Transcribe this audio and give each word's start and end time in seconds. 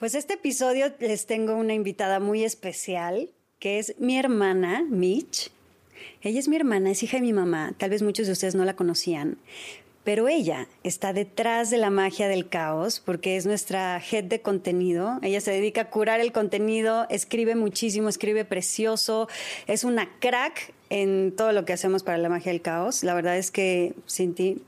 Pues 0.00 0.14
este 0.14 0.32
episodio 0.32 0.90
les 0.98 1.26
tengo 1.26 1.54
una 1.56 1.74
invitada 1.74 2.20
muy 2.20 2.42
especial, 2.42 3.28
que 3.58 3.78
es 3.78 3.96
mi 3.98 4.18
hermana, 4.18 4.82
Mitch. 4.88 5.50
Ella 6.22 6.40
es 6.40 6.48
mi 6.48 6.56
hermana, 6.56 6.90
es 6.90 7.02
hija 7.02 7.18
de 7.18 7.22
mi 7.22 7.34
mamá, 7.34 7.74
tal 7.76 7.90
vez 7.90 8.00
muchos 8.00 8.24
de 8.26 8.32
ustedes 8.32 8.54
no 8.54 8.64
la 8.64 8.76
conocían, 8.76 9.36
pero 10.02 10.26
ella 10.26 10.68
está 10.84 11.12
detrás 11.12 11.68
de 11.68 11.76
la 11.76 11.90
magia 11.90 12.28
del 12.28 12.48
caos 12.48 12.98
porque 13.04 13.36
es 13.36 13.44
nuestra 13.44 14.00
head 14.10 14.24
de 14.24 14.40
contenido. 14.40 15.18
Ella 15.20 15.42
se 15.42 15.50
dedica 15.50 15.82
a 15.82 15.90
curar 15.90 16.20
el 16.20 16.32
contenido, 16.32 17.06
escribe 17.10 17.54
muchísimo, 17.54 18.08
escribe 18.08 18.46
precioso, 18.46 19.28
es 19.66 19.84
una 19.84 20.08
crack 20.18 20.72
en 20.88 21.36
todo 21.36 21.52
lo 21.52 21.66
que 21.66 21.74
hacemos 21.74 22.04
para 22.04 22.16
la 22.16 22.30
magia 22.30 22.52
del 22.52 22.62
caos. 22.62 23.04
La 23.04 23.12
verdad 23.12 23.36
es 23.36 23.50
que 23.50 23.92
sin 24.06 24.34
ti 24.34 24.62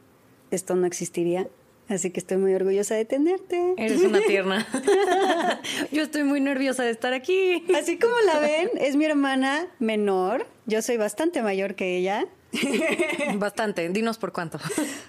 esto 0.50 0.76
no 0.76 0.86
existiría. 0.86 1.48
Así 1.88 2.10
que 2.10 2.20
estoy 2.20 2.38
muy 2.38 2.54
orgullosa 2.54 2.94
de 2.94 3.04
tenerte. 3.04 3.74
Eres 3.76 4.00
una 4.02 4.20
tierna. 4.26 4.66
Yo 5.92 6.02
estoy 6.02 6.24
muy 6.24 6.40
nerviosa 6.40 6.84
de 6.84 6.90
estar 6.90 7.12
aquí. 7.12 7.64
Así 7.76 7.98
como 7.98 8.14
la 8.24 8.38
ven, 8.38 8.70
es 8.78 8.96
mi 8.96 9.04
hermana 9.04 9.66
menor. 9.78 10.46
Yo 10.66 10.80
soy 10.82 10.96
bastante 10.96 11.42
mayor 11.42 11.74
que 11.74 11.96
ella. 11.96 12.26
Bastante. 13.36 13.88
Dinos 13.88 14.18
por 14.18 14.32
cuánto. 14.32 14.58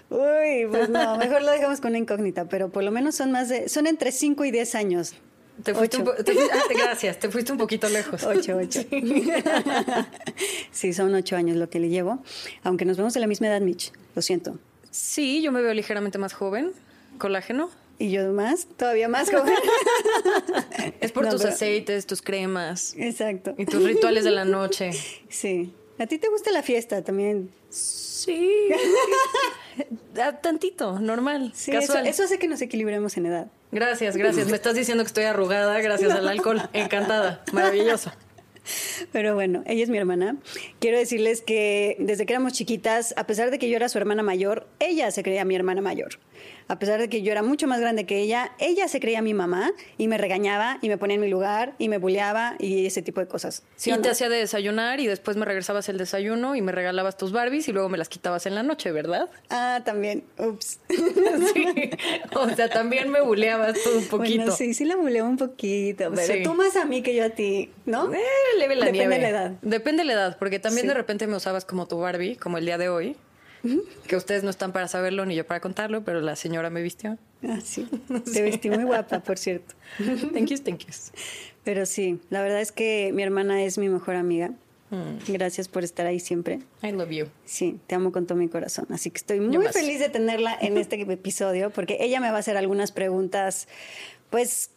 Uy, 0.10 0.66
pues 0.70 0.90
no, 0.90 1.18
mejor 1.18 1.42
lo 1.42 1.52
dejamos 1.52 1.82
con 1.82 1.90
una 1.90 1.98
incógnita, 1.98 2.46
pero 2.46 2.70
por 2.70 2.84
lo 2.84 2.92
menos 2.92 3.16
son 3.16 3.32
más 3.32 3.50
de, 3.50 3.68
son 3.68 3.86
entre 3.86 4.14
5 4.14 4.46
y 4.46 4.52
10 4.52 4.76
años. 4.76 5.16
Te 5.62 5.74
fuiste 5.76 5.98
un 5.98 6.06
te 6.24 6.32
ah, 6.32 6.62
gracias, 6.70 7.20
te 7.20 7.30
fuiste 7.30 7.52
un 7.52 7.60
poquito 7.60 7.88
lejos. 7.88 8.24
Ocho, 8.24 8.58
ocho. 8.58 8.82
Sí. 10.72 10.94
son 10.94 11.14
ocho 11.14 11.36
años 11.36 11.58
lo 11.58 11.70
que 11.70 11.80
le 11.80 11.90
llevo, 11.90 12.24
aunque 12.64 12.86
nos 12.86 12.98
vemos 12.98 13.14
de 13.14 13.20
la 13.20 13.28
misma 13.28 13.48
edad, 13.48 13.62
Mitch. 13.62 13.92
Lo 14.16 14.22
siento. 14.24 14.58
Sí, 14.94 15.42
yo 15.42 15.52
me 15.52 15.64
veo 15.64 15.74
ligeramente 15.74 16.20
más 16.20 16.34
joven. 16.34 16.72
Colágeno. 17.18 17.72
Y 17.98 18.12
yo 18.12 18.32
más, 18.32 18.68
todavía 18.78 19.08
más 19.08 19.32
joven. 19.32 19.56
es 21.02 21.12
por 21.12 21.28
tus 21.30 21.44
aceites, 21.44 22.06
tus 22.06 22.22
cremas. 22.22 22.94
Exacto. 22.96 23.56
Y 23.58 23.66
tus 23.66 23.84
rituales 23.84 24.24
de 24.24 24.32
la 24.32 24.46
noche. 24.46 24.92
Sí. 25.30 25.74
¿A 25.98 26.06
ti 26.06 26.20
te 26.20 26.30
gusta 26.30 26.52
la 26.52 26.62
fiesta 26.62 27.04
también? 27.04 27.50
Sí. 27.70 28.70
Tantito, 30.42 31.00
normal, 31.00 31.52
sí, 31.56 31.72
casual. 31.72 32.06
Eso, 32.06 32.24
hace 32.24 32.38
que 32.38 32.48
nos 32.48 32.62
equilibremos 32.62 33.18
en 33.18 33.26
edad. 33.26 33.48
Gracias, 33.72 34.16
gracias. 34.16 34.48
Me 34.48 34.56
estás 34.56 34.76
diciendo 34.76 35.04
que 35.04 35.08
estoy 35.08 35.24
arrugada 35.24 35.80
gracias 35.82 36.12
al 36.12 36.28
alcohol. 36.28 36.62
Encantada. 36.74 37.44
Maravilloso. 37.52 38.12
Pero 39.12 39.36
bueno, 39.36 39.64
ella 39.66 39.84
es 39.84 39.90
mi 39.90 39.98
hermana. 39.98 40.38
Quiero 40.80 40.98
decirles 40.98 41.42
que 41.42 41.96
desde 42.00 42.26
que 42.26 42.34
éramos 42.34 42.54
chiquitas, 42.54 43.14
a 43.18 43.28
pesar 43.28 43.52
de 43.52 43.60
que 43.60 43.70
yo 43.70 43.76
era 43.76 43.90
su 43.90 43.98
hermana 43.98 44.24
mayor, 44.24 44.68
ella 44.80 45.12
se 45.12 45.24
creía 45.24 45.46
mi 45.46 45.56
hermana 45.56 45.82
mayor 45.82 46.20
a 46.68 46.80
pesar 46.80 47.00
de 47.00 47.10
que 47.10 47.22
yo 47.22 47.32
era 47.32 47.44
mucho 47.44 47.68
más 47.68 47.80
grande 47.80 48.06
que 48.06 48.20
ella, 48.20 48.52
ella 48.60 48.88
se 48.88 49.00
creía 49.00 49.22
mi 49.22 49.34
mamá 49.34 49.72
y 49.98 50.08
me 50.08 50.18
regañaba 50.18 50.80
y 50.82 50.90
me 50.90 50.98
ponía 50.98 51.16
en 51.16 51.22
mi 51.22 51.30
lugar 51.30 51.74
y 51.78 51.90
me 51.90 51.98
bulleaba 51.98 52.56
y 52.60 52.86
ese 52.86 53.02
tipo 53.02 53.20
de 53.20 53.28
cosas. 53.28 53.64
¿Sí 53.76 53.92
te 54.02 54.10
hacía 54.10 54.30
de 54.30 54.38
desayunar 54.38 55.00
y 55.00 55.08
después 55.08 55.38
me 55.38 55.46
regresabas 55.46 55.88
el 55.90 55.98
desayuno 55.98 56.56
y 56.56 56.62
me 56.62 56.72
regalabas 56.72 57.18
tus 57.18 57.32
Barbies 57.32 57.68
y 57.68 57.72
luego 57.72 57.90
me 57.90 57.98
las 57.98 58.10
quitabas 58.10 58.46
en 58.46 58.56
la 58.56 58.64
noche, 58.64 58.92
¿verdad? 58.92 59.30
Ah, 59.50 59.82
también. 59.86 60.24
Ups. 60.38 60.80
sí. 60.90 61.90
O 62.36 62.50
sea, 62.50 62.70
también 62.70 63.10
me 63.10 63.22
bulleabas 63.22 63.82
tú 63.82 63.90
un 63.98 64.06
poquito. 64.08 64.38
Bueno, 64.38 64.52
sí, 64.56 64.74
sí 64.74 64.86
la 64.86 64.96
buleaba 64.96 65.30
un 65.30 65.38
poquito, 65.38 66.12
pero 66.14 66.44
tú 66.44 66.54
más 66.54 66.76
a 66.76 66.86
mí 66.86 67.02
que 67.02 67.16
yo 67.16 67.26
a 67.26 67.30
ti, 67.30 67.72
¿no? 67.86 68.14
Eh, 68.14 68.20
leve 68.58 68.76
la 68.76 68.86
Depende 68.86 69.16
de 69.16 69.22
la 69.22 69.30
edad. 69.30 69.52
Depende 69.62 70.02
de 70.02 70.08
la 70.08 70.14
edad, 70.14 70.38
porque 70.38 70.60
también 70.60 70.88
de 70.88 70.94
repente 70.94 71.28
me 71.28 71.36
usabas 71.36 71.66
como 71.66 71.88
tu 71.88 72.00
Barbie, 72.00 72.36
como 72.36 72.58
el 72.58 72.66
día 72.66 72.78
de 72.78 72.90
hoy 72.90 73.16
que 74.08 74.16
ustedes 74.16 74.44
no 74.44 74.50
están 74.50 74.72
para 74.72 74.88
saberlo 74.88 75.26
ni 75.26 75.36
yo 75.36 75.46
para 75.46 75.60
contarlo, 75.60 76.04
pero 76.04 76.22
la 76.22 76.36
señora 76.36 76.70
me 76.70 76.82
vistió. 76.82 77.18
Ah, 77.48 77.60
sí. 77.64 77.88
Te 78.34 78.42
vestí 78.42 78.70
muy 78.70 78.84
guapa, 78.84 79.22
por 79.22 79.38
cierto. 79.38 79.76
thank 80.34 80.48
you, 80.48 80.58
thank 80.58 80.80
you. 80.80 80.94
Pero 81.64 81.86
sí, 81.86 82.20
la 82.30 82.42
verdad 82.42 82.62
es 82.62 82.72
que 82.72 83.12
mi 83.14 83.24
hermana 83.24 83.64
es 83.64 83.78
mi 83.78 83.90
mejor 83.90 84.16
amiga. 84.16 84.52
Mm. 84.90 85.32
Gracias 85.32 85.68
por 85.68 85.84
estar 85.84 86.06
ahí 86.06 86.20
siempre. 86.20 86.60
I 86.84 86.92
love 86.92 87.10
you. 87.10 87.26
Sí, 87.46 87.80
te 87.88 87.96
amo 87.96 88.12
con 88.12 88.28
todo 88.28 88.38
mi 88.38 88.48
corazón. 88.48 88.86
Así 88.90 89.10
que 89.10 89.18
estoy 89.18 89.40
muy 89.40 89.66
feliz 89.70 90.00
de 90.00 90.10
tenerla 90.10 90.56
en 90.60 90.78
este 90.78 91.02
episodio 91.12 91.70
porque 91.72 91.98
ella 92.00 92.20
me 92.20 92.30
va 92.30 92.38
a 92.38 92.40
hacer 92.40 92.58
algunas 92.58 92.92
preguntas, 92.92 93.68
pues... 94.30 94.70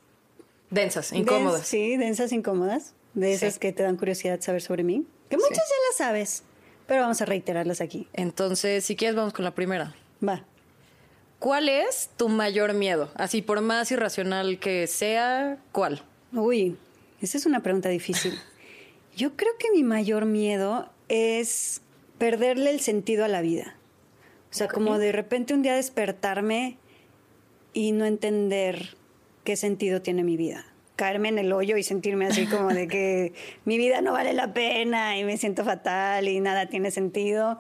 Densas, 0.71 1.13
incómodas. 1.13 1.67
sí, 1.67 1.97
densas, 1.97 2.33
incómodas. 2.33 2.95
De 3.15 3.33
esas 3.33 3.59
que 3.59 3.73
te 3.73 3.83
dan 3.83 3.97
curiosidad 3.97 4.41
saber 4.41 4.61
sobre 4.61 4.83
mí. 4.83 5.07
Que 5.31 5.37
muchas 5.37 5.57
ya 5.57 5.75
las 5.89 5.97
sabes 5.97 6.43
pero 6.87 7.03
vamos 7.03 7.21
a 7.21 7.25
reiterarlas 7.25 7.81
aquí. 7.81 8.09
Entonces, 8.13 8.85
si 8.85 8.97
quieres, 8.97 9.17
vamos 9.17 9.33
con 9.33 9.45
la 9.45 9.55
primera. 9.55 9.95
Va. 10.27 10.45
¿Cuál 11.39 11.69
es 11.69 12.11
tu 12.17 12.29
mayor 12.29 12.75
miedo? 12.75 13.11
Así, 13.15 13.43
por 13.43 13.61
más 13.61 13.91
irracional 13.91 14.59
que 14.59 14.87
sea, 14.87 15.59
¿cuál? 15.73 16.03
Uy, 16.33 16.77
esa 17.21 17.39
es 17.39 17.47
una 17.47 17.63
pregunta 17.63 17.89
difícil. 17.89 18.39
Yo 19.17 19.37
creo 19.37 19.53
que 19.59 19.71
mi 19.71 19.83
mayor 19.83 20.25
miedo 20.25 20.91
es 21.09 21.83
perderle 22.19 22.71
el 22.71 22.81
sentido 22.81 23.25
a 23.25 23.29
la 23.29 23.41
vida. 23.41 23.77
O 24.51 24.55
sea, 24.55 24.69
como 24.69 24.99
de 24.99 25.13
repente 25.13 25.55
un 25.55 25.63
día 25.63 25.75
despertarme 25.75 26.79
y 27.73 27.93
no 27.93 28.07
entender 28.07 28.97
qué 29.45 29.57
sentido 29.57 30.01
tiene 30.01 30.25
mi 30.25 30.37
vida 30.37 30.65
caerme 30.97 31.29
en 31.29 31.39
el 31.39 31.53
hoyo 31.53 31.77
y 31.77 31.83
sentirme 31.83 32.27
así 32.27 32.47
como 32.47 32.71
de 32.71 32.89
que 32.89 33.35
mi 33.65 33.77
vida 33.79 34.01
no 34.01 34.13
vale 34.13 34.33
la 34.33 34.53
pena 34.53 35.19
y 35.19 35.25
me 35.25 35.37
siento 35.37 35.65
fatal 35.65 36.27
y 36.27 36.41
nada 36.41 36.67
tiene 36.67 36.91
sentido, 36.91 37.59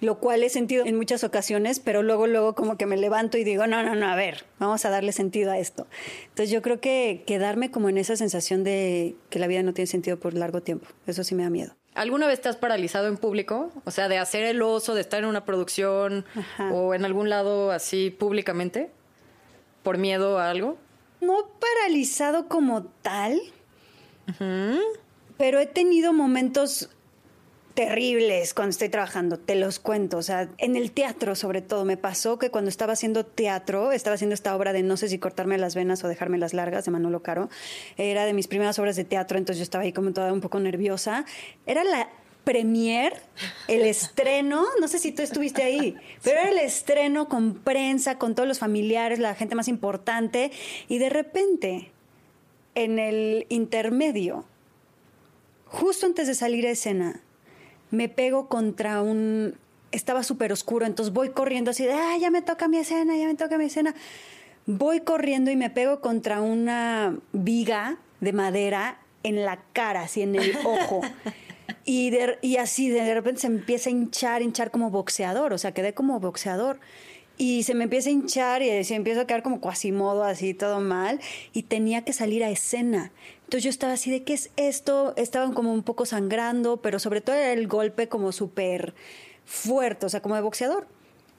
lo 0.00 0.18
cual 0.18 0.42
he 0.44 0.48
sentido 0.48 0.86
en 0.86 0.96
muchas 0.96 1.24
ocasiones, 1.24 1.80
pero 1.80 2.02
luego, 2.02 2.26
luego 2.26 2.54
como 2.54 2.78
que 2.78 2.86
me 2.86 2.96
levanto 2.96 3.38
y 3.38 3.44
digo, 3.44 3.66
no, 3.66 3.82
no, 3.82 3.94
no, 3.96 4.06
a 4.08 4.14
ver, 4.14 4.44
vamos 4.58 4.84
a 4.84 4.90
darle 4.90 5.12
sentido 5.12 5.50
a 5.50 5.58
esto. 5.58 5.86
Entonces 6.28 6.50
yo 6.50 6.62
creo 6.62 6.80
que 6.80 7.24
quedarme 7.26 7.70
como 7.70 7.88
en 7.88 7.98
esa 7.98 8.16
sensación 8.16 8.62
de 8.62 9.16
que 9.30 9.38
la 9.40 9.48
vida 9.48 9.62
no 9.62 9.74
tiene 9.74 9.86
sentido 9.86 10.18
por 10.18 10.34
largo 10.34 10.62
tiempo, 10.62 10.86
eso 11.06 11.24
sí 11.24 11.34
me 11.34 11.42
da 11.42 11.50
miedo. 11.50 11.74
¿Alguna 11.94 12.26
vez 12.26 12.42
te 12.42 12.50
has 12.50 12.56
paralizado 12.56 13.08
en 13.08 13.16
público? 13.16 13.72
O 13.84 13.90
sea, 13.90 14.08
de 14.08 14.18
hacer 14.18 14.44
el 14.44 14.60
oso, 14.60 14.94
de 14.94 15.00
estar 15.00 15.22
en 15.22 15.30
una 15.30 15.46
producción 15.46 16.26
o 16.70 16.92
en 16.92 17.06
algún 17.06 17.30
lado 17.30 17.70
así 17.70 18.10
públicamente, 18.10 18.90
por 19.82 19.96
miedo 19.96 20.38
a 20.38 20.50
algo? 20.50 20.76
No 21.20 21.48
paralizado 21.60 22.48
como 22.48 22.84
tal, 23.02 23.40
pero 25.36 25.60
he 25.60 25.66
tenido 25.66 26.12
momentos 26.12 26.90
terribles 27.76 28.54
cuando 28.54 28.70
estoy 28.70 28.88
trabajando, 28.88 29.38
te 29.38 29.54
los 29.54 29.78
cuento. 29.78 30.16
O 30.16 30.22
sea, 30.22 30.48
en 30.58 30.76
el 30.76 30.90
teatro 30.90 31.36
sobre 31.36 31.60
todo, 31.60 31.84
me 31.84 31.96
pasó 31.96 32.38
que 32.38 32.50
cuando 32.50 32.70
estaba 32.70 32.94
haciendo 32.94 33.24
teatro, 33.24 33.92
estaba 33.92 34.14
haciendo 34.14 34.34
esta 34.34 34.56
obra 34.56 34.72
de 34.72 34.82
no 34.82 34.96
sé 34.96 35.08
si 35.08 35.18
cortarme 35.18 35.58
las 35.58 35.74
venas 35.74 36.02
o 36.02 36.08
dejarme 36.08 36.38
las 36.38 36.54
largas 36.54 36.86
de 36.86 36.90
Manolo 36.90 37.22
Caro. 37.22 37.50
Era 37.98 38.24
de 38.24 38.32
mis 38.32 38.48
primeras 38.48 38.78
obras 38.78 38.96
de 38.96 39.04
teatro, 39.04 39.36
entonces 39.36 39.58
yo 39.58 39.62
estaba 39.62 39.84
ahí 39.84 39.92
como 39.92 40.12
toda 40.12 40.32
un 40.32 40.40
poco 40.40 40.58
nerviosa. 40.58 41.26
Era 41.66 41.84
la 41.84 42.08
premier, 42.46 43.12
el 43.66 43.82
estreno, 43.82 44.66
no 44.80 44.86
sé 44.86 45.00
si 45.00 45.10
tú 45.10 45.20
estuviste 45.20 45.64
ahí, 45.64 45.96
pero 46.22 46.38
era 46.38 46.50
el 46.50 46.60
estreno 46.60 47.28
con 47.28 47.54
prensa, 47.54 48.18
con 48.18 48.36
todos 48.36 48.46
los 48.46 48.60
familiares, 48.60 49.18
la 49.18 49.34
gente 49.34 49.56
más 49.56 49.66
importante, 49.66 50.52
y 50.86 50.98
de 50.98 51.10
repente, 51.10 51.90
en 52.76 53.00
el 53.00 53.46
intermedio, 53.48 54.44
justo 55.64 56.06
antes 56.06 56.28
de 56.28 56.36
salir 56.36 56.64
a 56.68 56.70
escena, 56.70 57.20
me 57.90 58.08
pego 58.08 58.48
contra 58.48 59.02
un... 59.02 59.56
Estaba 59.90 60.22
súper 60.22 60.52
oscuro, 60.52 60.86
entonces 60.86 61.12
voy 61.12 61.30
corriendo 61.30 61.72
así 61.72 61.84
de, 61.84 61.94
ah, 61.94 62.16
ya 62.16 62.30
me 62.30 62.42
toca 62.42 62.68
mi 62.68 62.76
escena, 62.76 63.16
ya 63.16 63.26
me 63.26 63.34
toca 63.34 63.58
mi 63.58 63.64
escena. 63.64 63.92
Voy 64.66 65.00
corriendo 65.00 65.50
y 65.50 65.56
me 65.56 65.70
pego 65.70 66.00
contra 66.00 66.40
una 66.40 67.18
viga 67.32 67.98
de 68.20 68.32
madera 68.32 69.00
en 69.24 69.44
la 69.44 69.58
cara, 69.72 70.02
así 70.02 70.22
en 70.22 70.36
el 70.36 70.56
ojo. 70.64 71.00
Y, 71.88 72.12
y 72.42 72.56
así 72.56 72.90
de 72.90 73.14
repente 73.14 73.42
se 73.42 73.46
empieza 73.46 73.88
a 73.88 73.92
hinchar, 73.92 74.42
hinchar 74.42 74.70
como 74.70 74.90
boxeador, 74.90 75.52
o 75.52 75.58
sea, 75.58 75.72
quedé 75.72 75.94
como 75.94 76.20
boxeador. 76.20 76.80
Y 77.38 77.62
se 77.62 77.74
me 77.74 77.84
empieza 77.84 78.08
a 78.08 78.12
hinchar 78.12 78.62
y 78.62 78.82
se 78.84 78.94
empieza 78.94 79.20
a 79.20 79.26
quedar 79.26 79.42
como 79.42 79.60
cuasimodo, 79.60 80.24
así 80.24 80.52
todo 80.52 80.80
mal. 80.80 81.20
Y 81.52 81.64
tenía 81.64 82.02
que 82.02 82.12
salir 82.12 82.42
a 82.42 82.50
escena. 82.50 83.12
Entonces 83.44 83.62
yo 83.62 83.70
estaba 83.70 83.92
así 83.92 84.10
de, 84.10 84.24
¿qué 84.24 84.32
es 84.32 84.50
esto? 84.56 85.14
Estaban 85.16 85.52
como 85.52 85.72
un 85.72 85.82
poco 85.82 86.06
sangrando, 86.06 86.78
pero 86.78 86.98
sobre 86.98 87.20
todo 87.20 87.36
era 87.36 87.52
el 87.52 87.68
golpe 87.68 88.08
como 88.08 88.32
súper 88.32 88.94
fuerte, 89.44 90.06
o 90.06 90.08
sea, 90.08 90.20
como 90.22 90.34
de 90.34 90.40
boxeador. 90.40 90.88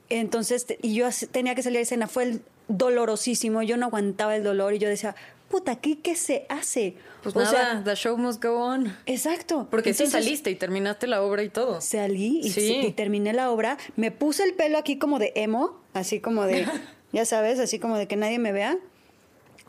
Entonces, 0.09 0.65
y 0.81 0.93
yo 0.93 1.09
tenía 1.31 1.55
que 1.55 1.63
salir 1.63 1.79
a 1.79 1.81
escena. 1.81 2.07
Fue 2.07 2.39
dolorosísimo, 2.67 3.63
yo 3.63 3.75
no 3.75 3.87
aguantaba 3.87 4.35
el 4.35 4.43
dolor 4.43 4.73
y 4.73 4.79
yo 4.79 4.87
decía, 4.87 5.15
puta, 5.49 5.77
¿qué, 5.77 5.99
qué 5.99 6.15
se 6.15 6.45
hace? 6.49 6.95
Pues 7.23 7.35
nada, 7.35 7.83
the 7.83 7.95
show 7.95 8.17
must 8.17 8.43
go 8.43 8.57
on. 8.57 8.95
Exacto. 9.05 9.67
Porque 9.69 9.93
sí 9.93 10.07
saliste 10.07 10.51
y 10.51 10.55
terminaste 10.55 11.07
la 11.07 11.21
obra 11.21 11.43
y 11.43 11.49
todo. 11.49 11.81
Salí 11.81 12.41
y, 12.43 12.85
y 12.87 12.91
terminé 12.91 13.33
la 13.33 13.51
obra. 13.51 13.77
Me 13.95 14.11
puse 14.11 14.43
el 14.43 14.53
pelo 14.53 14.77
aquí 14.77 14.97
como 14.97 15.19
de 15.19 15.33
emo, 15.35 15.79
así 15.93 16.19
como 16.19 16.43
de, 16.43 16.65
ya 17.11 17.25
sabes, 17.25 17.59
así 17.59 17.79
como 17.79 17.97
de 17.97 18.07
que 18.07 18.15
nadie 18.15 18.39
me 18.39 18.51
vea 18.51 18.77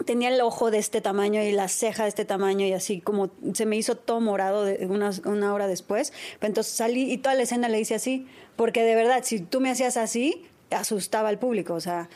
tenía 0.05 0.29
el 0.29 0.41
ojo 0.41 0.71
de 0.71 0.79
este 0.79 1.01
tamaño 1.01 1.43
y 1.43 1.53
la 1.53 1.69
ceja 1.69 2.05
de 2.05 2.09
este 2.09 2.25
tamaño 2.25 2.67
y 2.67 2.73
así 2.73 3.01
como 3.01 3.31
se 3.53 3.67
me 3.67 3.77
hizo 3.77 3.97
todo 3.97 4.21
morado 4.21 4.65
de 4.65 4.87
una, 4.87 5.11
una 5.25 5.53
hora 5.53 5.67
después. 5.67 6.13
Entonces 6.41 6.73
salí 6.73 7.13
y 7.13 7.19
toda 7.19 7.35
la 7.35 7.43
escena 7.43 7.69
le 7.69 7.81
hice 7.81 7.95
así, 7.95 8.27
porque 8.57 8.83
de 8.83 8.95
verdad, 8.95 9.23
si 9.25 9.41
tú 9.41 9.61
me 9.61 9.71
hacías 9.71 9.97
así, 9.97 10.47
asustaba 10.71 11.29
al 11.29 11.39
público, 11.39 11.75
o 11.75 11.81
sea, 11.81 12.09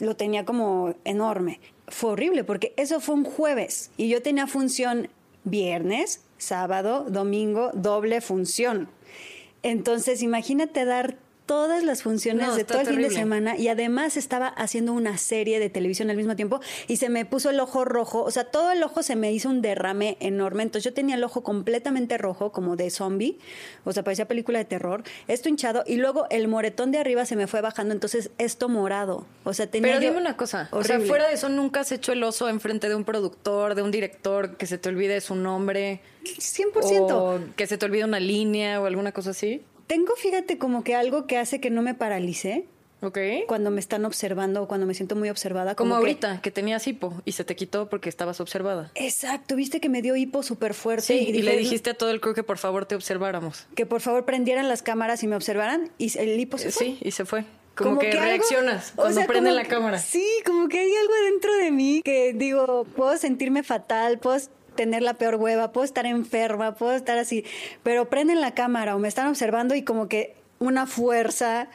lo 0.00 0.16
tenía 0.16 0.44
como 0.44 0.94
enorme. 1.04 1.60
Fue 1.88 2.10
horrible 2.10 2.44
porque 2.44 2.72
eso 2.76 3.00
fue 3.00 3.14
un 3.14 3.24
jueves 3.24 3.90
y 3.96 4.08
yo 4.08 4.22
tenía 4.22 4.46
función 4.46 5.08
viernes, 5.44 6.22
sábado, 6.38 7.06
domingo, 7.08 7.70
doble 7.74 8.20
función. 8.20 8.88
Entonces, 9.62 10.22
imagínate 10.22 10.84
dar 10.84 11.18
todas 11.46 11.82
las 11.82 12.02
funciones 12.02 12.56
de 12.56 12.64
todo 12.64 12.80
el 12.80 12.86
fin 12.86 13.02
de 13.02 13.10
semana 13.10 13.56
y 13.56 13.68
además 13.68 14.16
estaba 14.16 14.48
haciendo 14.48 14.92
una 14.92 15.18
serie 15.18 15.60
de 15.60 15.70
televisión 15.70 16.10
al 16.10 16.16
mismo 16.16 16.36
tiempo 16.36 16.60
y 16.88 16.96
se 16.96 17.08
me 17.08 17.24
puso 17.24 17.50
el 17.50 17.60
ojo 17.60 17.84
rojo, 17.84 18.22
o 18.22 18.30
sea, 18.30 18.44
todo 18.44 18.72
el 18.72 18.82
ojo 18.82 19.02
se 19.02 19.16
me 19.16 19.32
hizo 19.32 19.48
un 19.48 19.60
derrame 19.60 20.16
enorme, 20.20 20.62
entonces 20.62 20.84
yo 20.84 20.94
tenía 20.94 21.16
el 21.16 21.24
ojo 21.24 21.42
completamente 21.42 22.18
rojo 22.18 22.52
como 22.52 22.76
de 22.76 22.90
zombie, 22.90 23.38
o 23.84 23.92
sea, 23.92 24.02
parecía 24.02 24.26
película 24.26 24.58
de 24.58 24.64
terror, 24.64 25.02
esto 25.28 25.48
hinchado 25.48 25.84
y 25.86 25.96
luego 25.96 26.26
el 26.30 26.48
moretón 26.48 26.92
de 26.92 26.98
arriba 26.98 27.26
se 27.26 27.36
me 27.36 27.46
fue 27.46 27.60
bajando, 27.60 27.92
entonces 27.92 28.30
esto 28.38 28.68
morado, 28.68 29.26
o 29.44 29.52
sea, 29.52 29.66
tenía 29.66 29.92
Pero 29.92 30.00
dime 30.00 30.16
una 30.16 30.36
cosa, 30.36 30.68
o 30.70 30.82
sea, 30.82 30.98
fuera 31.00 31.28
de 31.28 31.34
eso 31.34 31.48
nunca 31.48 31.80
has 31.80 31.92
hecho 31.92 32.12
el 32.12 32.22
oso 32.22 32.48
enfrente 32.48 32.88
de 32.88 32.94
un 32.94 33.04
productor, 33.04 33.74
de 33.74 33.82
un 33.82 33.90
director 33.90 34.56
que 34.56 34.66
se 34.66 34.78
te 34.78 34.88
olvide 34.88 35.20
su 35.20 35.34
nombre. 35.34 36.00
100%. 36.24 37.10
O 37.10 37.40
que 37.54 37.66
se 37.66 37.76
te 37.76 37.86
olvide 37.86 38.04
una 38.04 38.20
línea 38.20 38.80
o 38.80 38.86
alguna 38.86 39.12
cosa 39.12 39.30
así. 39.30 39.62
Tengo, 39.86 40.14
fíjate, 40.16 40.58
como 40.58 40.84
que 40.84 40.94
algo 40.94 41.26
que 41.26 41.38
hace 41.38 41.60
que 41.60 41.70
no 41.70 41.82
me 41.82 41.94
paralice. 41.94 42.66
Ok. 43.04 43.18
Cuando 43.46 43.70
me 43.70 43.80
están 43.80 44.04
observando 44.06 44.62
o 44.62 44.68
cuando 44.68 44.86
me 44.86 44.94
siento 44.94 45.14
muy 45.14 45.28
observada. 45.28 45.74
Como, 45.74 45.94
ahorita, 45.94 46.40
que... 46.40 46.50
tenías 46.50 46.86
hipo 46.86 47.20
y 47.24 47.32
se 47.32 47.44
te 47.44 47.54
quitó 47.54 47.88
porque 47.88 48.08
estabas 48.08 48.40
observada. 48.40 48.90
Exacto, 48.94 49.56
viste 49.56 49.80
que 49.80 49.88
me 49.90 50.00
dio 50.00 50.16
hipo 50.16 50.42
súper 50.42 50.72
fuerte. 50.72 51.06
Sí, 51.06 51.18
y, 51.28 51.42
le 51.42 51.56
dijiste 51.56 51.90
a 51.90 51.94
todo 51.94 52.10
el 52.10 52.20
crew 52.20 52.34
que 52.34 52.42
por 52.42 52.56
favor 52.56 52.86
te 52.86 52.94
observáramos. 52.94 53.66
Que 53.74 53.84
por 53.84 54.00
favor 54.00 54.24
prendieran 54.24 54.68
las 54.68 54.82
cámaras 54.82 55.22
y 55.22 55.26
me 55.26 55.36
observaran 55.36 55.90
y 55.98 56.16
el 56.18 56.40
hipo 56.40 56.56
se 56.56 56.70
fue. 56.70 56.86
Sí, 56.86 56.98
y 57.02 57.10
se 57.10 57.26
fue. 57.26 57.44
Como, 57.74 57.98
que, 57.98 58.12
reaccionas 58.12 58.92
cuando 58.94 59.26
prende 59.26 59.50
la 59.50 59.64
cámara. 59.64 59.98
Sí, 59.98 60.24
como 60.46 60.68
que 60.68 60.78
hay 60.78 60.94
algo 60.94 61.14
dentro 61.24 61.54
de 61.56 61.72
mí 61.72 62.02
que 62.04 62.32
digo, 62.32 62.84
puedo 62.96 63.16
sentirme 63.16 63.64
fatal, 63.64 64.18
puedo 64.20 64.38
tener 64.74 65.02
la 65.02 65.14
peor 65.14 65.36
hueva, 65.36 65.72
puedo 65.72 65.84
estar 65.84 66.06
enferma, 66.06 66.74
puedo 66.74 66.92
estar 66.92 67.18
así, 67.18 67.44
pero 67.82 68.08
prenden 68.08 68.40
la 68.40 68.54
cámara 68.54 68.96
o 68.96 68.98
me 68.98 69.08
están 69.08 69.28
observando 69.28 69.74
y 69.74 69.82
como 69.82 70.08
que 70.08 70.34
una 70.58 70.86
fuerza 70.86 71.68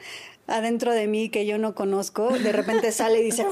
adentro 0.47 0.93
de 0.93 1.07
mí 1.07 1.29
que 1.29 1.45
yo 1.45 1.57
no 1.57 1.75
conozco, 1.75 2.29
de 2.29 2.51
repente 2.51 2.91
sale 2.91 3.19
y 3.19 3.23
dice, 3.23 3.45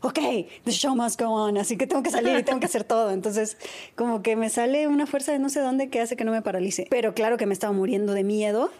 ok, 0.00 0.18
the 0.64 0.70
show 0.70 0.94
must 0.94 1.20
go 1.20 1.28
on, 1.28 1.58
así 1.58 1.76
que 1.76 1.86
tengo 1.86 2.02
que 2.02 2.10
salir 2.10 2.38
y 2.38 2.42
tengo 2.42 2.60
que 2.60 2.66
hacer 2.66 2.84
todo. 2.84 3.10
Entonces, 3.10 3.56
como 3.96 4.22
que 4.22 4.36
me 4.36 4.48
sale 4.48 4.86
una 4.86 5.06
fuerza 5.06 5.32
de 5.32 5.38
no 5.38 5.48
sé 5.48 5.60
dónde 5.60 5.88
que 5.88 6.00
hace 6.00 6.16
que 6.16 6.24
no 6.24 6.32
me 6.32 6.42
paralice. 6.42 6.86
Pero 6.90 7.14
claro 7.14 7.36
que 7.36 7.46
me 7.46 7.54
estaba 7.54 7.72
muriendo 7.72 8.12
de 8.12 8.24
miedo, 8.24 8.70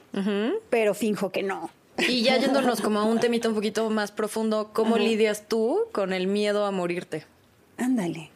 pero 0.70 0.94
finjo 0.94 1.30
que 1.30 1.42
no. 1.42 1.70
Y 1.98 2.22
ya 2.22 2.36
yéndonos 2.38 2.80
como 2.80 3.00
a 3.00 3.04
un 3.04 3.20
temito 3.20 3.48
un 3.48 3.54
poquito 3.54 3.88
más 3.90 4.12
profundo, 4.12 4.70
¿cómo 4.72 4.98
lidias 4.98 5.48
tú 5.48 5.80
con 5.92 6.12
el 6.12 6.26
miedo 6.26 6.64
a 6.64 6.70
morirte? 6.70 7.24
Ándale. 7.76 8.31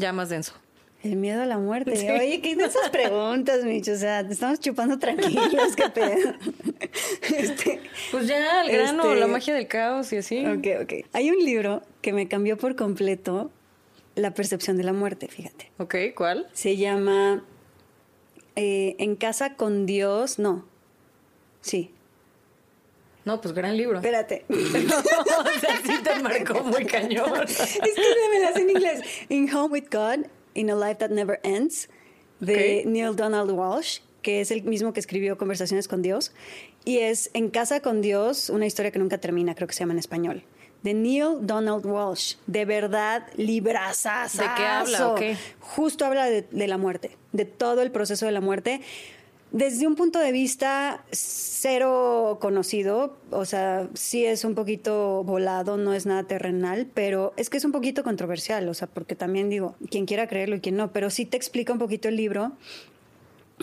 Ya 0.00 0.12
más 0.12 0.30
denso. 0.30 0.54
El 1.02 1.16
miedo 1.16 1.42
a 1.42 1.46
la 1.46 1.58
muerte. 1.58 1.92
Oye, 1.92 2.40
¿qué 2.40 2.56
de 2.56 2.64
esas 2.64 2.90
preguntas, 2.92 3.64
Micho? 3.64 3.92
O 3.92 3.96
sea, 3.96 4.26
te 4.26 4.32
estamos 4.32 4.60
chupando 4.60 4.98
tranquilos, 4.98 5.76
qué 5.76 5.88
pedo. 5.90 6.34
Este, 7.36 7.80
pues 8.10 8.26
ya, 8.26 8.62
el 8.62 8.72
grano, 8.72 9.04
este, 9.04 9.20
la 9.20 9.26
magia 9.26 9.54
del 9.54 9.66
caos 9.68 10.12
y 10.12 10.16
así. 10.16 10.44
Ok, 10.44 10.66
ok. 10.82 10.92
Hay 11.12 11.30
un 11.30 11.38
libro 11.38 11.82
que 12.02 12.12
me 12.12 12.26
cambió 12.28 12.56
por 12.56 12.74
completo 12.76 13.50
la 14.14 14.34
percepción 14.34 14.76
de 14.76 14.84
la 14.84 14.92
muerte, 14.92 15.28
fíjate. 15.28 15.70
Ok, 15.78 15.94
¿cuál? 16.16 16.48
Se 16.52 16.76
llama 16.76 17.44
eh, 18.56 18.96
En 18.98 19.14
casa 19.16 19.54
con 19.54 19.86
Dios. 19.86 20.38
No. 20.38 20.64
Sí. 21.60 21.92
No, 23.24 23.40
pues 23.40 23.54
gran 23.54 23.76
libro. 23.76 23.98
Espérate. 23.98 24.44
o 24.48 25.60
sea, 25.60 25.80
sí 25.84 26.02
te 26.02 26.18
marcó 26.20 26.64
muy 26.64 26.84
cañón. 26.84 27.42
es 27.44 27.76
que 27.78 28.28
me 28.32 28.40
las 28.40 28.56
en 28.56 28.70
inglés. 28.70 29.00
In 29.28 29.54
Home 29.54 29.72
with 29.72 29.84
God, 29.90 30.26
In 30.54 30.70
a 30.70 30.74
Life 30.74 30.96
That 30.96 31.10
Never 31.10 31.40
Ends, 31.42 31.88
de 32.40 32.84
Neil 32.86 33.14
Donald 33.14 33.50
Walsh, 33.50 34.00
que 34.22 34.40
es 34.40 34.50
el 34.50 34.62
mismo 34.62 34.92
que 34.92 35.00
escribió 35.00 35.36
Conversaciones 35.36 35.88
con 35.88 36.02
Dios. 36.02 36.32
Y 36.84 36.98
es 36.98 37.30
En 37.34 37.50
casa 37.50 37.80
con 37.80 38.00
Dios, 38.00 38.48
una 38.48 38.66
historia 38.66 38.90
que 38.90 38.98
nunca 38.98 39.18
termina, 39.18 39.54
creo 39.54 39.68
que 39.68 39.74
se 39.74 39.80
llama 39.80 39.92
en 39.92 39.98
español. 39.98 40.42
De 40.82 40.94
Neil 40.94 41.36
Donald 41.42 41.84
Walsh. 41.84 42.36
De 42.46 42.64
verdad, 42.64 43.26
librazazo. 43.36 44.40
¿De 44.40 44.48
qué 44.56 44.62
habla? 44.62 45.14
Justo 45.60 46.06
habla 46.06 46.24
de, 46.24 46.42
de 46.42 46.66
la 46.66 46.78
muerte, 46.78 47.18
de 47.32 47.44
todo 47.44 47.82
el 47.82 47.90
proceso 47.90 48.24
de 48.24 48.32
la 48.32 48.40
muerte 48.40 48.80
desde 49.52 49.86
un 49.86 49.96
punto 49.96 50.18
de 50.18 50.32
vista 50.32 51.04
cero 51.10 52.38
conocido, 52.40 53.16
o 53.30 53.44
sea, 53.44 53.88
sí 53.94 54.24
es 54.24 54.44
un 54.44 54.54
poquito 54.54 55.24
volado, 55.24 55.76
no 55.76 55.92
es 55.92 56.06
nada 56.06 56.24
terrenal, 56.24 56.86
pero 56.94 57.32
es 57.36 57.50
que 57.50 57.56
es 57.56 57.64
un 57.64 57.72
poquito 57.72 58.04
controversial, 58.04 58.68
o 58.68 58.74
sea, 58.74 58.88
porque 58.88 59.16
también 59.16 59.50
digo, 59.50 59.74
quien 59.90 60.06
quiera 60.06 60.28
creerlo 60.28 60.56
y 60.56 60.60
quien 60.60 60.76
no, 60.76 60.92
pero 60.92 61.10
sí 61.10 61.24
te 61.24 61.36
explica 61.36 61.72
un 61.72 61.78
poquito 61.78 62.08
el 62.08 62.16
libro 62.16 62.52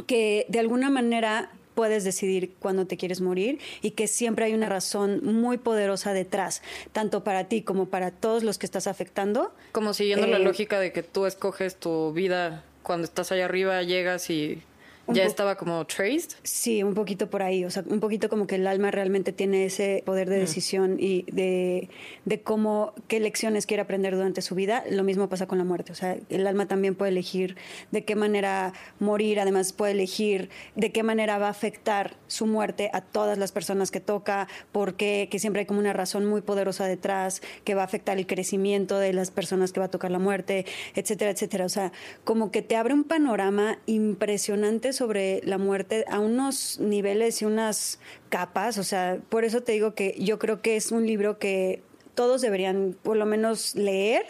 que 0.06 0.46
de 0.50 0.60
alguna 0.60 0.90
manera 0.90 1.52
puedes 1.74 2.04
decidir 2.04 2.54
cuándo 2.60 2.88
te 2.88 2.98
quieres 2.98 3.22
morir 3.22 3.60
y 3.82 3.92
que 3.92 4.08
siempre 4.08 4.46
hay 4.46 4.54
una 4.54 4.68
razón 4.68 5.22
muy 5.24 5.58
poderosa 5.58 6.12
detrás, 6.12 6.64
tanto 6.92 7.24
para 7.24 7.46
ti 7.46 7.62
como 7.62 7.86
para 7.86 8.12
todos 8.12 8.44
los 8.44 8.58
que 8.58 8.66
estás 8.66 8.88
afectando. 8.88 9.54
Como 9.72 9.94
siguiendo 9.94 10.26
la 10.26 10.38
eh, 10.38 10.44
lógica 10.44 10.80
de 10.80 10.92
que 10.92 11.04
tú 11.04 11.28
escoges 11.28 11.76
tu 11.76 12.14
vida 12.14 12.64
cuando 12.82 13.06
estás 13.06 13.32
allá 13.32 13.46
arriba, 13.46 13.84
llegas 13.84 14.30
y 14.32 14.64
¿Ya 15.08 15.24
estaba 15.24 15.56
como 15.56 15.86
traced? 15.86 16.32
Sí, 16.44 16.84
un 16.84 16.94
poquito 16.94 17.30
por 17.30 17.42
ahí, 17.42 17.64
o 17.64 17.70
sea, 17.70 17.84
un 17.88 18.00
poquito 18.00 18.30
como 18.30 18.46
que 18.46 18.56
el 18.56 18.68
alma 18.68 18.92
realmente 18.92 19.32
tiene 19.32 19.66
ese 19.66 20.04
poder 20.06 20.30
de 20.30 20.38
decisión 20.38 20.98
y 21.00 21.24
de, 21.32 21.90
de 22.26 22.42
cómo, 22.42 22.94
qué 23.08 23.20
lecciones 23.20 23.66
quiere 23.66 23.82
aprender 23.82 24.16
durante 24.16 24.42
su 24.42 24.56
vida. 24.56 24.84
Lo 24.90 25.04
mismo 25.04 25.30
pasa 25.30 25.48
con 25.48 25.58
la 25.58 25.64
muerte, 25.64 25.92
o 25.92 25.96
sea, 25.96 26.18
el 26.30 26.46
alma 26.46 26.68
también 26.68 26.96
puede 26.96 27.12
elegir 27.12 27.56
de 27.92 28.04
qué 28.04 28.16
manera 28.16 28.74
morir, 29.00 29.40
además 29.40 29.72
puede 29.72 29.94
elegir 29.94 30.50
de 30.76 30.92
qué 30.92 31.04
manera 31.04 31.38
va 31.38 31.48
a 31.48 31.52
afectar 31.52 32.18
su 32.28 32.46
muerte 32.46 32.90
a 32.94 33.02
todas 33.02 33.38
las 33.38 33.52
personas 33.52 33.92
que 33.92 34.00
toca, 34.00 34.48
porque 34.72 35.28
que 35.32 35.40
siempre 35.40 35.62
hay 35.62 35.66
como 35.66 35.80
una 35.80 35.94
razón 35.94 36.26
muy 36.26 36.42
poderosa 36.42 36.86
detrás 36.86 37.42
que 37.64 37.76
va 37.76 37.82
a 37.84 37.86
afectar 37.86 38.18
el 38.18 38.28
crecimiento 38.28 39.00
de 39.00 39.14
las 39.14 39.32
personas 39.32 39.72
que 39.72 39.80
va 39.80 39.86
a 39.86 39.92
tocar 39.92 40.12
la 40.12 40.20
muerte, 40.20 40.66
etcétera, 40.96 41.32
etcétera. 41.32 41.66
O 41.66 41.70
sea, 41.70 41.92
como 42.24 42.52
que 42.52 42.62
te 42.62 42.76
abre 42.76 42.94
un 42.94 43.06
panorama 43.06 43.80
impresionante 43.86 44.94
sobre 44.98 45.42
la 45.44 45.58
muerte 45.58 46.06
a 46.10 46.20
unos 46.20 46.80
niveles 46.80 47.42
y 47.42 47.46
unas 47.46 48.00
capas, 48.30 48.78
o 48.78 48.84
sea, 48.84 49.20
por 49.30 49.46
eso 49.46 49.64
te 49.64 49.72
digo 49.72 49.94
que 49.94 50.16
yo 50.20 50.40
creo 50.40 50.62
que 50.62 50.76
es 50.76 50.92
un 50.92 51.08
libro 51.08 51.40
que 51.40 51.82
todos 52.16 52.42
deberían 52.42 52.96
por 53.04 53.16
lo 53.16 53.26
menos 53.26 53.76
leer 53.76 54.26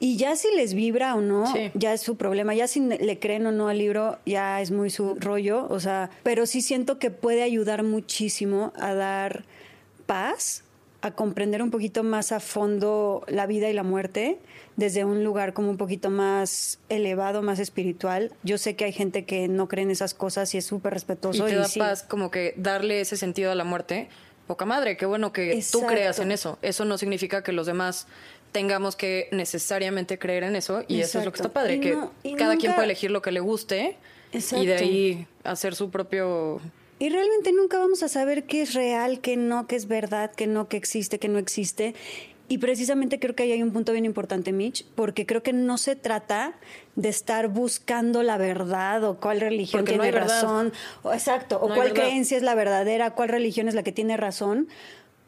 y 0.00 0.16
ya 0.16 0.36
si 0.36 0.48
les 0.54 0.74
vibra 0.74 1.14
o 1.16 1.20
no, 1.20 1.52
ya 1.74 1.92
es 1.92 2.00
su 2.00 2.16
problema. 2.16 2.54
Ya 2.54 2.68
si 2.68 2.80
le 2.80 3.18
creen 3.18 3.46
o 3.46 3.52
no 3.52 3.68
al 3.68 3.78
libro, 3.78 4.18
ya 4.24 4.60
es 4.60 4.70
muy 4.70 4.90
su 4.90 5.16
rollo. 5.16 5.66
O 5.70 5.80
sea, 5.80 6.10
pero 6.22 6.46
sí 6.46 6.62
siento 6.62 6.98
que 6.98 7.10
puede 7.10 7.42
ayudar 7.42 7.82
muchísimo 7.82 8.72
a 8.76 8.94
dar 8.94 9.44
paz, 10.06 10.62
a 11.00 11.12
comprender 11.12 11.62
un 11.62 11.70
poquito 11.70 12.02
más 12.02 12.32
a 12.32 12.40
fondo 12.40 13.24
la 13.28 13.46
vida 13.46 13.70
y 13.70 13.72
la 13.72 13.84
muerte 13.84 14.38
desde 14.76 15.04
un 15.04 15.22
lugar 15.24 15.52
como 15.52 15.70
un 15.70 15.76
poquito 15.76 16.10
más 16.10 16.80
elevado, 16.88 17.42
más 17.42 17.58
espiritual. 17.58 18.32
Yo 18.42 18.58
sé 18.58 18.74
que 18.74 18.84
hay 18.84 18.92
gente 18.92 19.24
que 19.24 19.48
no 19.48 19.68
cree 19.68 19.84
en 19.84 19.90
esas 19.90 20.14
cosas 20.14 20.54
y 20.54 20.58
es 20.58 20.66
súper 20.66 20.94
respetuoso. 20.94 21.46
Y 21.46 21.50
te 21.50 21.56
da 21.56 21.68
paz 21.76 22.02
como 22.02 22.30
que 22.30 22.54
darle 22.56 23.00
ese 23.00 23.16
sentido 23.16 23.52
a 23.52 23.54
la 23.54 23.64
muerte. 23.64 24.08
Poca 24.46 24.64
madre, 24.64 24.96
qué 24.96 25.04
bueno 25.04 25.32
que 25.32 25.62
tú 25.70 25.82
creas 25.82 26.18
en 26.20 26.32
eso. 26.32 26.58
Eso 26.62 26.84
no 26.84 26.96
significa 26.96 27.42
que 27.42 27.52
los 27.52 27.66
demás 27.66 28.06
tengamos 28.52 28.96
que 28.96 29.28
necesariamente 29.30 30.18
creer 30.18 30.42
en 30.44 30.56
eso 30.56 30.84
y 30.88 31.00
eso 31.00 31.18
es 31.18 31.24
lo 31.24 31.32
que 31.32 31.36
está 31.36 31.52
padre, 31.52 31.80
que 31.80 31.96
cada 32.36 32.56
quien 32.56 32.72
puede 32.72 32.86
elegir 32.86 33.10
lo 33.10 33.20
que 33.20 33.30
le 33.30 33.40
guste 33.40 33.96
y 34.32 34.66
de 34.66 34.74
ahí 34.74 35.26
hacer 35.44 35.74
su 35.74 35.90
propio... 35.90 36.60
Y 36.98 37.10
realmente 37.10 37.52
nunca 37.52 37.78
vamos 37.78 38.02
a 38.02 38.08
saber 38.08 38.44
qué 38.44 38.62
es 38.62 38.74
real, 38.74 39.20
qué 39.20 39.36
no, 39.36 39.66
qué 39.66 39.76
es 39.76 39.86
verdad, 39.86 40.32
qué 40.34 40.46
no, 40.46 40.68
qué 40.68 40.76
existe, 40.76 41.18
qué 41.18 41.28
no 41.28 41.38
existe. 41.38 41.94
Y 42.48 42.58
precisamente 42.58 43.20
creo 43.20 43.34
que 43.34 43.42
ahí 43.42 43.52
hay 43.52 43.62
un 43.62 43.72
punto 43.72 43.92
bien 43.92 44.06
importante, 44.06 44.52
Mitch, 44.52 44.86
porque 44.94 45.26
creo 45.26 45.42
que 45.42 45.52
no 45.52 45.76
se 45.76 45.96
trata 45.96 46.54
de 46.96 47.10
estar 47.10 47.48
buscando 47.48 48.22
la 48.22 48.38
verdad 48.38 49.04
o 49.04 49.20
cuál 49.20 49.40
religión 49.40 49.84
tiene 49.84 50.10
razón, 50.10 50.72
o, 51.02 51.12
exacto, 51.12 51.60
o 51.60 51.72
cuál 51.74 51.92
creencia 51.92 52.38
es 52.38 52.42
la 52.42 52.54
verdadera, 52.54 53.14
cuál 53.14 53.28
religión 53.28 53.68
es 53.68 53.74
la 53.74 53.82
que 53.82 53.92
tiene 53.92 54.16
razón, 54.16 54.66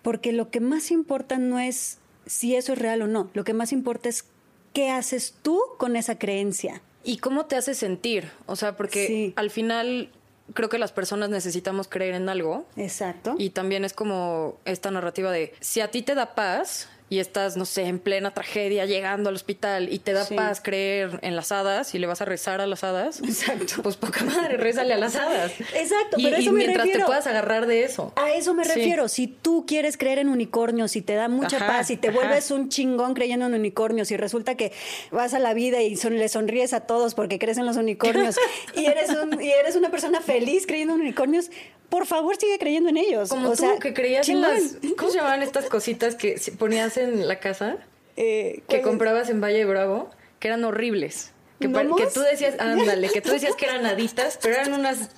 porque 0.00 0.32
lo 0.32 0.50
que 0.50 0.60
más 0.60 0.90
importa 0.90 1.36
no 1.36 1.58
es 1.58 1.98
si 2.24 2.56
eso 2.56 2.72
es 2.72 2.78
real 2.78 3.02
o 3.02 3.06
no, 3.06 3.28
lo 3.34 3.44
que 3.44 3.52
más 3.52 3.72
importa 3.72 4.08
es 4.08 4.24
¿qué 4.72 4.88
haces 4.88 5.34
tú 5.42 5.60
con 5.76 5.96
esa 5.96 6.18
creencia? 6.18 6.80
¿Y 7.04 7.18
cómo 7.18 7.46
te 7.46 7.56
hace 7.56 7.74
sentir? 7.74 8.30
O 8.46 8.56
sea, 8.56 8.76
porque 8.76 9.34
al 9.36 9.50
final 9.50 10.10
creo 10.54 10.69
que 10.69 10.78
las 10.78 10.92
personas 10.92 11.30
necesitamos 11.30 11.88
creer 11.88 12.14
en 12.14 12.28
algo. 12.28 12.66
Exacto. 12.76 13.35
Y 13.38 13.50
también 13.50 13.85
es 13.85 13.92
como 13.92 14.59
esta 14.64 14.90
narrativa 14.90 15.30
de 15.30 15.54
si 15.61 15.80
a 15.80 15.90
ti 15.90 16.02
te 16.02 16.14
da 16.14 16.35
paz, 16.35 16.88
y 17.11 17.19
estás, 17.19 17.57
no 17.57 17.64
sé, 17.64 17.83
en 17.83 17.99
plena 17.99 18.33
tragedia 18.33 18.87
llegando 18.87 19.29
al 19.31 19.35
hospital 19.35 19.93
y 19.93 19.99
te 19.99 20.12
da 20.12 20.25
paz 20.25 20.61
creer 20.62 21.19
en 21.23 21.35
las 21.35 21.50
hadas 21.50 21.93
y 21.97 21.99
le 21.99 22.07
vas 22.07 22.23
a 22.23 22.25
rezar 22.25 22.61
a 22.61 22.69
las 22.69 22.85
hadas. 22.85 23.21
Exacto. 23.21 23.83
Pues 23.83 23.97
poca 23.97 24.25
madre, 24.25 24.57
rézale 24.57 24.95
a 24.95 24.97
las 24.97 25.17
hadas. 25.17 25.50
Exacto, 25.75 26.19
pero 26.23 26.37
eso 26.37 26.52
mientras 26.52 26.88
te 26.88 27.05
puedas 27.05 27.26
agarrar 27.26 27.67
de 27.67 27.83
eso. 27.83 28.12
A 28.14 28.31
eso 28.31 28.55
me 28.55 28.62
refiero. 28.62 29.09
Si 29.09 29.26
tú 29.26 29.67
quieres 29.67 29.97
creer 29.97 30.21
en 30.21 30.29
unicornios 30.29 30.95
y 30.95 31.02
te 31.02 31.14
da 31.14 31.29
mucha 31.29 31.59
paz 31.59 31.90
y 31.90 31.97
te 31.97 32.11
vuelves 32.11 32.52
un 32.52 32.69
chingón 32.69 33.14
creyendo 33.14 33.47
en 33.47 33.55
unicornios 33.55 34.12
y 34.12 34.17
resulta 34.17 34.55
que 34.55 34.73
vas 35.11 35.35
a 35.35 35.40
la 35.40 35.52
vida 35.52 35.83
y 35.83 35.97
le 35.97 36.29
sonríes 36.29 36.73
a 36.73 36.81
todos 36.81 37.17
porque 37.17 37.40
crees 37.40 37.59
en 37.59 37.67
los 37.67 37.76
unicornios 37.76 38.37
y 38.76 38.87
eres 38.87 39.11
un, 39.11 39.43
y 39.43 39.50
eres 39.50 39.75
una 39.75 39.90
persona 39.90 40.21
feliz 40.21 40.64
creyendo 40.64 40.95
en 40.95 41.00
unicornios, 41.00 41.50
por 41.90 42.06
favor 42.06 42.37
sigue 42.37 42.59
creyendo 42.59 42.88
en 42.88 42.97
ellos. 42.97 43.28
Como 43.28 43.54
tú, 43.54 43.78
que 43.80 43.92
creías 43.92 44.28
en 44.28 44.40
las... 44.40 44.76
¿Cómo 44.97 45.11
se 45.11 45.18
llamaban 45.18 45.42
estas 45.42 45.66
cositas 45.66 46.14
que 46.14 46.40
ponías 46.59 46.97
en 46.97 47.28
la 47.28 47.38
casa? 47.40 47.76
Eh, 48.16 48.62
que 48.68 48.80
comprabas 48.80 49.28
en 49.28 49.40
Valle 49.40 49.64
Bravo, 49.64 50.11
que 50.38 50.49
eran 50.49 50.64
horribles. 50.64 51.32
Que, 51.59 51.68
que 51.68 52.06
tú 52.14 52.20
decías, 52.20 52.54
ándale, 52.59 53.11
que 53.11 53.20
tú 53.20 53.32
decías 53.32 53.54
que 53.54 53.66
eran 53.66 53.85
haditas, 53.85 54.38
pero 54.40 54.54
eran 54.54 54.73
unas 54.73 55.11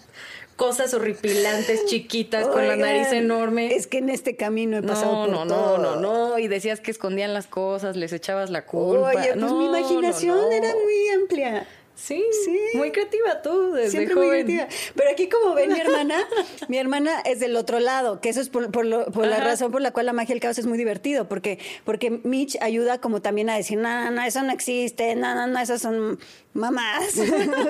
cosas 0.57 0.93
horripilantes, 0.95 1.87
chiquitas, 1.87 2.49
con 2.49 2.67
la 2.67 2.77
nariz 2.77 3.13
enorme. 3.13 3.75
Es 3.75 3.87
que 3.87 3.99
en 3.99 4.09
este 4.09 4.37
camino 4.37 4.79
he 4.79 4.83
pasado 4.83 5.27
no, 5.27 5.37
por 5.37 5.47
no, 5.47 5.55
todo. 5.55 5.79
No, 5.79 5.97
no, 5.97 6.29
no, 6.29 6.39
y 6.39 6.49
decías 6.49 6.81
que 6.81 6.91
escondían 6.91 7.33
las 7.35 7.47
cosas, 7.47 7.97
les 7.97 8.13
echabas 8.13 8.51
la 8.51 8.65
culpa. 8.65 9.11
Oye, 9.11 9.35
pues 9.35 9.53
mi 9.53 9.67
imaginación 9.67 10.53
era 10.53 10.73
muy 10.75 11.09
amplia. 11.21 11.67
Sí, 12.03 12.21
sí. 12.45 12.59
Muy 12.75 12.91
creativa 12.91 13.43
tú, 13.43 13.75
desde 13.75 13.91
Siempre 13.93 14.15
joven. 14.15 14.29
muy 14.29 14.45
creativa. 14.45 14.67
Pero 14.97 15.11
aquí 15.11 15.29
como 15.29 15.55
ven 15.55 15.73
mi 15.73 15.79
hermana, 15.79 16.17
mi 16.69 16.77
hermana 16.77 17.21
es 17.25 17.39
del 17.39 17.55
otro 17.55 17.79
lado, 17.79 18.21
que 18.21 18.29
eso 18.29 18.41
es 18.41 18.49
por, 18.49 18.73
por, 18.73 18.85
la 18.85 19.39
razón 19.39 19.71
por 19.71 19.81
la 19.81 19.93
cual 19.93 20.07
la 20.07 20.13
magia 20.13 20.35
del 20.35 20.41
caos 20.41 20.59
es 20.59 20.67
muy 20.67 20.79
divertido, 20.79 21.29
porque, 21.29 21.61
porque 21.85 22.11
Mitch 22.11 22.59
ayuda 22.61 23.01
como 23.01 23.23
también 23.23 23.51
a 23.51 23.57
decir, 23.57 23.79
no, 23.79 24.11
no, 24.11 24.21
eso 24.25 24.43
no 24.43 24.53
existe, 24.53 25.15
no, 25.15 25.37
no, 25.37 25.47
no, 25.47 25.61
esas 25.61 25.81
son 25.81 26.19
mamás. 26.55 27.15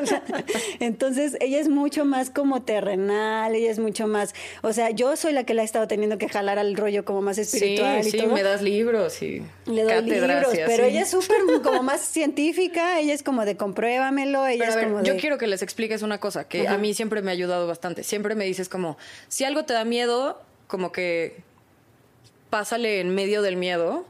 Entonces, 0.80 1.36
ella 1.40 1.60
es 1.60 1.68
mucho 1.68 2.06
más 2.06 2.30
como 2.30 2.62
terrenal, 2.62 3.54
ella 3.54 3.70
es 3.70 3.78
mucho 3.78 4.06
más, 4.06 4.34
o 4.62 4.72
sea, 4.72 4.90
yo 4.90 5.14
soy 5.16 5.32
la 5.32 5.44
que 5.44 5.52
la 5.52 5.60
ha 5.60 5.64
estado 5.66 5.86
teniendo 5.88 6.16
que 6.16 6.30
jalar 6.30 6.58
al 6.58 6.74
rollo 6.74 7.04
como 7.04 7.20
más 7.20 7.36
espiritual. 7.36 8.02
Sí, 8.02 8.16
y 8.16 8.20
sí, 8.20 8.26
me 8.26 8.42
das 8.42 8.62
libros 8.62 9.20
y 9.22 9.42
Le 9.66 9.84
doy 9.84 10.02
libros, 10.02 10.48
pero 10.66 10.84
ella 10.84 11.02
es 11.02 11.10
súper 11.10 11.36
como 11.62 11.82
más 11.82 12.00
científica, 12.00 12.98
ella 12.98 13.12
es 13.12 13.22
como 13.22 13.44
de 13.44 13.58
compruébamelo, 14.25 14.47
ella 14.47 14.69
es 14.69 14.76
como 14.76 15.02
Yo 15.02 15.17
quiero 15.17 15.38
que 15.38 15.47
les 15.47 15.62
expliques 15.62 16.02
una 16.02 16.19
cosa 16.19 16.45
que 16.45 16.69
a 16.69 16.79
mí 16.79 16.95
siempre 16.95 17.23
me 17.23 17.31
ha 17.31 17.35
ayudado 17.35 17.67
bastante. 17.67 18.02
Siempre 18.02 18.35
me 18.35 18.45
dices 18.45 18.69
como, 18.69 18.97
si 19.29 19.45
algo 19.45 19.64
te 19.64 19.73
da 19.73 19.85
miedo, 19.85 20.41
como 20.67 20.93
que 20.93 21.43
pásale 22.50 23.00
en 23.00 23.14
medio 23.14 23.43
del 23.43 23.57
miedo 23.57 24.07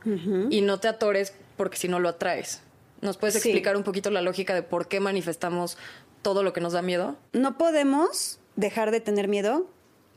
y 0.50 0.60
no 0.62 0.80
te 0.80 0.88
atores 0.88 1.34
porque 1.56 1.76
si 1.76 1.88
no 1.88 2.00
lo 2.00 2.08
atraes. 2.08 2.60
¿Nos 3.00 3.16
puedes 3.16 3.34
explicar 3.36 3.76
un 3.76 3.82
poquito 3.82 4.10
la 4.10 4.22
lógica 4.22 4.54
de 4.54 4.62
por 4.62 4.86
qué 4.86 5.00
manifestamos 5.00 5.76
todo 6.22 6.42
lo 6.42 6.52
que 6.52 6.60
nos 6.60 6.72
da 6.72 6.82
miedo? 6.82 7.16
No 7.32 7.58
podemos 7.58 8.38
dejar 8.56 8.90
de 8.90 9.00
tener 9.00 9.28
miedo 9.28 9.68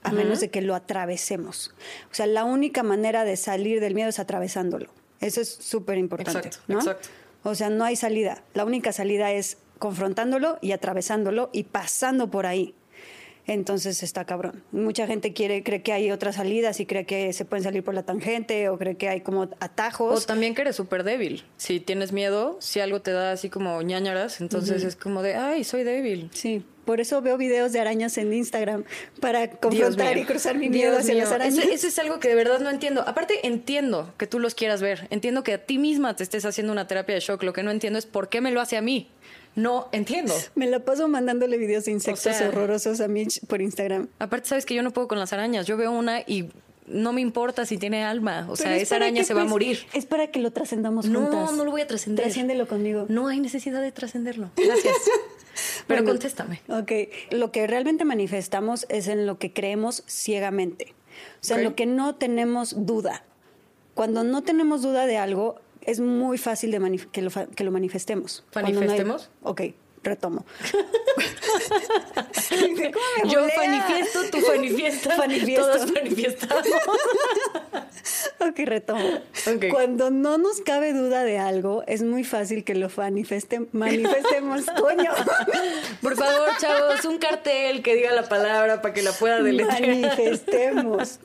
a 0.03 0.11
menos 0.11 0.39
de 0.39 0.49
que 0.49 0.61
lo 0.61 0.75
atravesemos. 0.75 1.73
O 2.11 2.13
sea, 2.13 2.27
la 2.27 2.43
única 2.43 2.83
manera 2.83 3.25
de 3.25 3.37
salir 3.37 3.79
del 3.79 3.95
miedo 3.95 4.09
es 4.09 4.19
atravesándolo. 4.19 4.91
Eso 5.19 5.41
es 5.41 5.49
súper 5.49 5.97
importante. 5.97 6.49
Exacto, 6.49 6.73
exacto. 6.73 7.09
O 7.43 7.55
sea, 7.55 7.69
no 7.69 7.85
hay 7.85 7.95
salida. 7.95 8.43
La 8.53 8.65
única 8.65 8.91
salida 8.91 9.31
es 9.31 9.57
confrontándolo 9.79 10.57
y 10.61 10.71
atravesándolo 10.71 11.49
y 11.53 11.63
pasando 11.63 12.29
por 12.29 12.45
ahí 12.45 12.75
entonces 13.47 14.01
está 14.01 14.25
cabrón. 14.25 14.63
Mucha 14.71 15.05
gente 15.07 15.33
quiere, 15.33 15.63
cree 15.63 15.81
que 15.81 15.93
hay 15.93 16.11
otras 16.11 16.35
salidas 16.35 16.79
y 16.79 16.85
cree 16.85 17.05
que 17.05 17.31
se 17.33 17.45
pueden 17.45 17.63
salir 17.63 17.83
por 17.83 17.93
la 17.93 18.03
tangente 18.03 18.69
o 18.69 18.77
cree 18.77 18.95
que 18.95 19.09
hay 19.09 19.21
como 19.21 19.43
atajos. 19.59 20.23
O 20.23 20.27
también 20.27 20.55
que 20.55 20.61
eres 20.61 20.75
súper 20.75 21.03
débil. 21.03 21.43
Si 21.57 21.79
tienes 21.79 22.11
miedo, 22.11 22.57
si 22.59 22.79
algo 22.79 23.01
te 23.01 23.11
da 23.11 23.31
así 23.31 23.49
como 23.49 23.81
ñañaras, 23.81 24.41
entonces 24.41 24.83
es 24.83 24.95
como 24.95 25.21
de, 25.21 25.35
ay, 25.35 25.63
soy 25.63 25.83
débil. 25.83 26.29
Sí. 26.33 26.63
Por 26.85 27.01
eso 27.01 27.19
veo 27.21 27.35
videos 27.37 27.71
de 27.71 27.79
arañas 27.79 28.15
en 28.19 28.31
Instagram 28.31 28.83
para 29.19 29.49
confrontar 29.49 30.17
y 30.19 30.23
cruzar 30.23 30.55
mi 30.55 30.69
miedo 30.69 30.97
hacia 30.97 31.15
las 31.15 31.31
arañas. 31.31 31.65
Eso, 31.65 31.87
es 31.87 31.97
algo 31.97 32.19
que 32.19 32.27
de 32.27 32.35
verdad 32.35 32.59
no 32.59 32.69
entiendo. 32.69 33.01
Aparte, 33.07 33.47
entiendo 33.47 34.13
que 34.17 34.27
tú 34.27 34.39
los 34.39 34.53
quieras 34.53 34.81
ver. 34.83 35.07
Entiendo 35.09 35.43
que 35.43 35.53
a 35.53 35.65
ti 35.65 35.79
misma 35.79 36.15
te 36.15 36.21
estés 36.21 36.45
haciendo 36.45 36.71
una 36.71 36.85
terapia 36.85 37.15
de 37.15 37.21
shock. 37.21 37.41
Lo 37.41 37.53
que 37.53 37.63
no 37.63 37.71
entiendo 37.71 37.97
es 37.97 38.05
por 38.05 38.29
qué 38.29 38.39
me 38.39 38.51
lo 38.51 38.61
hace 38.61 38.77
a 38.77 38.81
mí. 38.81 39.09
No 39.55 39.87
entiendo. 39.91 40.33
Me 40.55 40.67
la 40.67 40.79
paso 40.79 41.07
mandándole 41.07 41.57
videos 41.57 41.85
de 41.85 41.91
insectos 41.91 42.41
horrorosos 42.41 42.99
a 42.99 43.07
Mitch 43.07 43.45
por 43.45 43.61
Instagram. 43.61 44.09
Aparte, 44.19 44.49
sabes 44.49 44.65
que 44.65 44.75
yo 44.75 44.83
no 44.83 44.91
puedo 44.91 45.07
con 45.07 45.19
las 45.19 45.31
arañas. 45.33 45.65
Yo 45.65 45.77
veo 45.77 45.91
una 45.91 46.21
y 46.21 46.49
no 46.87 47.13
me 47.13 47.21
importa 47.21 47.65
si 47.65 47.77
tiene 47.77 48.03
alma. 48.03 48.47
O 48.49 48.55
sea, 48.55 48.75
esa 48.75 48.97
araña 48.97 49.23
se 49.23 49.33
va 49.33 49.41
a 49.41 49.43
pues, 49.43 49.51
morir. 49.51 49.79
Es 49.93 50.05
para 50.05 50.27
que 50.27 50.39
lo 50.39 50.51
trascendamos 50.51 51.07
no, 51.07 51.21
juntas. 51.21 51.51
No, 51.51 51.57
no 51.57 51.65
lo 51.65 51.71
voy 51.71 51.81
a 51.81 51.87
trascender. 51.87 52.25
Trasciéndelo 52.25 52.67
conmigo. 52.67 53.05
No 53.09 53.27
hay 53.27 53.39
necesidad 53.39 53.81
de 53.81 53.91
trascenderlo. 53.91 54.51
Gracias. 54.55 54.95
Pero 55.87 56.03
contéstame. 56.03 56.61
Ok. 56.67 56.91
Lo 57.31 57.51
que 57.51 57.65
realmente 57.65 58.03
manifestamos 58.05 58.85
es 58.89 59.07
en 59.07 59.25
lo 59.25 59.39
que 59.39 59.53
creemos 59.53 60.03
ciegamente. 60.07 60.93
O 61.41 61.45
sea, 61.45 61.57
en 61.57 61.63
lo 61.63 61.75
que 61.75 61.85
no 61.85 62.15
tenemos 62.15 62.85
duda. 62.85 63.23
Cuando 63.93 64.23
no 64.25 64.43
tenemos 64.43 64.81
duda 64.81 65.05
de 65.05 65.17
algo, 65.17 65.61
es 65.85 65.99
muy 65.99 66.37
fácil 66.37 66.71
de 66.71 67.07
que, 67.11 67.21
lo 67.21 67.31
que 67.55 67.63
lo 67.63 67.71
manifestemos. 67.71 68.43
¿Manifestemos? 68.53 69.29
ok, 69.43 69.61
retomo. 70.03 70.45
Yo 73.25 73.47
manifiesto, 73.57 74.19
tú 74.31 74.39
manifiestas, 74.47 75.17
todos 75.55 75.91
manifiestamos. 75.91 76.67
ok, 78.39 78.59
retomo. 78.65 79.21
Cuando 79.71 80.11
no 80.11 80.37
nos 80.37 80.61
cabe 80.61 80.93
duda 80.93 81.23
de 81.23 81.37
algo, 81.37 81.83
es 81.87 82.03
muy 82.03 82.23
fácil 82.23 82.63
que 82.63 82.75
lo 82.75 82.89
manifeste, 82.95 83.67
manifestemos, 83.71 84.65
coño. 84.79 85.11
Por 86.01 86.15
favor, 86.15 86.49
chavos, 86.59 87.05
un 87.05 87.17
cartel 87.17 87.81
que 87.81 87.95
diga 87.95 88.11
la 88.11 88.27
palabra 88.27 88.81
para 88.81 88.93
que 88.93 89.01
la 89.01 89.11
pueda 89.11 89.41
deletrear. 89.41 89.81
Manifestemos. 89.81 91.19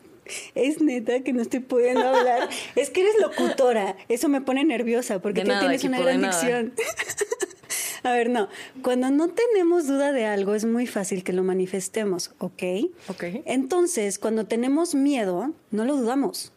Es 0.54 0.80
neta 0.80 1.20
que 1.20 1.32
no 1.32 1.42
estoy 1.42 1.60
pudiendo 1.60 2.02
hablar. 2.02 2.48
Es 2.76 2.90
que 2.90 3.02
eres 3.02 3.14
locutora. 3.20 3.96
Eso 4.08 4.28
me 4.28 4.40
pone 4.40 4.64
nerviosa 4.64 5.20
porque 5.20 5.42
tú 5.42 5.52
tienes 5.58 5.84
una 5.84 6.00
gran 6.00 6.22
dicción. 6.22 6.74
A 8.02 8.12
ver, 8.12 8.30
no. 8.30 8.48
Cuando 8.82 9.10
no 9.10 9.28
tenemos 9.28 9.86
duda 9.86 10.12
de 10.12 10.24
algo, 10.24 10.54
es 10.54 10.64
muy 10.64 10.86
fácil 10.86 11.22
que 11.22 11.32
lo 11.32 11.42
manifestemos, 11.42 12.32
¿ok? 12.38 12.62
Ok. 13.08 13.24
Entonces, 13.44 14.18
cuando 14.18 14.46
tenemos 14.46 14.94
miedo, 14.94 15.52
no 15.70 15.84
lo 15.84 15.96
dudamos. 15.96 16.52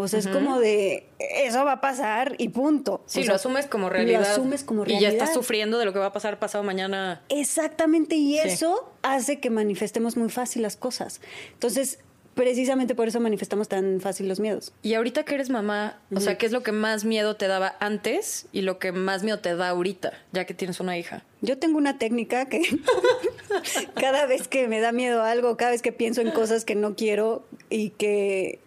O 0.00 0.06
sea, 0.06 0.20
es 0.20 0.28
como 0.28 0.60
de, 0.60 1.08
eso 1.18 1.64
va 1.64 1.72
a 1.72 1.80
pasar 1.80 2.36
y 2.38 2.50
punto. 2.50 3.02
Sí, 3.06 3.24
lo 3.24 3.34
asumes 3.34 3.66
como 3.66 3.88
realidad. 3.88 4.20
Lo 4.20 4.26
asumes 4.28 4.62
como 4.62 4.84
realidad. 4.84 5.00
Y 5.00 5.02
ya 5.02 5.08
estás 5.08 5.34
sufriendo 5.34 5.76
de 5.76 5.86
lo 5.86 5.92
que 5.92 5.98
va 5.98 6.06
a 6.06 6.12
pasar 6.12 6.38
pasado 6.38 6.62
mañana. 6.62 7.20
Exactamente, 7.28 8.14
y 8.14 8.38
eso 8.38 8.92
hace 9.02 9.40
que 9.40 9.50
manifestemos 9.50 10.16
muy 10.16 10.30
fácil 10.30 10.62
las 10.62 10.76
cosas. 10.76 11.20
Entonces, 11.52 11.98
precisamente 12.38 12.94
por 12.94 13.08
eso 13.08 13.18
manifestamos 13.18 13.66
tan 13.66 14.00
fácil 14.00 14.28
los 14.28 14.38
miedos. 14.38 14.72
Y 14.84 14.94
ahorita 14.94 15.24
que 15.24 15.34
eres 15.34 15.50
mamá, 15.50 15.98
o 16.14 16.20
sea, 16.20 16.38
¿qué 16.38 16.46
es 16.46 16.52
lo 16.52 16.62
que 16.62 16.70
más 16.70 17.04
miedo 17.04 17.34
te 17.34 17.48
daba 17.48 17.74
antes 17.80 18.46
y 18.52 18.60
lo 18.60 18.78
que 18.78 18.92
más 18.92 19.24
miedo 19.24 19.40
te 19.40 19.56
da 19.56 19.70
ahorita, 19.70 20.12
ya 20.30 20.44
que 20.44 20.54
tienes 20.54 20.78
una 20.78 20.96
hija? 20.96 21.24
Yo 21.40 21.58
tengo 21.58 21.78
una 21.78 21.98
técnica 21.98 22.46
que 22.46 22.62
cada 24.00 24.26
vez 24.26 24.46
que 24.46 24.68
me 24.68 24.78
da 24.78 24.92
miedo 24.92 25.24
algo, 25.24 25.56
cada 25.56 25.72
vez 25.72 25.82
que 25.82 25.90
pienso 25.90 26.20
en 26.20 26.30
cosas 26.30 26.64
que 26.64 26.76
no 26.76 26.94
quiero 26.94 27.44
y 27.70 27.90
que 27.90 28.60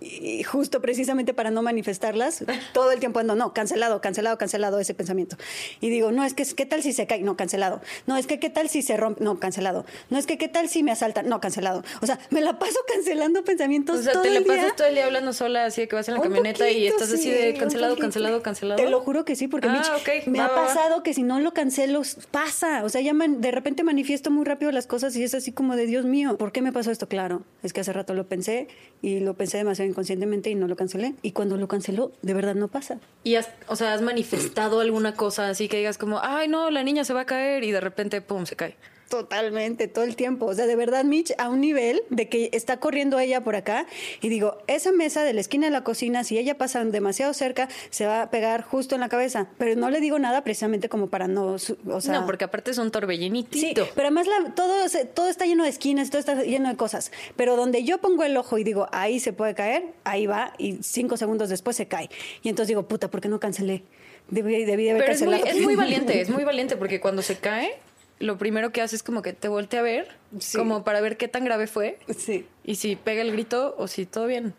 y 0.00 0.42
justo 0.44 0.80
precisamente 0.80 1.34
para 1.34 1.50
no 1.50 1.62
manifestarlas, 1.62 2.44
todo 2.72 2.92
el 2.92 3.00
tiempo 3.00 3.18
ando, 3.18 3.34
no, 3.34 3.52
cancelado, 3.52 4.00
cancelado, 4.00 4.38
cancelado 4.38 4.78
ese 4.78 4.94
pensamiento. 4.94 5.36
Y 5.80 5.90
digo, 5.90 6.12
no, 6.12 6.24
es 6.24 6.34
que, 6.34 6.44
¿qué 6.44 6.66
tal 6.66 6.82
si 6.82 6.92
se 6.92 7.06
cae? 7.06 7.20
No, 7.22 7.36
cancelado. 7.36 7.80
No, 8.06 8.16
es 8.16 8.26
que, 8.26 8.38
¿qué 8.38 8.48
tal 8.48 8.68
si 8.68 8.82
se 8.82 8.96
rompe? 8.96 9.24
No, 9.24 9.40
cancelado. 9.40 9.84
No, 10.10 10.18
es 10.18 10.26
que, 10.26 10.38
¿qué 10.38 10.48
tal 10.48 10.68
si 10.68 10.82
me 10.82 10.92
asaltan? 10.92 11.28
No, 11.28 11.40
cancelado. 11.40 11.82
O 12.00 12.06
sea, 12.06 12.18
me 12.30 12.40
la 12.40 12.58
paso 12.58 12.78
cancelando 12.86 13.44
pensamientos. 13.44 13.98
O 13.98 14.02
sea, 14.02 14.22
te 14.22 14.30
la 14.30 14.40
pasas 14.42 14.76
todo 14.76 14.86
el 14.86 14.94
día 14.94 15.06
hablando 15.06 15.32
sola, 15.32 15.64
así 15.64 15.80
de 15.80 15.88
que 15.88 15.96
vas 15.96 16.08
en 16.08 16.14
la 16.14 16.20
camioneta 16.20 16.70
y 16.70 16.86
estás 16.86 17.12
así 17.12 17.30
de 17.30 17.54
cancelado, 17.54 17.96
cancelado, 17.96 18.42
cancelado. 18.42 18.82
Te 18.82 18.88
lo 18.88 19.00
juro 19.00 19.24
que 19.24 19.34
sí, 19.34 19.48
porque 19.48 19.68
ah, 19.68 19.82
me 20.26 20.40
ha 20.40 20.54
pasado 20.54 21.02
que 21.02 21.12
si 21.12 21.22
no 21.22 21.40
lo 21.40 21.52
cancelo, 21.52 22.02
pasa. 22.30 22.84
O 22.84 22.88
sea, 22.88 23.00
ya 23.00 23.12
de 23.14 23.50
repente 23.50 23.82
manifiesto 23.82 24.30
muy 24.30 24.44
rápido 24.44 24.70
las 24.70 24.86
cosas 24.86 25.16
y 25.16 25.24
es 25.24 25.34
así 25.34 25.52
como 25.52 25.74
de 25.74 25.86
Dios 25.86 26.04
mío, 26.04 26.36
¿por 26.38 26.52
qué 26.52 26.62
me 26.62 26.72
pasó 26.72 26.90
esto? 26.90 27.08
Claro, 27.08 27.42
es 27.62 27.72
que 27.72 27.80
hace 27.80 27.92
rato 27.92 28.14
lo 28.14 28.28
pensé 28.28 28.68
y 29.02 29.20
lo 29.20 29.34
pensé 29.34 29.58
demasiado 29.58 29.87
inconscientemente 29.88 30.50
y 30.50 30.54
no 30.54 30.68
lo 30.68 30.76
cancelé. 30.76 31.14
Y 31.22 31.32
cuando 31.32 31.56
lo 31.56 31.68
canceló, 31.68 32.12
de 32.22 32.34
verdad 32.34 32.54
no 32.54 32.68
pasa. 32.68 32.98
Y 33.24 33.34
has, 33.34 33.48
o 33.66 33.76
sea, 33.76 33.94
has 33.94 34.02
manifestado 34.02 34.80
alguna 34.80 35.14
cosa 35.14 35.48
así 35.48 35.68
que 35.68 35.78
digas 35.78 35.98
como, 35.98 36.20
ay, 36.22 36.48
no, 36.48 36.70
la 36.70 36.82
niña 36.82 37.04
se 37.04 37.12
va 37.12 37.22
a 37.22 37.26
caer 37.26 37.64
y 37.64 37.72
de 37.72 37.80
repente, 37.80 38.20
pum, 38.20 38.46
se 38.46 38.56
cae. 38.56 38.76
Totalmente, 39.08 39.88
todo 39.88 40.04
el 40.04 40.16
tiempo. 40.16 40.46
O 40.46 40.54
sea, 40.54 40.66
de 40.66 40.76
verdad, 40.76 41.04
Mitch, 41.04 41.32
a 41.38 41.48
un 41.48 41.60
nivel 41.60 42.02
de 42.10 42.28
que 42.28 42.50
está 42.52 42.78
corriendo 42.78 43.18
ella 43.18 43.42
por 43.42 43.56
acá 43.56 43.86
y 44.20 44.28
digo, 44.28 44.58
esa 44.66 44.92
mesa 44.92 45.24
de 45.24 45.32
la 45.32 45.40
esquina 45.40 45.66
de 45.66 45.70
la 45.70 45.82
cocina, 45.82 46.24
si 46.24 46.38
ella 46.38 46.58
pasa 46.58 46.84
demasiado 46.84 47.32
cerca, 47.32 47.68
se 47.90 48.06
va 48.06 48.22
a 48.22 48.30
pegar 48.30 48.62
justo 48.62 48.94
en 48.94 49.00
la 49.00 49.08
cabeza. 49.08 49.48
Pero 49.56 49.76
no 49.76 49.88
le 49.88 50.00
digo 50.00 50.18
nada 50.18 50.44
precisamente 50.44 50.90
como 50.90 51.08
para 51.08 51.26
no, 51.26 51.56
o 51.56 52.00
sea... 52.00 52.20
No, 52.20 52.26
porque 52.26 52.44
aparte 52.44 52.70
es 52.70 52.78
un 52.78 52.90
torbellinito. 52.90 53.58
Sí, 53.58 53.72
pero 53.74 54.08
además 54.08 54.26
todo, 54.54 54.74
todo 55.14 55.28
está 55.28 55.46
lleno 55.46 55.64
de 55.64 55.70
esquinas, 55.70 56.10
todo 56.10 56.18
está 56.18 56.42
lleno 56.42 56.68
de 56.68 56.76
cosas. 56.76 57.10
Pero 57.36 57.56
donde 57.56 57.84
yo 57.84 57.98
pongo 57.98 58.24
el 58.24 58.36
ojo 58.36 58.58
y 58.58 58.64
digo, 58.64 58.88
ahí 58.92 59.20
se 59.20 59.32
puede 59.32 59.54
caer, 59.54 59.84
ahí 60.04 60.26
va 60.26 60.52
y 60.58 60.78
cinco 60.82 61.16
segundos 61.16 61.48
después 61.48 61.76
se 61.76 61.88
cae. 61.88 62.10
Y 62.42 62.50
entonces 62.50 62.68
digo, 62.68 62.86
puta, 62.86 63.10
¿por 63.10 63.22
qué 63.22 63.28
no 63.28 63.40
cancelé? 63.40 63.84
Debí, 64.28 64.64
debí 64.64 64.90
haber 64.90 65.06
cancelado. 65.06 65.46
Es 65.46 65.54
muy, 65.54 65.60
es 65.60 65.64
muy 65.64 65.76
valiente, 65.76 66.20
es 66.20 66.28
muy 66.28 66.44
valiente 66.44 66.76
porque 66.76 67.00
cuando 67.00 67.22
se 67.22 67.38
cae 67.38 67.78
lo 68.18 68.38
primero 68.38 68.72
que 68.72 68.82
hace 68.82 68.96
es 68.96 69.02
como 69.02 69.22
que 69.22 69.32
te 69.32 69.48
voltea 69.48 69.80
a 69.80 69.82
ver, 69.82 70.08
como 70.54 70.84
para 70.84 71.00
ver 71.00 71.16
qué 71.16 71.28
tan 71.28 71.44
grave 71.44 71.66
fue. 71.66 71.98
Sí. 72.16 72.46
Y 72.64 72.76
si 72.76 72.96
pega 72.96 73.22
el 73.22 73.32
grito 73.32 73.74
o 73.78 73.88
si 73.88 74.06
todo 74.06 74.26
bien. 74.26 74.54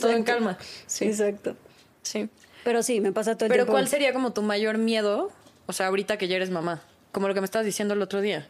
Todo 0.00 0.10
en 0.10 0.24
calma. 0.24 0.58
Sí. 0.86 1.06
Exacto. 1.06 1.56
Sí. 2.02 2.28
Pero 2.64 2.82
sí, 2.82 3.00
me 3.00 3.12
pasa 3.12 3.36
todo 3.36 3.46
el 3.46 3.52
Pero 3.52 3.66
¿cuál 3.66 3.88
sería 3.88 4.12
como 4.12 4.32
tu 4.32 4.42
mayor 4.42 4.78
miedo? 4.78 5.30
O 5.66 5.72
sea, 5.72 5.88
ahorita 5.88 6.16
que 6.16 6.28
ya 6.28 6.36
eres 6.36 6.50
mamá. 6.50 6.82
Como 7.12 7.28
lo 7.28 7.34
que 7.34 7.40
me 7.40 7.44
estabas 7.44 7.66
diciendo 7.66 7.94
el 7.94 8.02
otro 8.02 8.20
día. 8.20 8.48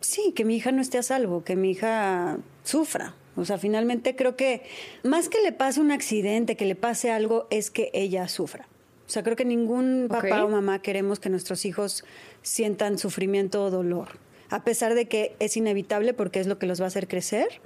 Sí, 0.00 0.32
que 0.34 0.44
mi 0.44 0.56
hija 0.56 0.72
no 0.72 0.80
esté 0.80 0.98
a 0.98 1.02
salvo, 1.02 1.44
que 1.44 1.56
mi 1.56 1.72
hija 1.72 2.38
sufra. 2.62 3.14
O 3.36 3.44
sea, 3.44 3.58
finalmente 3.58 4.16
creo 4.16 4.36
que 4.36 4.62
más 5.02 5.28
que 5.28 5.40
le 5.42 5.52
pase 5.52 5.80
un 5.80 5.90
accidente, 5.90 6.56
que 6.56 6.64
le 6.64 6.74
pase 6.74 7.10
algo, 7.10 7.46
es 7.50 7.70
que 7.70 7.90
ella 7.92 8.28
sufra. 8.28 8.68
O 9.06 9.10
sea, 9.10 9.22
creo 9.22 9.36
que 9.36 9.44
ningún 9.44 10.06
papá 10.10 10.44
o 10.44 10.48
mamá 10.48 10.80
queremos 10.80 11.18
que 11.18 11.30
nuestros 11.30 11.64
hijos 11.64 12.04
sientan 12.48 12.98
sufrimiento 12.98 13.62
o 13.64 13.70
dolor. 13.70 14.18
A 14.50 14.64
pesar 14.64 14.94
de 14.94 15.06
que 15.06 15.36
es 15.38 15.56
inevitable 15.56 16.14
porque 16.14 16.40
es 16.40 16.46
lo 16.46 16.58
que 16.58 16.66
los 16.66 16.80
va 16.80 16.84
a 16.84 16.88
hacer 16.88 17.06
crecer, 17.06 17.60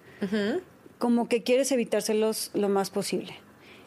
como 0.99 1.29
que 1.29 1.43
quieres 1.43 1.71
evitárselos 1.73 2.51
lo 2.55 2.69
más 2.69 2.91
posible. 2.91 3.35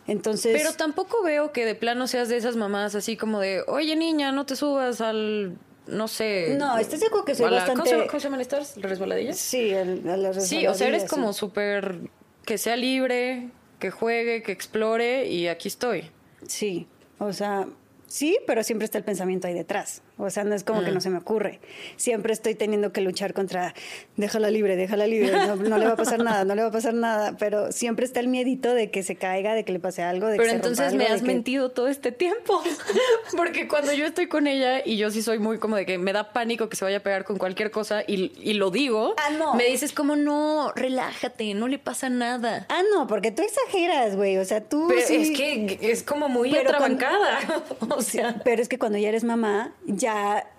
Entonces. 0.07 0.55
Pero 0.55 0.73
tampoco 0.73 1.23
veo 1.23 1.51
que 1.51 1.65
de 1.65 1.75
plano 1.75 2.07
seas 2.07 2.29
de 2.29 2.37
esas 2.37 2.55
mamás 2.55 2.95
así 2.95 3.17
como 3.17 3.39
de, 3.39 3.63
oye 3.67 3.95
niña, 3.95 4.31
no 4.31 4.45
te 4.45 4.55
subas 4.55 5.01
al 5.01 5.57
no 5.87 6.07
sé. 6.07 6.55
No, 6.57 6.77
estás 6.77 6.99
seguro 6.99 7.25
que 7.25 7.35
soy 7.35 7.51
bastante. 7.51 7.89
¿Cómo 8.07 8.19
se, 8.19 8.25
llaman 8.25 8.41
estas? 8.41 8.77
¿Resbaladillas? 8.77 9.37
Sí, 9.37 9.71
el, 9.71 10.01
Sí, 10.39 10.65
o 10.67 10.73
sea, 10.73 10.87
eres 10.87 11.05
como 11.05 11.33
súper. 11.33 12.09
que 12.45 12.57
sea 12.57 12.75
libre, 12.75 13.49
que 13.79 13.91
juegue, 13.91 14.41
que 14.43 14.51
explore 14.51 15.27
y 15.27 15.47
aquí 15.47 15.67
estoy. 15.67 16.09
Sí. 16.47 16.87
O 17.17 17.33
sea, 17.33 17.67
sí, 18.07 18.37
pero 18.47 18.63
siempre 18.63 18.85
está 18.85 18.97
el 18.97 19.03
pensamiento 19.03 19.47
ahí 19.47 19.53
detrás. 19.53 20.01
O 20.17 20.29
sea, 20.29 20.45
no 20.45 20.55
es 20.55 20.63
como 20.63 20.81
que 20.83 20.91
no 20.91 20.97
mm. 20.97 21.01
se 21.01 21.09
me 21.09 21.17
ocurre. 21.17 21.59
Siempre 21.97 22.31
estoy 22.31 22.55
teniendo 22.55 22.93
que 22.93 23.01
luchar 23.01 23.33
contra, 23.33 23.73
déjala 24.15 24.49
libre, 24.49 24.77
déjala 24.77 25.07
libre, 25.07 25.33
no, 25.57 25.77
le 25.77 25.85
va 25.85 25.93
a 25.93 25.95
pasar 25.97 26.23
nada, 26.23 26.45
no 26.45 26.55
le 26.55 26.61
va 26.61 26.69
a 26.69 26.71
pasar 26.71 26.93
nada. 26.93 27.35
Pero 27.37 27.71
siempre 27.73 28.05
está 28.05 28.21
el 28.21 28.29
miedito 28.29 28.73
de 28.73 28.91
que 28.91 29.03
se 29.03 29.17
caiga, 29.17 29.53
de 29.53 29.65
que 29.65 29.73
le 29.73 29.79
pase 29.79 30.03
algo. 30.03 30.27
De 30.27 30.37
pero 30.37 30.49
que 30.49 30.55
entonces 30.55 30.93
me 30.93 31.07
has 31.07 31.21
mentido 31.21 31.69
todo 31.71 31.87
este 31.87 32.11
tiempo. 32.13 32.61
Porque 33.35 33.67
cuando 33.67 33.91
yo 33.91 34.05
estoy 34.05 34.27
con 34.27 34.47
ella 34.47 34.85
y 34.85 34.95
yo 34.97 35.11
sí 35.11 35.21
soy 35.21 35.39
muy 35.39 35.59
como 35.59 35.75
de 35.75 35.85
que 35.85 35.97
me 35.97 36.13
da 36.13 36.31
pánico 36.31 36.69
que 36.69 36.77
se 36.77 36.85
vaya 36.85 36.97
a 36.97 37.01
pegar 37.01 37.25
con 37.25 37.37
cualquier 37.37 37.71
cosa 37.71 38.03
y, 38.07 38.31
y 38.41 38.53
lo 38.53 38.71
digo, 38.71 39.15
ah, 39.17 39.53
me 39.57 39.65
dices 39.65 39.91
como 39.91 40.15
no, 40.15 40.71
relájate, 40.75 41.53
no 41.55 41.67
le 41.67 41.77
pasa 41.77 42.09
nada. 42.09 42.65
Ah, 42.69 42.81
no, 42.93 43.07
porque 43.07 43.31
tú 43.31 43.41
exageras, 43.41 44.15
güey. 44.15 44.37
O 44.37 44.45
sea, 44.45 44.61
tú. 44.61 44.85
Pero 44.87 45.01
es 45.01 45.31
que 45.31 45.77
es 45.81 46.03
como 46.03 46.29
muy 46.29 46.51
pero 46.51 46.75
o 47.89 48.01
sea. 48.01 48.41
pero 48.43 48.61
es 48.61 48.69
que 48.69 48.77
cuando 48.77 48.97
ya 48.97 49.09
eres 49.09 49.23
mamá, 49.23 49.73
ya 49.85 50.04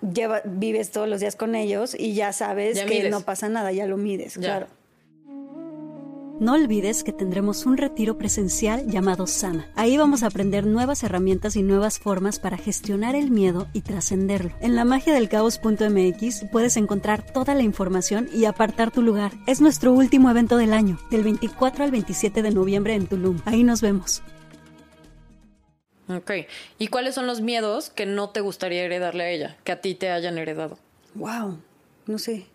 lleva, 0.01 0.41
vives 0.45 0.91
todos 0.91 1.07
los 1.07 1.19
días 1.19 1.35
con 1.35 1.55
ellos 1.55 1.95
y 1.97 2.13
ya 2.13 2.33
sabes 2.33 2.81
que 2.83 3.09
no 3.09 3.21
pasa 3.21 3.49
nada, 3.49 3.71
ya 3.71 3.85
lo 3.85 3.97
mides, 3.97 4.37
claro. 4.37 4.67
No 6.39 6.53
olvides 6.53 7.03
que 7.03 7.11
tendremos 7.11 7.65
un 7.65 7.77
retiro 7.77 8.19
presencial 8.19 8.85
llamado 8.85 9.25
Sana. 9.25 9.71
Ahí 9.75 9.97
vamos 9.97 10.21
a 10.21 10.27
aprender 10.27 10.67
nuevas 10.67 11.01
herramientas 11.01 11.55
y 11.55 11.63
nuevas 11.63 11.97
formas 11.97 12.37
para 12.37 12.57
gestionar 12.57 13.15
el 13.15 13.31
miedo 13.31 13.67
y 13.73 13.81
trascenderlo. 13.81 14.51
En 14.61 14.75
la 14.75 14.85
magia 14.85 15.15
del 15.15 15.29
caos.mx 15.29 16.45
puedes 16.51 16.77
encontrar 16.77 17.23
toda 17.25 17.55
la 17.55 17.63
información 17.63 18.29
y 18.31 18.45
apartar 18.45 18.91
tu 18.91 19.01
lugar. 19.01 19.31
Es 19.47 19.61
nuestro 19.61 19.91
último 19.93 20.29
evento 20.29 20.57
del 20.57 20.73
año, 20.73 20.99
del 21.09 21.23
24 21.23 21.83
al 21.83 21.89
27 21.89 22.43
de 22.43 22.51
noviembre 22.51 22.93
en 22.93 23.07
Tulum. 23.07 23.39
Ahí 23.45 23.63
nos 23.63 23.81
vemos. 23.81 24.21
Ok. 26.09 26.31
¿Y 26.79 26.87
cuáles 26.87 27.15
son 27.15 27.27
los 27.27 27.41
miedos 27.41 27.89
que 27.89 28.05
no 28.05 28.29
te 28.29 28.41
gustaría 28.41 28.83
heredarle 28.83 29.23
a 29.23 29.29
ella, 29.29 29.57
que 29.63 29.71
a 29.71 29.81
ti 29.81 29.95
te 29.95 30.09
hayan 30.09 30.37
heredado? 30.37 30.77
Wow, 31.15 31.59
no 32.05 32.17
sé. 32.17 32.45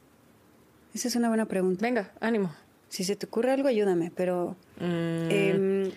Esa 0.94 1.08
es 1.08 1.16
una 1.16 1.28
buena 1.28 1.46
pregunta. 1.46 1.82
Venga, 1.82 2.12
ánimo. 2.20 2.54
Si 2.88 3.04
se 3.04 3.16
te 3.16 3.26
ocurre 3.26 3.52
algo, 3.52 3.68
ayúdame, 3.68 4.10
pero... 4.14 4.56
Mm, 4.78 5.30
em, 5.30 5.90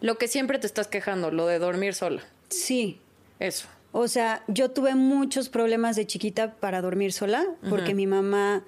lo 0.00 0.18
que 0.18 0.28
siempre 0.28 0.58
te 0.58 0.66
estás 0.66 0.88
quejando, 0.88 1.30
lo 1.30 1.46
de 1.46 1.58
dormir 1.58 1.94
sola. 1.94 2.22
Sí. 2.48 3.00
Eso. 3.38 3.68
O 3.92 4.06
sea, 4.06 4.44
yo 4.46 4.70
tuve 4.70 4.94
muchos 4.94 5.48
problemas 5.48 5.96
de 5.96 6.06
chiquita 6.06 6.54
para 6.54 6.80
dormir 6.80 7.12
sola, 7.12 7.44
porque 7.68 7.94
mi 7.94 8.06
mamá 8.06 8.64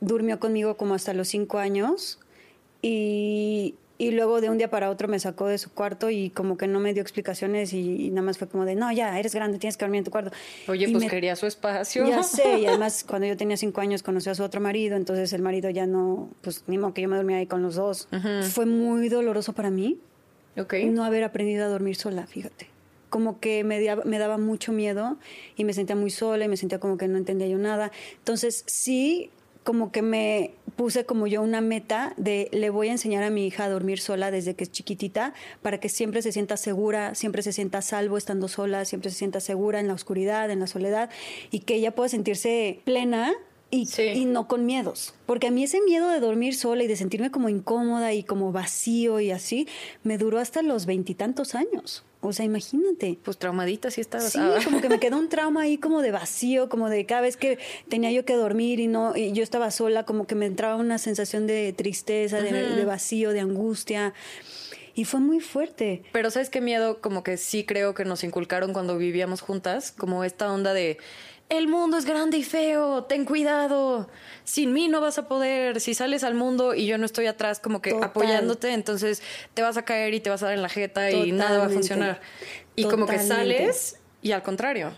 durmió 0.00 0.40
conmigo 0.40 0.76
como 0.76 0.94
hasta 0.94 1.12
los 1.12 1.28
cinco 1.28 1.58
años 1.58 2.18
y 2.80 3.74
y 3.98 4.10
luego 4.10 4.40
de 4.40 4.50
un 4.50 4.58
día 4.58 4.68
para 4.68 4.90
otro 4.90 5.08
me 5.08 5.18
sacó 5.18 5.46
de 5.46 5.58
su 5.58 5.70
cuarto 5.70 6.10
y 6.10 6.30
como 6.30 6.56
que 6.56 6.66
no 6.66 6.80
me 6.80 6.92
dio 6.92 7.02
explicaciones 7.02 7.72
y, 7.72 8.10
nada 8.10 8.22
más 8.22 8.38
fue 8.38 8.48
como 8.48 8.64
de, 8.64 8.74
no, 8.74 8.92
ya, 8.92 9.18
eres 9.18 9.34
grande, 9.34 9.58
tienes 9.58 9.76
que 9.76 9.84
dormir 9.84 9.98
en 9.98 10.04
tu 10.04 10.10
cuarto. 10.10 10.32
Oye, 10.68 10.88
pues 10.90 11.10
quería 11.10 11.34
su 11.36 11.46
espacio. 11.46 12.06
Ya 12.06 12.22
sé, 12.22 12.60
y 12.60 12.66
además 12.66 13.04
cuando 13.08 13.26
yo 13.26 13.36
tenía 13.36 13.56
cinco 13.56 13.80
años 13.80 14.02
conocí 14.02 14.28
a 14.28 14.34
su 14.34 14.42
otro 14.42 14.60
marido, 14.60 14.96
entonces 14.96 15.32
el 15.32 15.42
marido 15.42 15.70
ya 15.70 15.86
no, 15.86 16.28
pues 16.42 16.64
ni 16.66 16.78
modo 16.78 16.94
que 16.94 17.02
yo 17.02 17.08
me 17.08 17.16
dormía 17.16 17.38
ahí 17.38 17.46
con 17.46 17.62
los 17.62 17.76
dos. 17.76 18.08
Fue 18.50 18.66
muy 18.66 19.08
doloroso 19.08 19.52
para 19.52 19.70
mí 19.70 19.98
okay. 20.58 20.86
no 20.86 21.04
haber 21.04 21.24
aprendido 21.24 21.64
a 21.64 21.68
dormir 21.68 21.96
sola, 21.96 22.26
fíjate. 22.26 22.68
Como 23.08 23.40
que 23.40 23.64
me, 23.64 23.80
me 24.04 24.18
daba 24.18 24.36
mucho 24.36 24.72
miedo 24.72 25.16
y 25.56 25.64
me 25.64 25.72
sentía 25.72 25.96
muy 25.96 26.10
sola 26.10 26.44
y 26.44 26.48
me 26.48 26.56
sentía 26.56 26.80
como 26.80 26.98
que 26.98 27.08
no 27.08 27.16
entendía 27.16 27.46
yo 27.46 27.56
nada. 27.56 27.92
Entonces 28.18 28.64
sí, 28.66 29.30
como 29.66 29.90
que 29.90 30.00
me 30.00 30.52
puse 30.76 31.04
como 31.06 31.26
yo 31.26 31.42
una 31.42 31.60
meta 31.60 32.14
de 32.16 32.48
le 32.52 32.70
voy 32.70 32.88
a 32.88 32.92
enseñar 32.92 33.24
a 33.24 33.30
mi 33.30 33.48
hija 33.48 33.64
a 33.64 33.68
dormir 33.68 33.98
sola 33.98 34.30
desde 34.30 34.54
que 34.54 34.62
es 34.62 34.70
chiquitita 34.70 35.34
para 35.60 35.80
que 35.80 35.88
siempre 35.88 36.22
se 36.22 36.30
sienta 36.30 36.56
segura, 36.56 37.16
siempre 37.16 37.42
se 37.42 37.52
sienta 37.52 37.82
salvo 37.82 38.16
estando 38.16 38.46
sola, 38.46 38.84
siempre 38.84 39.10
se 39.10 39.16
sienta 39.16 39.40
segura 39.40 39.80
en 39.80 39.88
la 39.88 39.94
oscuridad, 39.94 40.52
en 40.52 40.60
la 40.60 40.68
soledad 40.68 41.10
y 41.50 41.60
que 41.60 41.74
ella 41.74 41.96
pueda 41.96 42.08
sentirse 42.08 42.78
plena 42.84 43.34
y, 43.70 43.88
y, 44.00 44.24
no 44.26 44.46
con 44.46 44.64
miedos. 44.64 45.14
Porque 45.26 45.48
a 45.48 45.50
mí 45.50 45.64
ese 45.64 45.80
miedo 45.80 46.08
de 46.08 46.20
dormir 46.20 46.54
sola 46.54 46.84
y 46.84 46.86
de 46.86 46.96
sentirme 46.96 47.30
como 47.30 47.48
incómoda 47.48 48.12
y 48.12 48.22
como 48.22 48.52
vacío 48.52 49.20
y 49.20 49.30
así, 49.30 49.66
me 50.04 50.18
duró 50.18 50.38
hasta 50.38 50.62
los 50.62 50.86
veintitantos 50.86 51.54
años. 51.54 52.04
O 52.20 52.32
sea, 52.32 52.44
imagínate. 52.44 53.18
Pues 53.22 53.38
traumadita 53.38 53.90
sí 53.90 54.00
estaba. 54.00 54.24
Sí, 54.24 54.38
como 54.64 54.80
que 54.80 54.88
me 54.88 54.98
quedó 55.00 55.18
un 55.18 55.28
trauma 55.28 55.62
ahí 55.62 55.78
como 55.78 56.02
de 56.02 56.10
vacío, 56.10 56.68
como 56.68 56.88
de 56.88 57.06
cada 57.06 57.20
vez 57.20 57.36
que 57.36 57.58
tenía 57.88 58.10
yo 58.10 58.24
que 58.24 58.34
dormir 58.34 58.80
y 58.80 58.88
no, 58.88 59.16
y 59.16 59.32
yo 59.32 59.42
estaba 59.42 59.70
sola, 59.70 60.04
como 60.04 60.26
que 60.26 60.34
me 60.34 60.46
entraba 60.46 60.76
una 60.76 60.98
sensación 60.98 61.46
de 61.46 61.72
tristeza, 61.72 62.40
de, 62.40 62.84
vacío, 62.84 63.30
de 63.30 63.40
angustia. 63.40 64.14
Y 64.94 65.04
fue 65.04 65.20
muy 65.20 65.40
fuerte. 65.40 66.02
Pero 66.12 66.30
¿sabes 66.30 66.48
qué 66.48 66.60
miedo? 66.60 67.00
Como 67.00 67.22
que 67.22 67.36
sí 67.36 67.64
creo 67.64 67.94
que 67.94 68.04
nos 68.04 68.24
inculcaron 68.24 68.72
cuando 68.72 68.96
vivíamos 68.96 69.42
juntas, 69.42 69.92
como 69.92 70.24
esta 70.24 70.50
onda 70.50 70.72
de 70.72 70.98
el 71.48 71.68
mundo 71.68 71.96
es 71.96 72.04
grande 72.04 72.38
y 72.38 72.42
feo, 72.42 73.04
ten 73.04 73.24
cuidado, 73.24 74.08
sin 74.44 74.72
mí 74.72 74.88
no 74.88 75.00
vas 75.00 75.18
a 75.18 75.28
poder, 75.28 75.80
si 75.80 75.94
sales 75.94 76.24
al 76.24 76.34
mundo 76.34 76.74
y 76.74 76.86
yo 76.86 76.98
no 76.98 77.06
estoy 77.06 77.26
atrás 77.26 77.60
como 77.60 77.80
que 77.80 77.90
apoyándote, 77.90 78.72
entonces 78.72 79.22
te 79.54 79.62
vas 79.62 79.76
a 79.76 79.84
caer 79.84 80.14
y 80.14 80.20
te 80.20 80.30
vas 80.30 80.42
a 80.42 80.46
dar 80.46 80.54
en 80.54 80.62
la 80.62 80.68
jeta 80.68 81.10
y 81.10 81.32
nada 81.32 81.58
va 81.58 81.66
a 81.66 81.68
funcionar. 81.68 82.20
Y 82.74 82.84
como 82.84 83.06
que 83.06 83.18
sales 83.18 83.98
y 84.22 84.32
al 84.32 84.42
contrario. 84.42 84.92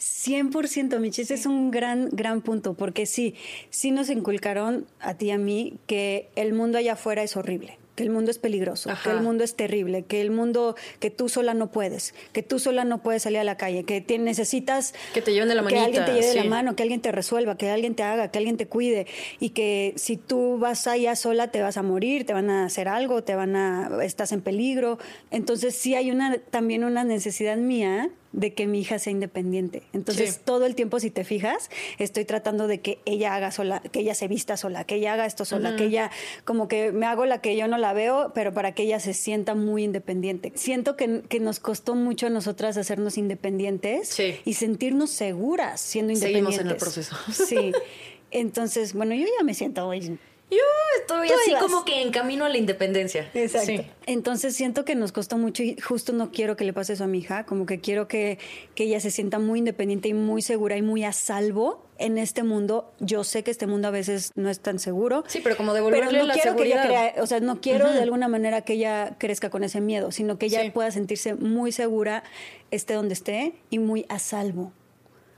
100%, 0.00 0.98
Michi, 0.98 1.22
ese 1.22 1.34
es 1.34 1.46
un 1.46 1.70
gran, 1.70 2.10
gran 2.10 2.42
punto, 2.42 2.74
porque 2.74 3.06
sí, 3.06 3.36
sí 3.70 3.90
nos 3.90 4.10
inculcaron 4.10 4.86
a 5.00 5.14
ti 5.14 5.26
y 5.26 5.30
a 5.30 5.38
mí 5.38 5.78
que 5.86 6.28
el 6.34 6.52
mundo 6.52 6.76
allá 6.76 6.94
afuera 6.94 7.22
es 7.22 7.36
horrible 7.36 7.78
que 7.94 8.02
el 8.02 8.10
mundo 8.10 8.30
es 8.30 8.38
peligroso, 8.38 8.90
que 9.02 9.10
el 9.10 9.20
mundo 9.20 9.44
es 9.44 9.54
terrible, 9.54 10.02
que 10.02 10.20
el 10.20 10.30
mundo, 10.30 10.76
que 10.98 11.10
tú 11.10 11.28
sola 11.28 11.54
no 11.54 11.70
puedes, 11.70 12.14
que 12.32 12.42
tú 12.42 12.58
sola 12.58 12.84
no 12.84 13.02
puedes 13.02 13.22
salir 13.22 13.38
a 13.38 13.44
la 13.44 13.56
calle, 13.56 13.84
que 13.84 14.18
necesitas 14.18 14.94
que 15.12 15.22
te 15.22 15.32
lleven 15.32 15.48
de 15.48 15.54
la 15.54 15.62
manita, 15.62 15.80
que 15.80 15.86
alguien 15.86 16.04
te 16.04 16.12
lleve 16.14 16.34
la 16.34 16.44
mano, 16.44 16.76
que 16.76 16.82
alguien 16.82 17.00
te 17.00 17.12
resuelva, 17.12 17.56
que 17.56 17.70
alguien 17.70 17.94
te 17.94 18.02
haga, 18.02 18.30
que 18.30 18.38
alguien 18.38 18.56
te 18.56 18.66
cuide 18.66 19.06
y 19.40 19.50
que 19.50 19.94
si 19.96 20.16
tú 20.16 20.58
vas 20.58 20.86
allá 20.86 21.16
sola 21.16 21.48
te 21.50 21.62
vas 21.62 21.76
a 21.76 21.82
morir, 21.82 22.26
te 22.26 22.32
van 22.32 22.50
a 22.50 22.64
hacer 22.64 22.88
algo, 22.88 23.22
te 23.22 23.34
van 23.34 23.56
a 23.56 23.90
estás 24.02 24.32
en 24.32 24.40
peligro. 24.40 24.98
Entonces 25.30 25.74
sí 25.74 25.94
hay 25.94 26.10
una 26.10 26.38
también 26.38 26.84
una 26.84 27.04
necesidad 27.04 27.56
mía 27.56 28.10
de 28.34 28.52
que 28.52 28.66
mi 28.66 28.80
hija 28.80 28.98
sea 28.98 29.12
independiente. 29.12 29.82
Entonces, 29.92 30.40
todo 30.44 30.66
el 30.66 30.74
tiempo, 30.74 30.98
si 30.98 31.10
te 31.10 31.24
fijas, 31.24 31.70
estoy 31.98 32.24
tratando 32.24 32.66
de 32.66 32.80
que 32.80 32.98
ella 33.04 33.34
haga 33.34 33.52
sola, 33.52 33.80
que 33.80 34.00
ella 34.00 34.14
se 34.14 34.26
vista 34.26 34.56
sola, 34.56 34.84
que 34.84 34.96
ella 34.96 35.14
haga 35.14 35.24
esto 35.24 35.44
sola, 35.44 35.76
que 35.76 35.84
ella, 35.84 36.10
como 36.44 36.66
que 36.66 36.90
me 36.90 37.06
hago 37.06 37.26
la 37.26 37.40
que 37.40 37.56
yo 37.56 37.68
no 37.68 37.78
la 37.78 37.92
veo, 37.92 38.32
pero 38.34 38.52
para 38.52 38.72
que 38.72 38.82
ella 38.82 38.98
se 38.98 39.14
sienta 39.14 39.54
muy 39.54 39.84
independiente. 39.84 40.52
Siento 40.56 40.96
que, 40.96 41.22
nos 41.40 41.60
costó 41.60 41.94
mucho 41.94 42.26
a 42.28 42.30
nosotras 42.30 42.76
hacernos 42.76 43.18
independientes 43.18 44.18
y 44.44 44.54
sentirnos 44.54 45.10
seguras 45.10 45.80
siendo 45.80 46.12
independientes. 46.12 46.56
Seguimos 46.56 46.66
en 46.66 46.68
el 46.68 46.76
proceso. 46.76 47.16
Sí. 47.32 47.72
Entonces, 48.30 48.94
bueno, 48.94 49.14
yo 49.14 49.26
ya 49.38 49.44
me 49.44 49.54
siento 49.54 49.86
hoy 49.86 50.18
yo 50.50 50.58
estoy 51.00 51.28
así 51.28 51.54
como 51.60 51.84
que 51.84 52.02
en 52.02 52.10
camino 52.10 52.44
a 52.44 52.48
la 52.48 52.58
independencia. 52.58 53.30
Exacto. 53.34 53.84
Entonces 54.06 54.54
siento 54.54 54.84
que 54.84 54.94
nos 54.94 55.12
costó 55.12 55.38
mucho 55.38 55.62
y 55.62 55.76
justo 55.80 56.12
no 56.12 56.30
quiero 56.30 56.56
que 56.56 56.64
le 56.64 56.72
pase 56.72 56.92
eso 56.92 57.04
a 57.04 57.06
mi 57.06 57.18
hija, 57.18 57.44
como 57.44 57.66
que 57.66 57.80
quiero 57.80 58.08
que, 58.08 58.38
que 58.74 58.84
ella 58.84 59.00
se 59.00 59.10
sienta 59.10 59.38
muy 59.38 59.60
independiente 59.60 60.08
y 60.08 60.14
muy 60.14 60.42
segura 60.42 60.76
y 60.76 60.82
muy 60.82 61.04
a 61.04 61.12
salvo 61.12 61.86
en 61.98 62.18
este 62.18 62.42
mundo. 62.42 62.92
Yo 63.00 63.24
sé 63.24 63.42
que 63.42 63.50
este 63.50 63.66
mundo 63.66 63.88
a 63.88 63.90
veces 63.90 64.32
no 64.34 64.50
es 64.50 64.60
tan 64.60 64.78
seguro. 64.78 65.24
Sí, 65.26 65.40
pero 65.42 65.56
como 65.56 65.72
devolverle 65.72 66.10
pero 66.10 66.26
no 66.26 66.32
quiero 66.32 66.50
seguridad. 66.52 66.82
Que 66.82 66.88
ella 66.88 67.22
o 67.22 67.26
sea, 67.26 67.40
no 67.40 67.60
quiero 67.60 67.90
de 67.90 68.02
alguna 68.02 68.28
manera 68.28 68.62
que 68.62 68.74
ella 68.74 69.16
crezca 69.18 69.50
con 69.50 69.64
ese 69.64 69.80
miedo, 69.80 70.12
sino 70.12 70.38
que 70.38 70.46
ella 70.46 70.72
pueda 70.72 70.90
sentirse 70.90 71.34
muy 71.34 71.72
segura, 71.72 72.24
esté 72.70 72.94
donde 72.94 73.14
esté 73.14 73.54
y 73.70 73.78
muy 73.78 74.06
a 74.08 74.18
salvo. 74.18 74.72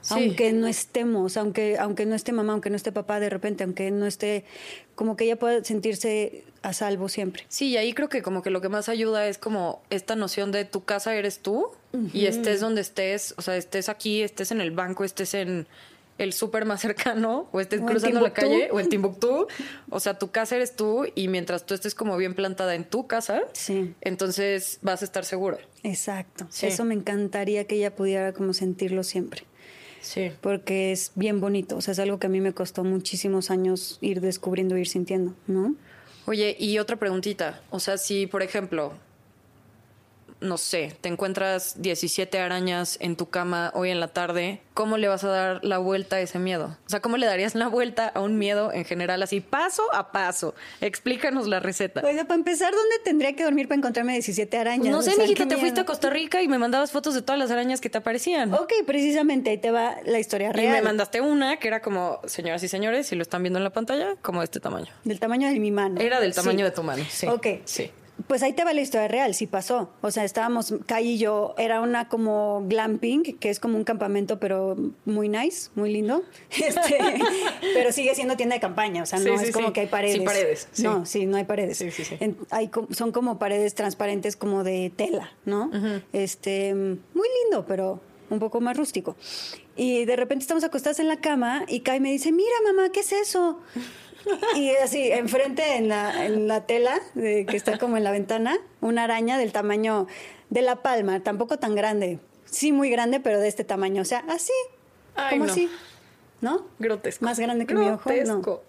Aunque 0.09 0.53
no 0.53 0.67
estemos, 0.67 1.37
aunque, 1.37 1.77
aunque 1.77 2.05
no 2.05 2.15
esté 2.15 2.31
mamá, 2.31 2.53
aunque 2.53 2.69
no 2.69 2.75
esté 2.75 2.91
papá 2.91 3.19
de 3.19 3.29
repente, 3.29 3.63
aunque 3.63 3.91
no 3.91 4.05
esté, 4.05 4.45
como 4.97 5.15
que 5.15 5.25
ella 5.25 5.37
pueda 5.37 5.63
sentirse 5.63 6.43
a 6.63 6.73
salvo 6.73 7.07
siempre. 7.07 7.45
Sí, 7.49 7.69
y 7.69 7.77
ahí 7.77 7.93
creo 7.93 8.09
que 8.09 8.23
como 8.23 8.41
que 8.41 8.49
lo 8.49 8.61
que 8.61 8.67
más 8.67 8.89
ayuda 8.89 9.27
es 9.27 9.37
como 9.37 9.83
esta 9.91 10.15
noción 10.15 10.51
de 10.51 10.65
tu 10.65 10.85
casa 10.85 11.15
eres 11.15 11.39
tú 11.39 11.67
y 12.13 12.25
estés 12.25 12.61
donde 12.61 12.81
estés, 12.81 13.35
o 13.37 13.43
sea, 13.43 13.55
estés 13.57 13.89
aquí, 13.89 14.23
estés 14.23 14.51
en 14.51 14.59
el 14.59 14.71
banco, 14.71 15.03
estés 15.03 15.35
en 15.35 15.67
el 16.17 16.33
súper 16.33 16.65
más 16.65 16.81
cercano 16.81 17.47
o 17.51 17.61
estés 17.61 17.79
cruzando 17.81 18.21
la 18.21 18.33
calle 18.33 18.69
o 18.71 18.79
en 18.79 18.89
Timbuktu, 18.89 19.45
o 19.91 19.99
sea, 19.99 20.17
tu 20.17 20.31
casa 20.31 20.55
eres 20.55 20.75
tú 20.75 21.05
y 21.13 21.27
mientras 21.27 21.67
tú 21.67 21.75
estés 21.75 21.93
como 21.93 22.17
bien 22.17 22.33
plantada 22.33 22.73
en 22.73 22.83
tu 22.83 23.05
casa, 23.05 23.41
sí. 23.53 23.93
entonces 24.01 24.79
vas 24.81 25.03
a 25.03 25.05
estar 25.05 25.25
segura. 25.25 25.59
Exacto. 25.83 26.47
Eso 26.59 26.85
me 26.85 26.95
encantaría 26.95 27.65
que 27.65 27.75
ella 27.75 27.95
pudiera 27.95 28.33
como 28.33 28.53
sentirlo 28.55 29.03
siempre. 29.03 29.43
Sí. 30.07 30.31
Porque 30.39 30.93
es 30.93 31.11
bien 31.15 31.41
bonito. 31.41 31.75
O 31.75 31.81
sea, 31.81 31.91
es 31.91 31.99
algo 31.99 32.17
que 32.17 32.27
a 32.27 32.29
mí 32.29 32.39
me 32.39 32.53
costó 32.53 32.85
muchísimos 32.85 33.51
años 33.51 33.97
ir 33.99 34.21
descubriendo, 34.21 34.77
ir 34.77 34.87
sintiendo, 34.87 35.33
¿no? 35.47 35.75
Oye, 36.25 36.55
y 36.57 36.77
otra 36.79 36.95
preguntita. 36.95 37.61
O 37.71 37.81
sea, 37.81 37.97
si, 37.97 38.25
por 38.25 38.41
ejemplo, 38.41 38.93
no 40.39 40.57
sé, 40.57 40.95
te 41.01 41.09
encuentras 41.09 41.81
17 41.81 42.39
arañas 42.39 42.97
en 43.01 43.15
tu 43.15 43.29
cama 43.29 43.71
hoy 43.73 43.89
en 43.89 43.99
la 43.99 44.07
tarde, 44.09 44.61
¿cómo 44.73 44.97
le 44.97 45.07
vas 45.07 45.23
a 45.23 45.29
dar 45.29 45.63
la 45.63 45.77
vuelta 45.79 46.17
a 46.17 46.21
ese 46.21 46.39
miedo? 46.39 46.77
O 46.85 46.89
sea, 46.89 47.01
¿cómo 47.01 47.17
le 47.17 47.25
darías 47.25 47.55
la 47.55 47.67
vuelta 47.67 48.07
a 48.07 48.21
un 48.21 48.37
miedo 48.37 48.71
en 48.71 48.85
general, 48.85 49.23
así 49.23 49.41
paso 49.41 49.83
a 49.93 50.11
paso? 50.11 50.53
Explícanos 50.81 51.47
la 51.47 51.59
receta. 51.59 52.01
Oiga, 52.05 52.25
para 52.25 52.35
empezar, 52.35 52.73
¿dónde 52.73 52.99
tendría 53.03 53.35
que 53.35 53.43
dormir 53.43 53.67
para 53.67 53.77
encontrarme 53.79 54.13
17 54.13 54.57
arañas? 54.57 54.91
No 54.91 55.01
sé, 55.01 55.15
o 55.15 55.17
mijita, 55.17 55.47
te 55.47 55.57
fuiste 55.57 55.81
a 55.81 55.85
Costa 55.85 56.09
Rica 56.09 56.41
y 56.41 56.47
me 56.47 56.59
mandabas 56.59 56.91
fotos 56.91 57.15
de 57.15 57.21
todas 57.21 57.39
las 57.39 57.51
arañas 57.51 57.81
que 57.81 57.89
te 57.89 57.97
aparecían. 57.97 58.53
Ok, 58.53 58.73
precisamente 58.85 59.49
ahí 59.49 59.57
te 59.57 59.71
va 59.71 59.97
la 60.05 60.19
historia 60.19 60.51
real. 60.51 60.65
Y 60.65 60.69
me 60.69 60.81
mandaste 60.81 61.21
una 61.21 61.57
que 61.57 61.67
era 61.67 61.81
como, 61.81 62.21
señoras 62.25 62.61
y 62.63 62.67
señores, 62.67 63.07
si 63.07 63.15
lo 63.15 63.23
están 63.23 63.41
viendo 63.43 63.57
en 63.57 63.63
la 63.63 63.71
pantalla, 63.71 64.15
como 64.21 64.41
de 64.41 64.45
este 64.45 64.59
tamaño. 64.59 64.91
Del 65.03 65.19
tamaño 65.19 65.49
de 65.49 65.59
mi 65.59 65.71
mano. 65.71 65.99
Era 65.99 66.19
del 66.19 66.33
tamaño 66.33 66.65
de 66.65 66.71
tu 66.71 66.83
mano, 66.83 67.03
sí. 67.09 67.27
Ok. 67.27 67.47
Sí. 67.65 67.91
Pues 68.25 68.41
ahí 68.41 68.53
te 68.53 68.63
va 68.63 68.73
la 68.73 68.81
historia 68.81 69.07
real, 69.07 69.35
sí 69.35 69.45
pasó. 69.45 69.91
O 70.01 70.09
sea, 70.09 70.23
estábamos, 70.23 70.73
Kai 70.87 71.07
y 71.07 71.17
yo, 71.17 71.53
era 71.57 71.81
una 71.81 72.09
como 72.09 72.63
glamping, 72.67 73.37
que 73.37 73.49
es 73.49 73.59
como 73.59 73.77
un 73.77 73.83
campamento, 73.83 74.39
pero 74.39 74.75
muy 75.05 75.29
nice, 75.29 75.69
muy 75.75 75.93
lindo. 75.93 76.23
Este, 76.67 76.97
pero 77.73 77.91
sigue 77.91 78.15
siendo 78.15 78.35
tienda 78.35 78.55
de 78.55 78.61
campaña, 78.61 79.03
o 79.03 79.05
sea, 79.05 79.19
no 79.19 79.39
es 79.39 79.51
como 79.51 79.71
que 79.71 79.81
hay 79.81 79.87
paredes. 79.87 80.15
Sin 80.15 80.25
paredes. 80.25 80.67
No, 80.79 81.05
sí, 81.05 81.25
no 81.25 81.37
hay 81.37 81.43
paredes. 81.43 81.83
hay, 82.49 82.71
son 82.91 83.11
como 83.11 83.37
paredes 83.37 83.75
transparentes 83.75 84.35
como 84.35 84.63
de 84.63 84.91
tela, 84.95 85.31
¿no? 85.45 85.69
Este, 86.11 86.73
muy 86.73 87.27
lindo, 87.43 87.65
pero 87.67 88.01
un 88.29 88.39
poco 88.39 88.61
más 88.61 88.75
rústico. 88.75 89.15
Y 89.75 90.05
de 90.05 90.15
repente 90.15 90.43
estamos 90.43 90.63
acostadas 90.63 90.99
en 90.99 91.07
la 91.07 91.17
cama 91.17 91.63
y 91.67 91.81
Kai 91.81 91.99
me 91.99 92.11
dice, 92.11 92.31
mira 92.31 92.55
mamá, 92.65 92.89
¿qué 92.91 93.01
es 93.01 93.11
eso? 93.11 93.59
Y 94.55 94.71
así, 94.75 95.11
enfrente 95.11 95.75
en 95.75 95.89
la, 95.89 96.25
en 96.25 96.47
la 96.47 96.65
tela, 96.65 96.99
que 97.15 97.45
está 97.49 97.77
como 97.77 97.97
en 97.97 98.03
la 98.03 98.11
ventana, 98.11 98.57
una 98.81 99.03
araña 99.03 99.37
del 99.37 99.51
tamaño 99.51 100.07
de 100.49 100.61
la 100.61 100.77
palma, 100.77 101.21
tampoco 101.21 101.57
tan 101.57 101.75
grande. 101.75 102.19
Sí, 102.45 102.71
muy 102.71 102.89
grande, 102.89 103.19
pero 103.19 103.39
de 103.39 103.47
este 103.47 103.63
tamaño. 103.63 104.01
O 104.01 104.05
sea, 104.05 104.23
así. 104.29 104.53
como 105.29 105.45
así. 105.45 105.69
¿No? 106.41 106.67
Grotesco. 106.79 107.25
Más 107.25 107.39
grande 107.39 107.65
que 107.65 107.73
mi 107.73 107.87
ojo. 107.87 108.09
No. 108.25 108.61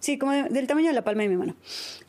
Sí, 0.00 0.16
como 0.16 0.32
del 0.32 0.66
tamaño 0.66 0.88
de 0.88 0.94
la 0.94 1.02
palma 1.02 1.22
de 1.22 1.28
mi 1.28 1.36
mano. 1.36 1.56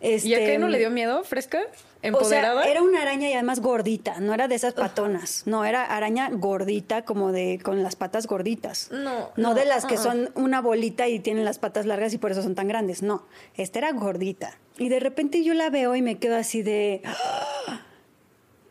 ¿Y 0.01 0.33
a 0.33 0.37
qué 0.39 0.57
no 0.57 0.67
le 0.67 0.77
dio 0.77 0.91
miedo? 0.91 1.23
¿Fresca? 1.23 1.61
¿Empoderada? 2.01 2.59
O 2.59 2.63
sea, 2.63 2.71
era 2.71 2.81
una 2.81 3.01
araña 3.01 3.29
y 3.29 3.33
además 3.33 3.59
gordita, 3.59 4.19
no 4.19 4.33
era 4.33 4.47
de 4.47 4.55
esas 4.55 4.73
patonas. 4.73 5.43
No, 5.45 5.65
era 5.65 5.83
araña 5.83 6.29
gordita, 6.31 7.03
como 7.03 7.31
de 7.31 7.59
con 7.61 7.83
las 7.83 7.95
patas 7.95 8.27
gorditas. 8.27 8.89
No. 8.91 9.31
No, 9.35 9.53
de 9.53 9.65
las 9.65 9.85
que 9.85 9.95
uh-uh. 9.95 10.03
son 10.03 10.29
una 10.35 10.61
bolita 10.61 11.07
y 11.07 11.19
tienen 11.19 11.43
las 11.45 11.59
patas 11.59 11.85
largas 11.85 12.13
y 12.13 12.17
por 12.17 12.31
eso 12.31 12.41
son 12.41 12.55
tan 12.55 12.67
grandes. 12.67 13.01
No, 13.01 13.25
esta 13.55 13.79
era 13.79 13.91
gordita. 13.91 14.57
Y 14.77 14.87
de 14.89 14.99
repente 14.99 15.43
yo 15.43 15.53
la 15.53 15.69
veo 15.69 15.95
y 15.95 16.01
me 16.01 16.19
quedo 16.19 16.37
así 16.37 16.61
de. 16.61 17.01
¡Ah! 17.03 17.85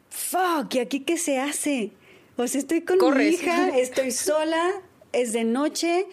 ¡Fuck! 0.08 0.74
¿Y 0.76 0.78
aquí 0.78 1.00
qué 1.00 1.18
se 1.18 1.38
hace? 1.38 1.90
O 2.36 2.46
sea, 2.46 2.60
estoy 2.60 2.82
con 2.82 2.98
mi 3.18 3.24
hija, 3.24 3.76
estoy 3.76 4.12
sola, 4.12 4.70
es 5.12 5.32
de 5.32 5.44
noche 5.44 6.06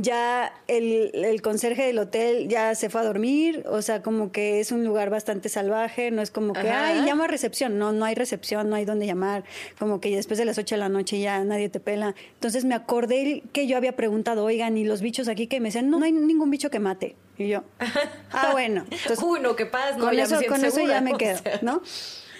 ya 0.00 0.52
el, 0.68 1.10
el, 1.14 1.42
conserje 1.42 1.84
del 1.86 1.98
hotel 1.98 2.48
ya 2.48 2.74
se 2.74 2.90
fue 2.90 3.00
a 3.00 3.04
dormir, 3.04 3.64
o 3.66 3.82
sea, 3.82 4.02
como 4.02 4.32
que 4.32 4.60
es 4.60 4.72
un 4.72 4.84
lugar 4.84 5.10
bastante 5.10 5.48
salvaje, 5.48 6.10
no 6.10 6.22
es 6.22 6.30
como 6.30 6.52
que, 6.52 6.70
ay, 6.70 7.04
llama 7.04 7.24
a 7.24 7.28
recepción, 7.28 7.78
no, 7.78 7.92
no 7.92 8.04
hay 8.04 8.14
recepción, 8.14 8.70
no 8.70 8.76
hay 8.76 8.84
dónde 8.84 9.06
llamar, 9.06 9.44
como 9.78 10.00
que 10.00 10.14
después 10.14 10.38
de 10.38 10.44
las 10.44 10.58
8 10.58 10.76
de 10.76 10.78
la 10.78 10.88
noche 10.88 11.20
ya 11.20 11.42
nadie 11.44 11.68
te 11.68 11.80
pela. 11.80 12.14
Entonces 12.34 12.64
me 12.64 12.74
acordé 12.74 13.42
que 13.52 13.66
yo 13.66 13.76
había 13.76 13.96
preguntado, 13.96 14.44
oigan, 14.44 14.76
y 14.78 14.84
los 14.84 15.00
bichos 15.02 15.28
aquí 15.28 15.46
que 15.46 15.60
me 15.60 15.68
decían, 15.68 15.90
no, 15.90 15.98
no 15.98 16.04
hay 16.04 16.12
ningún 16.12 16.50
bicho 16.50 16.70
que 16.70 16.78
mate. 16.78 17.16
Y 17.36 17.48
yo, 17.48 17.64
ah, 18.32 18.50
bueno. 18.52 18.84
Entonces, 18.90 19.18
Uno, 19.22 19.56
qué 19.56 19.66
paz, 19.66 19.96
no, 19.96 20.04
con 20.04 20.18
eso, 20.18 20.38
con 20.48 20.64
eso 20.64 20.80
ya 20.86 21.00
me 21.00 21.14
quedo, 21.18 21.40
¿no? 21.62 21.82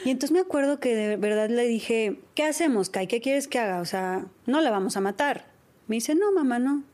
Y 0.05 0.11
entonces 0.11 0.33
me 0.33 0.40
acuerdo 0.40 0.81
que 0.81 0.94
de 0.94 1.16
verdad 1.16 1.51
le 1.51 1.66
dije, 1.66 2.20
¿qué 2.35 2.44
hacemos, 2.44 2.88
Kai? 2.88 3.07
¿Qué 3.07 3.20
quieres 3.20 3.49
que 3.49 3.59
haga? 3.59 3.81
O 3.81 3.85
sea, 3.85 4.25
no 4.46 4.61
la 4.62 4.70
vamos 4.70 4.96
a 4.96 5.01
matar. 5.01 5.44
Me 5.88 5.96
dice, 5.96 6.14
no, 6.14 6.33
mamá, 6.33 6.59
no. 6.59 6.85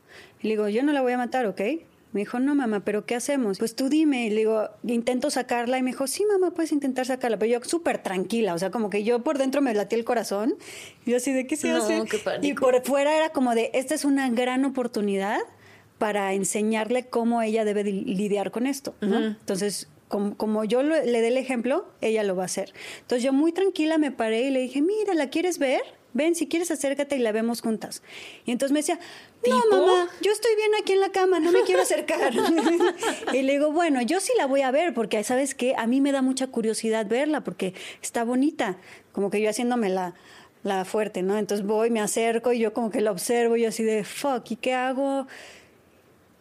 Y 0.41 0.47
le 0.47 0.53
digo, 0.53 0.69
yo 0.69 0.83
no 0.83 0.93
la 0.93 1.01
voy 1.01 1.13
a 1.13 1.17
matar, 1.17 1.45
¿ok? 1.45 1.61
Me 2.13 2.21
dijo, 2.21 2.39
no, 2.39 2.55
mamá, 2.55 2.79
¿pero 2.85 3.05
qué 3.05 3.15
hacemos? 3.15 3.59
Pues 3.59 3.75
tú 3.75 3.89
dime. 3.89 4.27
Y 4.27 4.29
le 4.29 4.37
digo, 4.37 4.69
intento 4.83 5.29
sacarla. 5.29 5.77
Y 5.77 5.83
me 5.83 5.91
dijo, 5.91 6.07
sí, 6.07 6.25
mamá, 6.25 6.51
puedes 6.51 6.71
intentar 6.71 7.05
sacarla. 7.05 7.37
Pero 7.37 7.59
yo 7.59 7.67
súper 7.67 8.01
tranquila, 8.01 8.53
o 8.53 8.57
sea, 8.57 8.71
como 8.71 8.89
que 8.89 9.03
yo 9.03 9.23
por 9.23 9.37
dentro 9.37 9.61
me 9.61 9.73
latía 9.73 9.99
el 9.99 10.05
corazón. 10.05 10.55
Y 11.05 11.11
yo 11.11 11.17
así, 11.17 11.33
¿de 11.33 11.45
qué 11.45 11.57
se 11.57 11.69
no, 11.69 11.77
hace? 11.77 12.03
Qué 12.09 12.19
y 12.41 12.53
por 12.53 12.81
fuera 12.85 13.15
era 13.15 13.29
como 13.29 13.55
de, 13.55 13.71
esta 13.73 13.93
es 13.93 14.05
una 14.05 14.29
gran 14.29 14.63
oportunidad 14.65 15.39
para 15.97 16.33
enseñarle 16.33 17.07
cómo 17.07 17.41
ella 17.41 17.65
debe 17.65 17.83
lidiar 17.83 18.51
con 18.51 18.67
esto. 18.67 18.95
Entonces, 19.01 19.89
como, 20.07 20.37
como, 20.37 20.63
yo 20.63 20.83
le 20.83 21.03
dé 21.03 21.27
el 21.27 21.37
ejemplo, 21.37 21.87
ella 22.01 22.23
lo 22.23 22.35
va 22.35 22.43
a 22.43 22.45
hacer. 22.45 22.73
Entonces 23.01 23.23
yo 23.23 23.33
muy 23.33 23.51
tranquila 23.51 23.97
me 23.97 24.11
paré 24.11 24.47
y 24.47 24.51
le 24.51 24.61
dije, 24.61 24.81
mira, 24.81 25.13
¿la 25.13 25.29
quieres 25.29 25.59
ver? 25.59 25.81
Ven, 26.13 26.35
si 26.35 26.47
quieres 26.47 26.71
acércate 26.71 27.15
y 27.15 27.19
la 27.19 27.31
vemos 27.31 27.61
juntas. 27.61 28.01
Y 28.45 28.51
entonces 28.51 28.73
me 28.73 28.79
decía, 28.79 28.99
no, 29.47 29.61
mamá, 29.71 30.09
yo 30.21 30.31
estoy 30.31 30.55
bien 30.55 30.71
aquí 30.81 30.93
en 30.93 30.99
la 30.99 31.11
cama, 31.11 31.39
no 31.39 31.51
me 31.51 31.61
quiero 31.61 31.81
acercar. 31.81 32.33
y 33.33 33.41
le 33.41 33.53
digo, 33.53 33.71
bueno, 33.71 34.01
yo 34.01 34.19
sí 34.19 34.31
la 34.37 34.45
voy 34.45 34.61
a 34.61 34.71
ver, 34.71 34.93
porque 34.93 35.23
sabes 35.23 35.55
qué, 35.55 35.75
a 35.77 35.87
mí 35.87 36.01
me 36.01 36.11
da 36.11 36.21
mucha 36.21 36.47
curiosidad 36.47 37.05
verla, 37.07 37.41
porque 37.41 37.73
está 38.01 38.23
bonita, 38.23 38.77
como 39.11 39.29
que 39.29 39.41
yo 39.41 39.49
haciéndome 39.49 39.89
la, 39.89 40.15
la 40.63 40.85
fuerte, 40.85 41.23
¿no? 41.23 41.37
Entonces 41.37 41.65
voy, 41.65 41.89
me 41.89 42.01
acerco 42.01 42.53
y 42.53 42.59
yo 42.59 42.73
como 42.73 42.89
que 42.89 43.01
la 43.01 43.11
observo 43.11 43.55
y 43.55 43.65
así 43.65 43.83
de, 43.83 44.03
fuck, 44.03 44.51
¿y 44.51 44.55
qué 44.55 44.73
hago? 44.73 45.27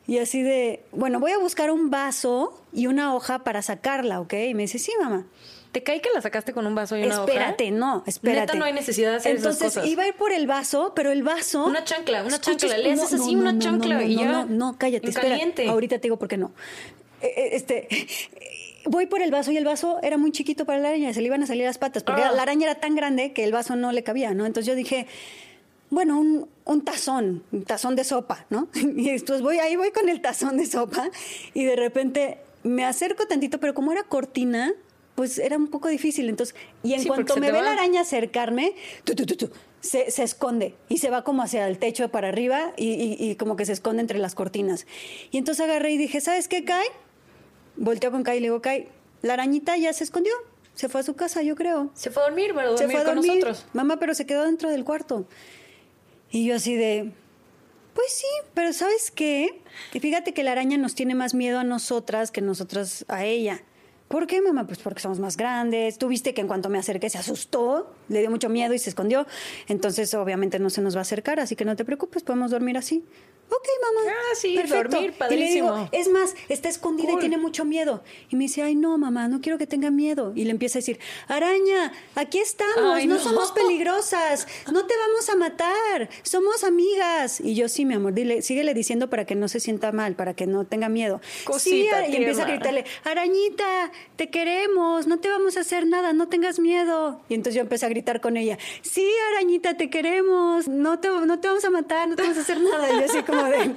Y 0.07 0.19
así 0.19 0.43
de, 0.43 0.85
bueno, 0.93 1.19
voy 1.19 1.33
a 1.33 1.39
buscar 1.39 1.71
un 1.71 1.91
vaso 1.91 2.63
y 2.73 2.87
una 2.87 3.15
hoja 3.15 3.43
para 3.43 3.63
sacarla, 3.63 4.21
¿ok? 4.21 4.35
Y 4.49 4.55
me 4.55 4.63
dice, 4.63 4.79
sí, 4.79 4.93
mamá. 5.01 5.27
¿Te 5.77 5.83
cae 5.83 6.01
que 6.01 6.09
la 6.15 6.23
sacaste 6.23 6.55
con 6.55 6.67
un 6.67 6.75
vaso 6.75 6.97
y 6.97 7.03
una 7.05 7.17
espérate, 7.17 7.71
no, 7.71 8.03
espérate. 8.07 8.41
Neta, 8.41 8.55
no 8.55 8.65
hay 8.65 8.73
necesidad 8.73 9.11
de 9.11 9.17
hacer 9.19 9.37
Entonces, 9.37 9.61
esas 9.61 9.75
cosas. 9.75 9.91
iba 9.91 10.05
a 10.05 10.09
ir 10.09 10.15
por 10.15 10.33
el 10.33 10.47
vaso, 10.47 10.95
pero 10.97 11.13
el 11.13 11.23
vaso... 11.23 11.67
Una 11.67 11.85
chancla, 11.85 12.25
una 12.25 12.41
chancla. 12.41 12.79
Le 12.79 12.93
haces 12.93 13.13
así 13.13 13.37
una 13.37 13.59
chancla 13.59 14.03
y 14.03 14.17
ya... 14.17 14.25
No, 14.25 14.47
no, 14.47 14.79
cállate, 14.79 15.11
espera. 15.11 15.29
Caliente. 15.29 15.69
Ahorita 15.69 15.97
te 15.97 16.05
digo 16.05 16.19
por 16.19 16.29
qué 16.29 16.39
no. 16.39 16.53
Eh, 17.21 17.27
eh, 17.27 17.49
este... 17.53 17.89
Voy 18.87 19.05
por 19.05 19.21
el 19.21 19.31
vaso 19.31 19.53
y 19.53 19.59
el 19.59 19.67
vaso 19.67 19.99
era 20.03 20.17
muy 20.17 20.33
chiquito 20.33 20.65
para 20.65 20.79
la 20.79 20.89
araña, 20.89 21.13
se 21.13 21.21
le 21.21 21.27
iban 21.27 21.43
a 21.43 21.47
salir 21.47 21.65
las 21.65 21.77
patas, 21.77 22.05
porque 22.05 22.23
ah. 22.23 22.33
la 22.33 22.41
araña 22.41 22.71
era 22.71 22.77
tan 22.77 22.97
grande 22.97 23.35
que 23.35 23.45
el 23.45 23.53
vaso 23.53 23.77
no 23.77 23.93
le 23.93 24.03
cabía, 24.03 24.33
¿no? 24.33 24.47
Entonces 24.47 24.67
yo 24.67 24.75
dije, 24.75 25.07
bueno, 25.91 26.19
un, 26.19 26.49
un, 26.65 26.85
tazón, 26.85 27.43
un 27.53 27.65
tazón 27.65 27.97
de 27.97 28.05
sopa, 28.05 28.47
¿no? 28.49 28.69
Y 28.97 29.11
entonces 29.11 29.43
voy, 29.43 29.59
ahí 29.59 29.77
voy 29.77 29.91
con 29.91 30.09
el 30.09 30.23
tazón 30.23 30.57
de 30.57 30.65
sopa 30.65 31.11
y 31.53 31.65
de 31.67 31.77
repente 31.77 32.39
me 32.63 32.87
acerco 32.87 33.27
tantito, 33.27 33.61
pero 33.61 33.75
como 33.75 33.93
era 33.93 34.05
cortina, 34.05 34.73
pues 35.17 35.39
era 35.39 35.57
un 35.57 35.67
poco 35.67 35.89
difícil. 35.89 36.29
Entonces, 36.29 36.55
y 36.85 36.95
en 36.95 37.05
cuanto 37.05 37.37
me 37.39 37.51
ve 37.51 37.61
la 37.61 37.73
araña 37.73 38.03
acercarme, 38.03 38.75
se, 39.81 40.11
se, 40.11 40.23
esconde 40.23 40.75
y 40.89 40.99
se 40.99 41.11
va 41.11 41.25
como 41.25 41.43
hacia 41.43 41.67
el 41.67 41.79
techo 41.79 42.09
para 42.11 42.29
arriba 42.29 42.73
y, 42.77 43.17
y, 43.19 43.35
como 43.37 43.57
que 43.57 43.65
se 43.65 43.73
esconde 43.73 44.03
entre 44.03 44.19
las 44.19 44.35
cortinas. 44.35 44.87
Y 45.33 45.39
entonces 45.39 45.65
agarré 45.65 45.91
y 45.93 45.99
dije, 45.99 46.21
¿sabes 46.21 46.47
qué, 46.47 46.65
Kai? 46.65 46.87
Volteo 47.77 48.11
con 48.13 48.23
Kai 48.23 48.37
y 48.37 48.41
le 48.41 48.47
digo, 48.47 48.61
Kai, 48.61 48.89
la 49.23 49.33
arañita 49.35 49.77
ya 49.77 49.93
se 49.93 50.05
escondió. 50.05 50.33
Se 50.75 50.91
fue 50.91 51.01
a 51.01 51.05
su 51.05 51.17
casa, 51.17 51.43
yo 51.43 51.57
creo. 51.57 51.91
Se 51.95 52.11
fue 52.11 52.23
a 52.23 52.27
dormir, 52.27 52.53
bueno, 52.53 52.77
se 52.77 52.85
fue 52.85 52.97
a 53.01 53.05
dormir. 53.05 53.27
con 53.27 53.39
nosotros. 53.39 53.67
Mamá, 53.73 53.99
pero 53.99 54.15
se 54.15 54.27
quedó 54.27 54.45
dentro 54.45 54.69
del 54.69 54.85
cuarto. 54.85 55.27
Y 56.31 56.45
yo 56.45 56.57
así 56.57 56.75
de, 56.75 57.13
pues 57.95 58.13
sí, 58.13 58.27
pero 58.53 58.75
¿sabes 58.75 59.11
qué? 59.11 59.63
Que 59.91 60.01
fíjate 60.01 60.35
que 60.35 60.43
la 60.43 60.53
araña 60.53 60.77
nos 60.77 60.95
tiene 60.95 61.15
más 61.15 61.33
miedo 61.33 61.59
a 61.59 61.65
nosotras 61.65 62.31
que 62.31 62.43
nosotras 62.43 63.07
a 63.09 63.25
ella. 63.25 63.63
¿Por 64.09 64.29
qué, 64.29 64.41
mamá? 64.41 64.67
Pues 64.67 64.79
porque 64.79 65.01
somos 65.01 65.19
más 65.19 65.37
grandes. 65.37 65.99
Tú 65.99 66.07
viste 66.09 66.33
que 66.33 66.41
en 66.41 66.47
cuanto 66.47 66.69
me 66.69 66.79
acerqué 66.79 67.11
se 67.11 67.19
asustó, 67.19 67.93
le 68.09 68.21
dio 68.21 68.31
mucho 68.31 68.49
miedo 68.49 68.73
y 68.73 68.79
se 68.79 68.91
escondió. 68.91 69.27
Entonces, 69.67 70.15
obviamente, 70.15 70.59
no 70.59 70.71
se 70.71 70.81
nos 70.81 70.95
va 70.95 71.01
a 71.01 71.03
acercar, 71.03 71.41
así 71.41 71.57
que 71.57 71.65
no 71.65 71.75
te 71.75 71.85
preocupes, 71.85 72.23
podemos 72.23 72.53
dormir 72.53 72.79
así. 72.79 73.05
Ok, 73.49 73.69
mamá. 73.81 74.11
Ah, 74.11 74.35
sí, 74.35 74.57
dormir, 74.57 75.13
padrísimo. 75.13 75.31
Y 75.31 75.37
le 75.37 75.51
digo, 75.51 75.89
es 75.93 76.09
más, 76.09 76.35
está 76.49 76.69
escondida 76.69 77.13
y 77.13 77.19
tiene 77.19 77.39
mucho 77.39 77.65
miedo. 77.65 78.03
Y 78.29 78.37
me 78.37 78.45
dice, 78.45 78.63
ay, 78.63 78.75
no, 78.75 78.99
mamá, 78.99 79.29
no 79.29 79.41
quiero 79.41 79.57
que 79.57 79.69
tenga 79.69 79.91
miedo. 79.91 80.33
Y 80.35 80.45
le 80.45 80.51
empieza 80.51 80.79
a 80.79 80.81
decir, 80.81 80.99
araña, 81.29 81.93
aquí 82.17 82.39
estamos, 82.39 83.05
no, 83.05 83.19
somos 83.21 83.53
peligrosas, 83.57 84.49
no 84.73 84.87
te 84.87 84.95
vamos 84.97 85.29
a 85.29 85.37
matar, 85.37 86.09
somos 86.23 86.65
amigas. 86.65 87.41
Y 87.41 87.55
yo, 87.55 87.69
sí, 87.69 87.85
mi 87.85 87.95
amor, 87.95 88.15
dile, 88.15 88.43
síguele 88.43 88.75
diciendo 88.75 89.09
para 89.09 89.25
que 89.25 89.37
no 89.37 89.47
se 89.47 89.61
sienta 89.61 89.93
mal, 89.93 90.17
para 90.17 90.35
que 90.35 90.47
no 90.47 90.65
tenga 90.65 90.89
miedo. 90.89 91.21
Cosita, 91.45 92.05
sí, 92.05 92.13
y 92.13 92.17
empieza 92.17 92.43
a 92.43 92.47
gritarle, 92.47 92.85
arañita, 93.05 93.93
te 94.17 94.29
queremos, 94.29 95.07
no 95.07 95.21
te 95.21 95.29
vamos 95.29 95.57
a 95.57 95.61
hacer 95.61 95.87
nada, 95.87 96.13
no 96.13 96.29
tengas 96.29 96.59
miedo. 96.59 97.21
Y 97.29 97.35
entonces 97.35 97.55
yo 97.55 97.61
empecé 97.61 97.87
a 97.87 97.91
gritar 97.91 98.21
con 98.21 98.37
ella, 98.37 98.59
sí, 98.83 99.09
arañita, 99.33 99.77
te 99.77 99.89
queremos, 99.89 100.67
no 100.67 100.99
te, 100.99 101.09
no 101.09 101.39
te 101.39 101.47
vamos 101.47 101.65
a 101.65 101.71
matar, 101.71 102.09
no 102.09 102.17
te 102.17 102.23
vamos 102.23 102.39
a 102.39 102.41
hacer 102.41 102.61
nada. 102.61 102.93
Y 102.93 103.01
yo 103.01 103.05
así 103.05 103.23
como 103.23 103.36
de... 103.45 103.75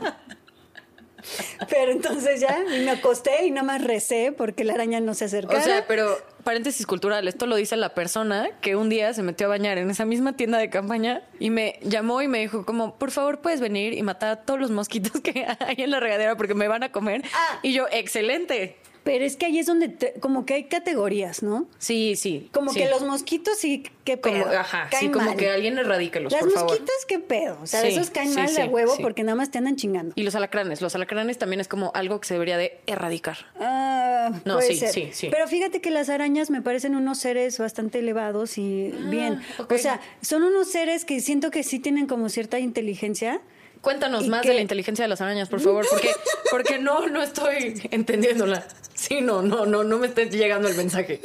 Pero 1.69 1.91
entonces 1.91 2.39
ya 2.39 2.63
me 2.67 2.89
acosté 2.91 3.45
y 3.45 3.51
nada 3.51 3.65
más 3.65 3.83
recé 3.83 4.33
porque 4.35 4.63
la 4.63 4.73
araña 4.73 4.99
no 4.99 5.13
se 5.13 5.25
acercaba. 5.25 5.59
O 5.59 5.63
sea, 5.63 5.85
pero 5.87 6.17
paréntesis 6.43 6.85
cultural, 6.85 7.27
esto 7.27 7.45
lo 7.45 7.55
dice 7.55 7.75
la 7.75 7.93
persona 7.93 8.49
que 8.61 8.75
un 8.75 8.89
día 8.89 9.13
se 9.13 9.21
metió 9.21 9.47
a 9.47 9.49
bañar 9.49 9.77
en 9.77 9.89
esa 9.89 10.05
misma 10.05 10.35
tienda 10.35 10.57
de 10.57 10.69
campaña 10.69 11.21
y 11.39 11.49
me 11.49 11.79
llamó 11.83 12.21
y 12.21 12.27
me 12.27 12.39
dijo 12.39 12.65
como, 12.65 12.95
por 12.95 13.11
favor, 13.11 13.39
puedes 13.39 13.59
venir 13.59 13.93
y 13.93 14.01
matar 14.01 14.29
a 14.29 14.35
todos 14.37 14.59
los 14.59 14.71
mosquitos 14.71 15.21
que 15.21 15.45
hay 15.59 15.75
en 15.77 15.91
la 15.91 15.99
regadera 15.99 16.35
porque 16.37 16.55
me 16.55 16.67
van 16.67 16.83
a 16.83 16.91
comer. 16.91 17.23
Ah. 17.33 17.59
Y 17.61 17.73
yo, 17.73 17.85
excelente. 17.91 18.77
Pero 19.03 19.25
es 19.25 19.37
que 19.37 19.45
ahí 19.45 19.59
es 19.59 19.65
donde 19.65 20.13
como 20.19 20.45
que 20.45 20.55
hay 20.55 20.63
categorías, 20.65 21.41
¿no? 21.41 21.67
Sí, 21.77 22.15
sí. 22.15 22.49
Como 22.51 22.73
que 22.73 22.89
los 22.89 23.03
mosquitos 23.03 23.57
sí, 23.57 23.83
qué 24.03 24.17
pedo. 24.17 24.43
Como, 24.43 24.55
ajá, 24.55 24.89
sí, 24.99 25.09
como 25.09 25.35
que 25.35 25.49
alguien 25.49 25.77
eradíquelos, 25.77 26.31
Las 26.31 26.41
por 26.41 26.53
mosquitas, 26.53 27.05
qué 27.07 27.19
pedo. 27.19 27.57
O 27.61 27.67
sea, 27.67 27.87
esos 27.87 28.09
caen 28.09 28.33
mal 28.35 28.53
de 28.53 28.65
huevo 28.65 28.95
porque 29.01 29.23
nada 29.23 29.35
más 29.35 29.51
te 29.51 29.57
andan 29.57 29.75
chingando. 29.75 30.13
Y 30.15 30.23
los 30.23 30.35
alacranes. 30.35 30.81
Los 30.81 30.95
alacranes 30.95 31.37
también 31.37 31.59
es 31.59 31.67
como 31.67 31.91
algo 31.95 32.19
que 32.19 32.27
se 32.27 32.33
debería 32.33 32.57
de 32.57 32.79
erradicar. 32.87 33.37
Ah, 33.59 34.31
no, 34.45 34.61
sí, 34.61 34.75
sí, 34.75 35.09
sí. 35.11 35.27
Pero 35.31 35.47
fíjate 35.47 35.81
que 35.81 35.91
las 35.91 36.09
arañas 36.09 36.49
me 36.49 36.61
parecen 36.61 36.95
unos 36.95 37.19
seres 37.19 37.57
bastante 37.57 37.99
elevados 37.99 38.57
y 38.57 38.93
ah, 38.93 39.09
bien. 39.09 39.41
O 39.69 39.77
sea, 39.77 40.01
son 40.21 40.43
unos 40.43 40.71
seres 40.71 41.05
que 41.05 41.19
siento 41.21 41.51
que 41.51 41.63
sí 41.63 41.79
tienen 41.79 42.07
como 42.07 42.29
cierta 42.29 42.59
inteligencia. 42.59 43.41
Cuéntanos 43.81 44.27
más 44.27 44.45
de 44.45 44.53
la 44.53 44.61
inteligencia 44.61 45.03
de 45.03 45.09
las 45.09 45.21
arañas, 45.21 45.47
por 45.47 45.61
favor, 45.61 45.85
porque, 45.89 46.09
porque 46.51 46.79
no, 46.79 47.07
no 47.07 47.21
estoy 47.21 47.81
entendiéndola. 47.91 48.67
Sí, 48.93 49.21
no, 49.21 49.41
no, 49.41 49.65
no, 49.65 49.83
no 49.83 49.97
me 49.97 50.07
está 50.07 50.23
llegando 50.23 50.67
el 50.67 50.75
mensaje. 50.75 51.21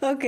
ok. 0.00 0.24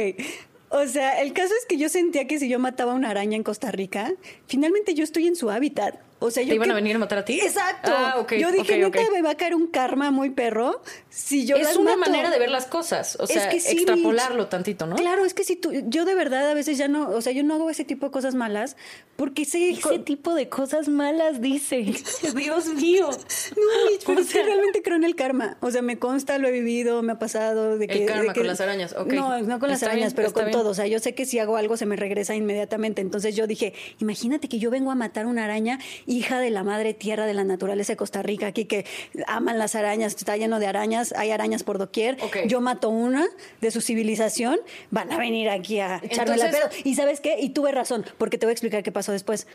O 0.70 0.86
sea, 0.86 1.20
el 1.20 1.32
caso 1.32 1.52
es 1.58 1.66
que 1.66 1.76
yo 1.76 1.88
sentía 1.88 2.26
que 2.26 2.38
si 2.38 2.48
yo 2.48 2.58
mataba 2.58 2.94
una 2.94 3.10
araña 3.10 3.36
en 3.36 3.42
Costa 3.42 3.70
Rica, 3.70 4.12
finalmente 4.46 4.94
yo 4.94 5.04
estoy 5.04 5.26
en 5.26 5.36
su 5.36 5.50
hábitat. 5.50 5.96
O 6.20 6.30
sea, 6.30 6.42
yo 6.42 6.50
¿Te 6.50 6.54
iban 6.54 6.70
a 6.70 6.74
venir 6.74 6.96
a 6.96 6.98
matar 6.98 7.18
a 7.18 7.24
ti? 7.24 7.40
Exacto. 7.40 7.90
Ah, 7.92 8.26
yo 8.38 8.52
dije, 8.52 8.78
neta, 8.78 9.00
me 9.12 9.22
va 9.22 9.30
a 9.30 9.34
caer 9.36 9.54
un 9.54 9.66
karma 9.66 10.10
muy 10.10 10.30
perro 10.30 10.82
si 11.08 11.46
yo 11.46 11.56
Es 11.56 11.76
una 11.76 11.96
manera 11.96 12.30
de 12.30 12.38
ver 12.38 12.50
las 12.50 12.66
cosas, 12.66 13.16
o 13.20 13.26
sea, 13.26 13.50
extrapolarlo 13.50 14.46
tantito, 14.46 14.86
¿no? 14.86 14.96
Claro, 14.96 15.24
es 15.24 15.34
que 15.34 15.44
si 15.44 15.56
tú, 15.56 15.72
yo 15.86 16.04
de 16.04 16.14
verdad 16.14 16.48
a 16.50 16.54
veces 16.54 16.78
ya 16.78 16.88
no, 16.88 17.08
o 17.08 17.20
sea, 17.22 17.32
yo 17.32 17.42
no 17.42 17.54
hago 17.54 17.70
ese 17.70 17.84
tipo 17.84 18.06
de 18.06 18.12
cosas 18.12 18.34
malas 18.34 18.76
porque 19.16 19.44
sé... 19.44 19.70
Ese 19.70 19.98
tipo 19.98 20.34
de 20.34 20.48
cosas 20.48 20.88
malas, 20.88 21.42
dice. 21.42 21.76
Dios 22.34 22.66
mío. 22.68 23.10
No, 23.10 23.90
Mitch, 23.90 24.04
pero 24.32 24.46
realmente 24.46 24.82
creo 24.82 24.96
en 24.96 25.04
el 25.04 25.14
karma. 25.14 25.58
O 25.60 25.70
sea, 25.70 25.82
me 25.82 25.98
consta, 25.98 26.38
lo 26.38 26.48
he 26.48 26.52
vivido, 26.52 27.02
me 27.02 27.12
ha 27.12 27.18
pasado 27.18 27.76
de 27.76 27.86
que... 27.86 28.04
El 28.04 28.06
karma 28.06 28.32
con 28.32 28.46
las 28.46 28.62
arañas, 28.62 28.94
ok. 28.96 29.12
No, 29.12 29.38
no 29.42 29.58
con 29.58 29.68
las 29.68 29.82
arañas, 29.82 30.14
pero 30.14 30.32
con 30.32 30.50
todo. 30.50 30.70
O 30.70 30.74
sea, 30.74 30.86
yo 30.86 30.98
sé 31.00 31.14
que 31.14 31.26
si 31.26 31.38
hago 31.38 31.56
algo 31.56 31.76
se 31.76 31.84
me 31.84 31.96
regresa 31.96 32.34
inmediatamente. 32.34 33.02
Entonces 33.02 33.36
yo 33.36 33.46
dije, 33.46 33.74
imagínate 33.98 34.48
que 34.48 34.58
yo 34.58 34.70
vengo 34.70 34.90
a 34.90 34.94
matar 34.94 35.26
una 35.26 35.44
araña 35.44 35.78
hija 36.10 36.40
de 36.40 36.50
la 36.50 36.64
madre 36.64 36.92
tierra 36.92 37.24
de 37.24 37.34
la 37.34 37.44
naturaleza 37.44 37.92
de 37.92 37.96
Costa 37.96 38.22
Rica, 38.22 38.48
aquí 38.48 38.64
que 38.64 38.84
aman 39.26 39.58
las 39.58 39.74
arañas, 39.74 40.14
está 40.14 40.36
lleno 40.36 40.58
de 40.58 40.66
arañas, 40.66 41.14
hay 41.16 41.30
arañas 41.30 41.62
por 41.62 41.78
doquier. 41.78 42.18
Yo 42.46 42.60
mato 42.60 42.90
una 42.90 43.26
de 43.60 43.70
su 43.70 43.80
civilización, 43.80 44.58
van 44.90 45.12
a 45.12 45.18
venir 45.18 45.48
aquí 45.48 45.78
a 45.78 46.00
echarme 46.02 46.36
la 46.36 46.50
pedo. 46.50 46.68
Y 46.84 46.96
sabes 46.96 47.20
qué, 47.20 47.38
y 47.40 47.50
tuve 47.50 47.70
razón, 47.70 48.04
porque 48.18 48.38
te 48.38 48.46
voy 48.46 48.50
a 48.50 48.54
explicar 48.54 48.82
qué 48.82 48.92
pasó 48.92 49.12
después. 49.12 49.46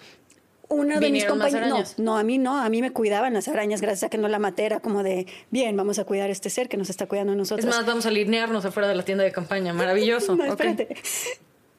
Una 0.68 1.00
de 1.00 1.12
mis 1.12 1.26
compañeros. 1.26 1.96
No, 1.98 2.04
no, 2.06 2.18
a 2.18 2.24
mí 2.24 2.40
no, 2.40 2.58
a 2.58 2.70
mí 2.70 2.82
me 2.82 2.92
cuidaban 2.92 3.36
las 3.36 3.48
arañas 3.48 3.82
gracias 3.82 4.06
a 4.06 4.10
que 4.10 4.18
no 4.18 4.28
la 4.28 4.40
maté. 4.40 4.66
Era 4.66 4.80
como 4.80 5.04
de, 5.04 5.28
bien, 5.52 5.78
vamos 5.78 6.00
a 6.00 6.06
cuidar 6.06 6.30
a 6.30 6.32
este 6.32 6.50
ser 6.50 6.70
que 6.70 6.78
nos 6.78 6.90
está 6.90 7.06
cuidando 7.06 7.34
a 7.34 7.36
nosotros. 7.36 7.70
Es 7.70 7.76
más, 7.76 7.86
vamos 7.86 8.06
a 8.08 8.10
alinearnos 8.10 8.66
afuera 8.66 8.88
de 8.88 8.96
la 8.96 9.04
tienda 9.04 9.24
de 9.24 9.32
campaña. 9.32 9.74
Maravilloso. 9.74 10.36
no, 10.38 10.46
espérate 10.46 10.88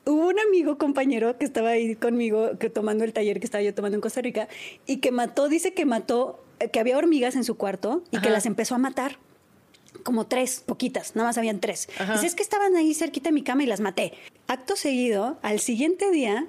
hubo 0.06 0.28
un 0.28 0.38
amigo, 0.38 0.78
compañero, 0.78 1.36
que 1.36 1.44
estaba 1.44 1.70
ahí 1.70 1.96
conmigo, 1.96 2.58
que 2.58 2.70
tomando 2.70 3.04
el 3.04 3.12
taller 3.12 3.40
que 3.40 3.44
estaba 3.44 3.62
yo 3.62 3.74
tomando 3.74 3.96
en 3.96 4.00
Costa 4.00 4.22
Rica, 4.22 4.48
y 4.86 4.98
que 4.98 5.10
mató, 5.10 5.48
dice 5.48 5.74
que 5.74 5.84
mató, 5.84 6.42
eh, 6.60 6.70
que 6.70 6.80
había 6.80 6.96
hormigas 6.96 7.36
en 7.36 7.44
su 7.44 7.56
cuarto 7.56 8.02
y 8.10 8.20
que 8.20 8.30
las 8.30 8.46
empezó 8.46 8.74
a 8.74 8.78
matar. 8.78 9.18
Como 10.04 10.26
tres, 10.26 10.62
poquitas, 10.64 11.16
nada 11.16 11.30
más 11.30 11.38
habían 11.38 11.58
tres. 11.58 11.88
Dice, 12.12 12.26
es 12.26 12.34
que 12.34 12.42
estaban 12.42 12.76
ahí 12.76 12.94
cerquita 12.94 13.30
de 13.30 13.32
mi 13.32 13.42
cama 13.42 13.64
y 13.64 13.66
las 13.66 13.80
maté. 13.80 14.12
Acto 14.46 14.76
seguido, 14.76 15.38
al 15.42 15.58
siguiente 15.58 16.10
día, 16.10 16.46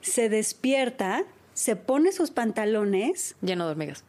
se 0.00 0.28
despierta, 0.28 1.24
se 1.52 1.76
pone 1.76 2.12
sus 2.12 2.30
pantalones. 2.30 3.36
Lleno 3.42 3.66
de 3.66 3.72
hormigas. 3.72 4.04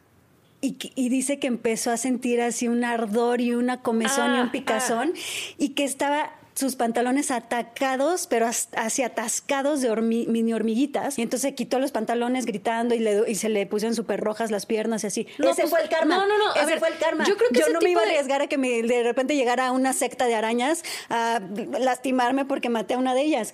Y, 0.62 1.08
dice 1.10 1.38
que 1.38 1.46
empezó 1.46 1.90
a 1.90 1.96
sentir 1.96 2.40
así 2.40 2.66
un 2.66 2.82
ardor 2.82 3.40
y 3.40 3.54
una 3.54 3.82
comezón 3.82 4.30
y 4.32 4.40
un 4.40 4.48
ah, 4.48 4.52
picazón 4.52 5.12
ah. 5.14 5.18
y 5.58 5.70
que 5.70 5.84
estaba 5.84 6.32
sus 6.56 6.74
pantalones 6.74 7.30
atacados, 7.30 8.26
pero 8.26 8.46
así 8.46 9.02
atascados 9.02 9.82
de 9.82 9.94
mini 10.00 10.52
hormiguitas. 10.52 11.18
Y 11.18 11.22
entonces 11.22 11.54
quitó 11.54 11.78
los 11.78 11.92
pantalones 11.92 12.46
gritando 12.46 12.94
y, 12.94 12.98
le, 12.98 13.30
y 13.30 13.34
se 13.34 13.48
le 13.48 13.66
pusieron 13.66 13.94
súper 13.94 14.20
rojas 14.20 14.50
las 14.50 14.66
piernas 14.66 15.04
y 15.04 15.06
así. 15.06 15.20
ese 15.38 15.42
pues, 15.42 15.70
fue 15.70 15.82
el 15.82 15.88
karma. 15.88 16.16
No, 16.16 16.26
no, 16.26 16.38
no. 16.38 16.54
Ese 16.54 16.78
fue 16.78 16.88
el 16.88 16.96
karma. 16.96 17.24
Yo 17.24 17.36
creo 17.36 17.50
que 17.50 17.60
yo 17.60 17.68
no 17.68 17.80
me 17.80 17.90
iba 17.90 18.00
a 18.00 18.04
arriesgar 18.04 18.40
a 18.40 18.46
que 18.46 18.58
me, 18.58 18.82
de 18.82 19.02
repente 19.02 19.36
llegara 19.36 19.70
una 19.70 19.92
secta 19.92 20.26
de 20.26 20.34
arañas 20.34 20.82
a 21.10 21.40
lastimarme 21.78 22.44
porque 22.44 22.68
maté 22.68 22.94
a 22.94 22.98
una 22.98 23.14
de 23.14 23.22
ellas. 23.22 23.52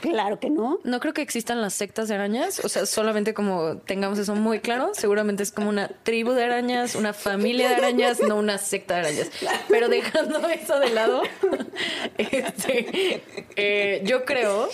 Claro 0.00 0.38
que 0.38 0.48
no. 0.48 0.78
No 0.84 1.00
creo 1.00 1.12
que 1.12 1.22
existan 1.22 1.60
las 1.60 1.74
sectas 1.74 2.08
de 2.08 2.14
arañas. 2.14 2.64
O 2.64 2.68
sea, 2.68 2.86
solamente 2.86 3.34
como 3.34 3.78
tengamos 3.78 4.18
eso 4.18 4.34
muy 4.34 4.60
claro, 4.60 4.92
seguramente 4.94 5.42
es 5.42 5.50
como 5.50 5.68
una 5.68 5.88
tribu 5.88 6.32
de 6.32 6.44
arañas, 6.44 6.94
una 6.94 7.12
familia 7.12 7.68
de 7.68 7.74
arañas, 7.74 8.20
no 8.20 8.36
una 8.36 8.58
secta 8.58 8.94
de 8.94 9.00
arañas. 9.00 9.30
Pero 9.68 9.88
dejando 9.88 10.46
eso 10.48 10.78
de 10.78 10.90
lado, 10.90 11.22
Eh, 12.18 12.43
yo 14.04 14.24
creo 14.24 14.68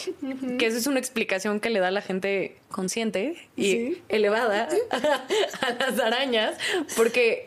que 0.59 0.67
esa 0.67 0.79
es 0.79 0.87
una 0.87 0.99
explicación 0.99 1.61
que 1.61 1.71
le 1.71 1.81
da 1.81 1.89
a 1.89 1.91
la 1.91 2.03
gente 2.03 2.57
consciente 2.71 3.37
y 3.57 3.99
elevada 4.09 4.69
a, 4.91 5.71
las 5.73 5.99
arañas, 5.99 6.57
porque, 6.97 7.47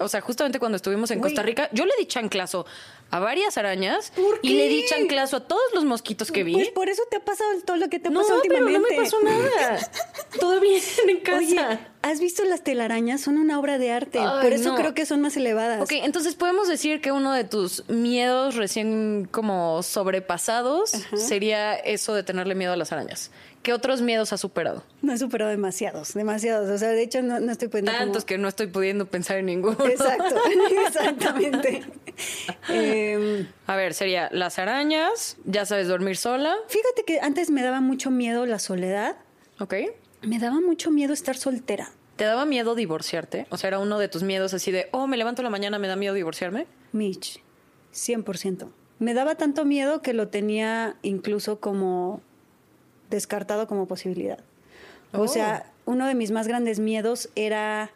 o 0.00 0.08
sea, 0.08 0.20
justamente 0.20 0.58
cuando 0.58 0.76
estuvimos 0.76 1.10
en 1.10 1.20
Costa 1.20 1.42
Rica, 1.42 1.68
yo 1.72 1.86
le 1.86 1.92
di 1.98 2.06
chanclazo 2.06 2.66
a 3.10 3.20
varias 3.20 3.56
arañas 3.56 4.12
y 4.42 4.54
le 4.54 4.68
di 4.68 4.84
chanclazo 4.86 5.36
a 5.36 5.40
todos 5.40 5.62
los 5.74 5.84
mosquitos 5.84 6.32
que 6.32 6.42
vi. 6.42 6.54
Pues 6.54 6.70
por 6.70 6.88
eso 6.88 7.02
te 7.10 7.16
ha 7.16 7.24
pasado 7.24 7.50
todo 7.64 7.76
lo 7.76 7.88
que 7.88 7.98
te 7.98 8.08
ha 8.08 8.12
pasado 8.12 8.36
últimamente. 8.36 8.78
no 8.78 8.88
me 8.88 8.96
pasó 8.96 9.22
nada. 9.22 9.78
todo 10.40 10.60
bien 10.60 10.82
en 11.08 11.20
casa. 11.20 11.80
¿has 12.02 12.20
visto 12.20 12.44
las 12.44 12.62
telarañas? 12.62 13.20
Son 13.20 13.36
una 13.36 13.58
obra 13.58 13.78
de 13.78 13.90
arte. 13.90 14.20
por 14.20 14.52
eso 14.52 14.74
creo 14.74 14.94
que 14.94 15.06
son 15.06 15.20
más 15.20 15.36
elevadas. 15.36 15.82
Ok, 15.82 15.92
entonces 15.92 16.34
podemos 16.34 16.68
decir 16.68 17.00
que 17.00 17.12
uno 17.12 17.32
de 17.32 17.44
tus 17.44 17.88
miedos 17.88 18.54
recién 18.54 19.28
como 19.30 19.82
sobrepasados 19.82 20.92
sería 21.16 21.74
eso 21.74 22.14
de 22.14 22.22
tenerle 22.22 22.54
miedo 22.54 22.72
a 22.72 22.76
las 22.76 22.92
arañas. 22.92 23.30
¿Qué 23.66 23.72
otros 23.72 24.00
miedos 24.00 24.32
has 24.32 24.40
superado? 24.40 24.84
No 25.02 25.12
he 25.12 25.18
superado 25.18 25.50
demasiados, 25.50 26.14
demasiados. 26.14 26.70
O 26.70 26.78
sea, 26.78 26.90
de 26.90 27.02
hecho 27.02 27.20
no, 27.20 27.50
estoy 27.50 27.66
pudiendo... 27.66 27.90
Tantos 27.90 28.24
que 28.24 28.38
no 28.38 28.46
estoy 28.46 28.68
pudiendo 28.68 29.06
pensar 29.06 29.38
en 29.38 29.46
ninguno. 29.46 29.84
Exacto, 29.84 30.36
exactamente. 30.86 31.82
Em, 32.68 33.48
a 33.66 33.74
ver, 33.74 33.92
sería 33.92 34.28
las 34.30 34.60
arañas, 34.60 35.36
ya 35.46 35.66
sabes 35.66 35.88
dormir 35.88 36.16
sola. 36.16 36.54
Fíjate 36.68 37.02
que 37.04 37.18
antes 37.18 37.50
me 37.50 37.60
daba 37.60 37.80
mucho 37.80 38.12
miedo 38.12 38.46
la 38.46 38.60
soledad. 38.60 39.16
Ok. 39.58 39.74
Me 40.22 40.38
daba 40.38 40.60
mucho 40.60 40.92
miedo 40.92 41.12
estar 41.12 41.36
soltera. 41.36 41.90
¿Te 42.14 42.22
daba 42.22 42.44
miedo 42.44 42.76
divorciarte? 42.76 43.48
O 43.50 43.56
sea, 43.56 43.66
era 43.66 43.80
uno 43.80 43.98
de 43.98 44.06
tus 44.06 44.22
miedos 44.22 44.54
así 44.54 44.70
de, 44.70 44.88
oh, 44.92 45.08
me 45.08 45.16
levanto 45.16 45.42
la 45.42 45.50
mañana, 45.50 45.80
me 45.80 45.88
da 45.88 45.96
miedo 45.96 46.14
divorciarme. 46.14 46.68
Mitch, 46.92 47.42
100%. 47.92 48.70
me 49.00 49.12
daba 49.12 49.34
tanto 49.34 49.64
miedo 49.64 50.02
que 50.02 50.12
lo 50.12 50.28
tenía 50.28 50.94
incluso 51.02 51.58
como 51.58 52.22
descartado 53.10 53.66
como 53.66 53.86
posibilidad. 53.86 54.38
O 55.12 55.28
sea, 55.28 55.72
oh. 55.84 55.92
uno 55.92 56.06
de 56.06 56.14
mis 56.14 56.30
más 56.30 56.46
grandes 56.48 56.78
miedos 56.78 57.30
era 57.34 57.90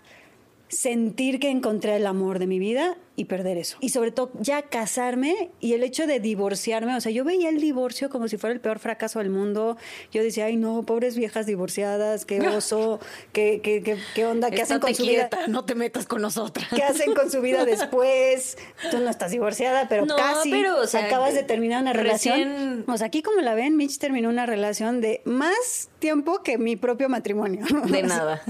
sentir 0.68 1.40
que 1.40 1.50
encontré 1.50 1.96
el 1.96 2.06
amor 2.06 2.38
de 2.38 2.46
mi 2.46 2.58
vida 2.58 2.96
y 3.20 3.26
perder 3.26 3.58
eso. 3.58 3.76
Y 3.80 3.90
sobre 3.90 4.12
todo 4.12 4.30
ya 4.40 4.62
casarme 4.62 5.50
y 5.60 5.74
el 5.74 5.82
hecho 5.82 6.06
de 6.06 6.20
divorciarme, 6.20 6.96
o 6.96 7.00
sea, 7.02 7.12
yo 7.12 7.22
veía 7.22 7.50
el 7.50 7.60
divorcio 7.60 8.08
como 8.08 8.28
si 8.28 8.38
fuera 8.38 8.54
el 8.54 8.60
peor 8.60 8.78
fracaso 8.78 9.18
del 9.18 9.28
mundo. 9.28 9.76
Yo 10.10 10.22
decía, 10.22 10.46
ay 10.46 10.56
no, 10.56 10.84
pobres 10.84 11.16
viejas 11.16 11.44
divorciadas, 11.44 12.24
qué 12.24 12.40
oso, 12.48 12.98
qué, 13.34 13.60
qué, 13.62 13.98
qué, 14.14 14.24
onda, 14.24 14.50
qué 14.50 14.62
hacen 14.62 14.80
con 14.80 14.94
su 14.94 15.02
vida. 15.02 15.28
No 15.48 15.66
te 15.66 15.74
metas 15.74 16.06
con 16.06 16.22
nosotras. 16.22 16.68
¿Qué 16.74 16.82
hacen 16.82 17.14
con 17.14 17.30
su 17.30 17.42
vida 17.42 17.64
después? 17.66 18.56
Tú 18.90 19.00
no 19.00 19.10
estás 19.10 19.32
divorciada, 19.32 19.86
pero 19.86 20.06
casi. 20.06 20.50
Pero, 20.50 20.80
o 20.80 20.86
sea, 20.86 21.04
acabas 21.04 21.34
de 21.34 21.42
terminar 21.42 21.82
una 21.82 21.92
relación. 21.92 22.84
O 22.88 22.96
sea, 22.96 23.08
aquí 23.08 23.20
como 23.20 23.42
la 23.42 23.52
ven, 23.52 23.76
Mitch 23.76 23.98
terminó 23.98 24.30
una 24.30 24.46
relación 24.46 25.02
de 25.02 25.20
más 25.26 25.90
tiempo 25.98 26.42
que 26.42 26.56
mi 26.56 26.76
propio 26.76 27.10
matrimonio. 27.10 27.66
De 27.90 28.02
nada. 28.02 28.42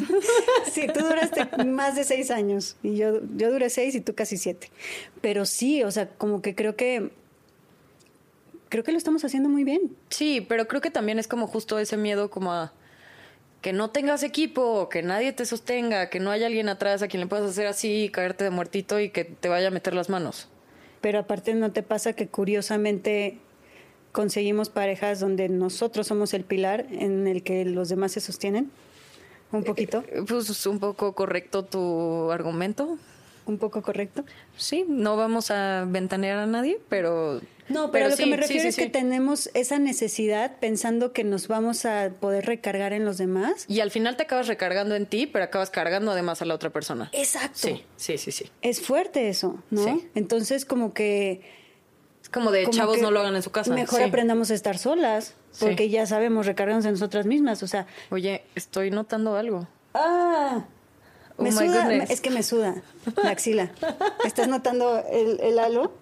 sí, 0.70 0.86
tú 0.92 1.00
duraste 1.00 1.64
más 1.64 1.96
de 1.96 2.04
seis 2.04 2.30
años 2.30 2.76
y 2.82 2.96
yo, 2.96 3.20
yo 3.36 3.50
duré 3.50 3.68
seis 3.70 3.94
y 3.94 4.00
tú 4.00 4.14
casi 4.14 4.36
siete. 4.36 4.59
Pero 5.20 5.44
sí, 5.44 5.82
o 5.82 5.90
sea, 5.90 6.08
como 6.08 6.42
que 6.42 6.54
creo 6.54 6.76
que 6.76 7.10
creo 8.70 8.84
que 8.84 8.92
lo 8.92 8.98
estamos 8.98 9.24
haciendo 9.24 9.50
muy 9.50 9.64
bien. 9.64 9.94
Sí, 10.08 10.40
pero 10.48 10.66
creo 10.66 10.80
que 10.80 10.90
también 10.90 11.18
es 11.18 11.28
como 11.28 11.46
justo 11.46 11.78
ese 11.78 11.98
miedo 11.98 12.30
como 12.30 12.52
a 12.52 12.72
que 13.60 13.74
no 13.74 13.90
tengas 13.90 14.22
equipo, 14.22 14.88
que 14.88 15.02
nadie 15.02 15.32
te 15.34 15.44
sostenga, 15.44 16.08
que 16.08 16.18
no 16.18 16.30
haya 16.30 16.46
alguien 16.46 16.70
atrás 16.70 17.02
a 17.02 17.08
quien 17.08 17.20
le 17.20 17.26
puedas 17.26 17.50
hacer 17.50 17.66
así, 17.66 18.08
caerte 18.10 18.44
de 18.44 18.50
muertito 18.50 18.98
y 19.00 19.10
que 19.10 19.24
te 19.24 19.50
vaya 19.50 19.68
a 19.68 19.70
meter 19.70 19.92
las 19.92 20.08
manos. 20.08 20.48
Pero 21.02 21.18
aparte 21.18 21.52
no 21.54 21.70
te 21.70 21.82
pasa 21.82 22.14
que 22.14 22.28
curiosamente 22.28 23.38
conseguimos 24.12 24.70
parejas 24.70 25.20
donde 25.20 25.48
nosotros 25.50 26.06
somos 26.06 26.32
el 26.32 26.44
pilar 26.44 26.86
en 26.90 27.26
el 27.26 27.42
que 27.42 27.64
los 27.66 27.90
demás 27.90 28.12
se 28.12 28.20
sostienen. 28.20 28.70
Un 29.52 29.64
poquito. 29.64 30.04
Eh, 30.08 30.22
pues 30.26 30.66
un 30.66 30.78
poco 30.78 31.14
correcto 31.14 31.64
tu 31.64 32.30
argumento 32.30 32.98
un 33.50 33.58
poco 33.58 33.82
correcto. 33.82 34.24
Sí, 34.56 34.84
no 34.88 35.16
vamos 35.16 35.50
a 35.50 35.84
ventanear 35.86 36.38
a 36.38 36.46
nadie, 36.46 36.80
pero... 36.88 37.40
No, 37.68 37.92
pero, 37.92 38.08
lo 38.08 38.16
que 38.16 38.26
me 38.26 38.36
refiero 38.36 38.68
es 38.68 38.76
que 38.76 38.88
tenemos 38.88 39.48
esa 39.54 39.78
necesidad 39.78 40.56
pensando 40.58 41.12
que 41.12 41.22
nos 41.22 41.46
vamos 41.46 41.84
a 41.84 42.10
poder 42.18 42.44
recargar 42.46 42.92
en 42.92 43.04
los 43.04 43.16
demás. 43.16 43.64
Y 43.68 43.78
al 43.78 43.92
final 43.92 44.16
te 44.16 44.24
acabas 44.24 44.48
recargando 44.48 44.96
en 44.96 45.06
ti, 45.06 45.28
pero 45.28 45.44
acabas 45.44 45.70
cargando 45.70 46.10
además 46.10 46.42
a 46.42 46.46
la 46.46 46.54
otra 46.54 46.70
persona. 46.70 47.10
Exacto. 47.12 47.58
Sí, 47.58 47.84
sí, 47.96 48.18
sí, 48.18 48.32
sí. 48.32 48.50
Es 48.60 48.80
fuerte 48.80 49.28
eso, 49.28 49.62
¿no? 49.70 50.02
Entonces 50.16 50.64
como 50.64 50.92
que... 50.92 51.42
Es 52.20 52.28
como 52.28 52.50
de 52.50 52.68
chavos 52.70 53.00
no 53.00 53.12
lo 53.12 53.20
hagan 53.20 53.36
en 53.36 53.42
su 53.42 53.52
casa. 53.52 53.72
Mejor 53.72 54.02
aprendamos 54.02 54.50
a 54.50 54.54
estar 54.54 54.76
solas, 54.76 55.36
porque 55.60 55.88
ya 55.88 56.06
sabemos 56.06 56.46
recargarnos 56.46 56.84
en 56.86 56.92
nosotras 56.92 57.24
mismas, 57.24 57.62
o 57.62 57.68
sea... 57.68 57.86
Oye, 58.10 58.42
estoy 58.56 58.90
notando 58.90 59.36
algo. 59.36 59.68
Ah, 59.94 60.64
Oh 61.40 61.42
me 61.42 61.52
suda, 61.52 61.94
es 61.94 62.20
que 62.20 62.28
me 62.28 62.42
suda 62.42 62.82
la 63.22 63.30
axila. 63.30 63.72
¿Estás 64.26 64.46
notando 64.48 65.02
el, 65.10 65.40
el 65.40 65.58
halo? 65.58 65.94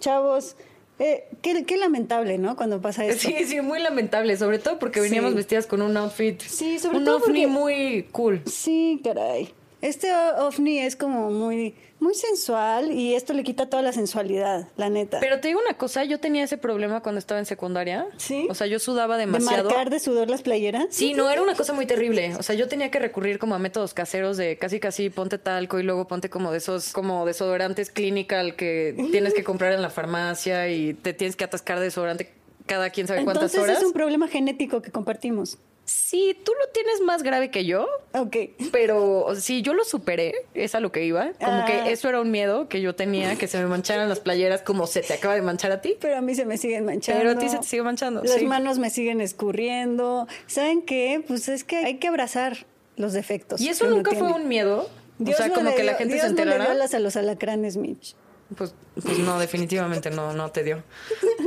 Chavos, 0.00 0.56
eh, 0.98 1.24
qué, 1.40 1.64
qué, 1.64 1.78
lamentable, 1.78 2.36
¿no? 2.36 2.54
Cuando 2.54 2.82
pasa 2.82 3.06
eso. 3.06 3.18
Sí, 3.26 3.34
sí, 3.46 3.62
muy 3.62 3.80
lamentable, 3.80 4.36
sobre 4.36 4.58
todo 4.58 4.78
porque 4.78 5.00
veníamos 5.00 5.34
vestidas 5.34 5.66
con 5.66 5.80
un 5.80 5.96
outfit. 5.96 6.42
Sí, 6.42 6.78
sobre 6.78 6.98
un 6.98 7.04
todo. 7.06 7.16
Un 7.16 7.22
ovni 7.22 7.46
muy 7.46 8.06
cool. 8.12 8.42
Sí, 8.44 9.00
caray. 9.02 9.54
Este 9.84 10.10
ovni 10.38 10.78
es 10.78 10.96
como 10.96 11.30
muy, 11.30 11.74
muy 12.00 12.14
sensual 12.14 12.90
y 12.90 13.14
esto 13.14 13.34
le 13.34 13.42
quita 13.44 13.68
toda 13.68 13.82
la 13.82 13.92
sensualidad, 13.92 14.66
la 14.78 14.88
neta. 14.88 15.20
Pero 15.20 15.40
te 15.40 15.48
digo 15.48 15.60
una 15.60 15.76
cosa, 15.76 16.04
yo 16.04 16.18
tenía 16.18 16.42
ese 16.42 16.56
problema 16.56 17.02
cuando 17.02 17.18
estaba 17.18 17.38
en 17.38 17.44
secundaria. 17.44 18.06
Sí. 18.16 18.46
O 18.48 18.54
sea, 18.54 18.66
yo 18.66 18.78
sudaba 18.78 19.18
demasiado. 19.18 19.56
¿De 19.58 19.62
marcar 19.64 19.90
de 19.90 20.00
sudor 20.00 20.30
las 20.30 20.40
playeras? 20.40 20.86
Sí, 20.88 21.12
no, 21.12 21.28
era 21.28 21.42
una 21.42 21.54
cosa 21.54 21.74
muy 21.74 21.84
terrible. 21.84 22.34
O 22.38 22.42
sea, 22.42 22.54
yo 22.54 22.66
tenía 22.66 22.90
que 22.90 22.98
recurrir 22.98 23.38
como 23.38 23.56
a 23.56 23.58
métodos 23.58 23.92
caseros 23.92 24.38
de 24.38 24.56
casi 24.56 24.80
casi 24.80 25.10
ponte 25.10 25.36
talco 25.36 25.78
y 25.78 25.82
luego 25.82 26.08
ponte 26.08 26.30
como 26.30 26.50
de 26.50 26.56
esos, 26.56 26.94
como 26.94 27.26
desodorantes 27.26 27.90
clinical 27.90 28.56
que 28.56 28.96
tienes 29.10 29.34
que 29.34 29.44
comprar 29.44 29.74
en 29.74 29.82
la 29.82 29.90
farmacia 29.90 30.70
y 30.70 30.94
te 30.94 31.12
tienes 31.12 31.36
que 31.36 31.44
atascar 31.44 31.78
de 31.78 31.84
desodorante 31.84 32.32
cada 32.64 32.88
quien 32.88 33.06
sabe 33.06 33.22
cuántas 33.24 33.52
horas. 33.54 33.54
Entonces 33.54 33.78
es 33.82 33.84
un 33.84 33.92
problema 33.92 34.28
genético 34.28 34.80
que 34.80 34.90
compartimos. 34.90 35.58
Sí, 35.84 36.36
tú 36.44 36.52
lo 36.58 36.68
tienes 36.72 37.00
más 37.02 37.22
grave 37.22 37.50
que 37.50 37.64
yo. 37.64 37.86
Ok. 38.12 38.36
Pero 38.72 39.28
sí, 39.36 39.62
yo 39.62 39.74
lo 39.74 39.84
superé, 39.84 40.34
es 40.54 40.74
a 40.74 40.80
lo 40.80 40.90
que 40.92 41.04
iba. 41.04 41.32
Como 41.32 41.64
que 41.66 41.72
ah. 41.72 41.90
eso 41.90 42.08
era 42.08 42.20
un 42.20 42.30
miedo 42.30 42.68
que 42.68 42.80
yo 42.80 42.94
tenía, 42.94 43.36
que 43.36 43.46
se 43.46 43.58
me 43.58 43.66
mancharan 43.66 44.08
las 44.08 44.20
playeras 44.20 44.62
como 44.62 44.86
se 44.86 45.02
te 45.02 45.12
acaba 45.14 45.34
de 45.34 45.42
manchar 45.42 45.72
a 45.72 45.80
ti. 45.80 45.96
Pero 46.00 46.16
a 46.16 46.20
mí 46.20 46.34
se 46.34 46.46
me 46.46 46.56
siguen 46.56 46.86
manchando. 46.86 47.20
Pero 47.20 47.32
a 47.32 47.38
ti 47.38 47.48
se 47.48 47.58
te 47.58 47.64
sigue 47.64 47.82
manchando. 47.82 48.22
Las 48.22 48.42
manos 48.42 48.78
me 48.78 48.90
siguen 48.90 49.20
escurriendo. 49.20 50.26
¿Saben 50.46 50.82
qué? 50.82 51.22
Pues 51.26 51.48
es 51.48 51.64
que 51.64 51.76
hay 51.76 51.98
que 51.98 52.08
abrazar 52.08 52.66
los 52.96 53.12
defectos. 53.12 53.60
¿Y 53.60 53.68
eso 53.68 53.86
nunca 53.88 54.12
fue 54.12 54.32
un 54.32 54.48
miedo? 54.48 54.88
o 55.20 55.32
sea, 55.32 55.50
como 55.50 55.74
que 55.74 55.84
la 55.84 55.94
gente 55.94 56.18
se. 56.18 56.30
No 56.30 56.44
le 56.44 56.84
a 56.84 56.98
los 56.98 57.16
alacranes, 57.16 57.76
Mitch. 57.76 58.16
Pues, 58.56 58.74
pues 59.02 59.18
no, 59.18 59.38
definitivamente 59.38 60.10
no, 60.10 60.32
no 60.32 60.50
te 60.50 60.62
dio. 60.62 60.82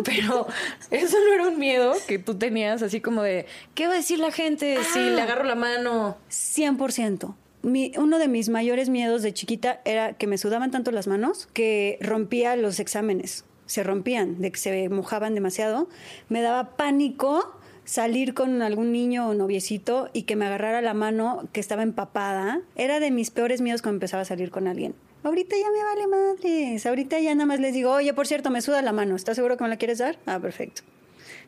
Pero 0.05 0.47
eso 0.91 1.17
no 1.19 1.33
era 1.33 1.47
un 1.47 1.59
miedo 1.59 1.93
que 2.07 2.19
tú 2.19 2.35
tenías, 2.35 2.81
así 2.81 3.01
como 3.01 3.23
de, 3.23 3.45
¿qué 3.75 3.87
va 3.87 3.93
a 3.93 3.97
decir 3.97 4.19
la 4.19 4.31
gente 4.31 4.77
si 4.93 4.99
le 4.99 5.21
agarro 5.21 5.43
la 5.43 5.55
mano? 5.55 6.17
100%. 6.29 7.35
Mi, 7.63 7.91
uno 7.97 8.19
de 8.19 8.27
mis 8.27 8.49
mayores 8.49 8.89
miedos 8.89 9.23
de 9.23 9.33
chiquita 9.33 9.81
era 9.83 10.13
que 10.13 10.27
me 10.27 10.37
sudaban 10.37 10.71
tanto 10.71 10.91
las 10.91 11.07
manos 11.07 11.47
que 11.53 11.97
rompía 12.01 12.55
los 12.55 12.79
exámenes. 12.79 13.45
Se 13.65 13.83
rompían, 13.83 14.39
de 14.39 14.51
que 14.51 14.57
se 14.57 14.89
mojaban 14.89 15.35
demasiado. 15.35 15.89
Me 16.29 16.41
daba 16.41 16.77
pánico 16.77 17.57
salir 17.87 18.33
con 18.33 18.61
algún 18.61 18.91
niño 18.91 19.29
o 19.29 19.33
noviecito 19.33 20.09
y 20.13 20.23
que 20.23 20.35
me 20.35 20.45
agarrara 20.45 20.81
la 20.81 20.93
mano 20.93 21.47
que 21.53 21.59
estaba 21.59 21.83
empapada. 21.83 22.61
Era 22.75 22.99
de 22.99 23.11
mis 23.11 23.31
peores 23.31 23.61
miedos 23.61 23.81
cuando 23.81 23.95
empezaba 23.95 24.21
a 24.21 24.25
salir 24.25 24.51
con 24.51 24.67
alguien. 24.67 24.93
Ahorita 25.23 25.55
ya 25.57 25.71
me 25.71 25.83
vale 25.83 26.07
madres. 26.07 26.85
Ahorita 26.85 27.19
ya 27.19 27.33
nada 27.35 27.45
más 27.45 27.59
les 27.59 27.73
digo, 27.73 27.91
oye, 27.91 28.13
por 28.13 28.27
cierto, 28.27 28.49
me 28.49 28.61
suda 28.61 28.81
la 28.81 28.93
mano. 28.93 29.15
¿Estás 29.15 29.35
seguro 29.35 29.57
que 29.57 29.63
me 29.63 29.69
la 29.69 29.77
quieres 29.77 29.97
dar? 29.97 30.17
Ah, 30.25 30.39
perfecto. 30.39 30.83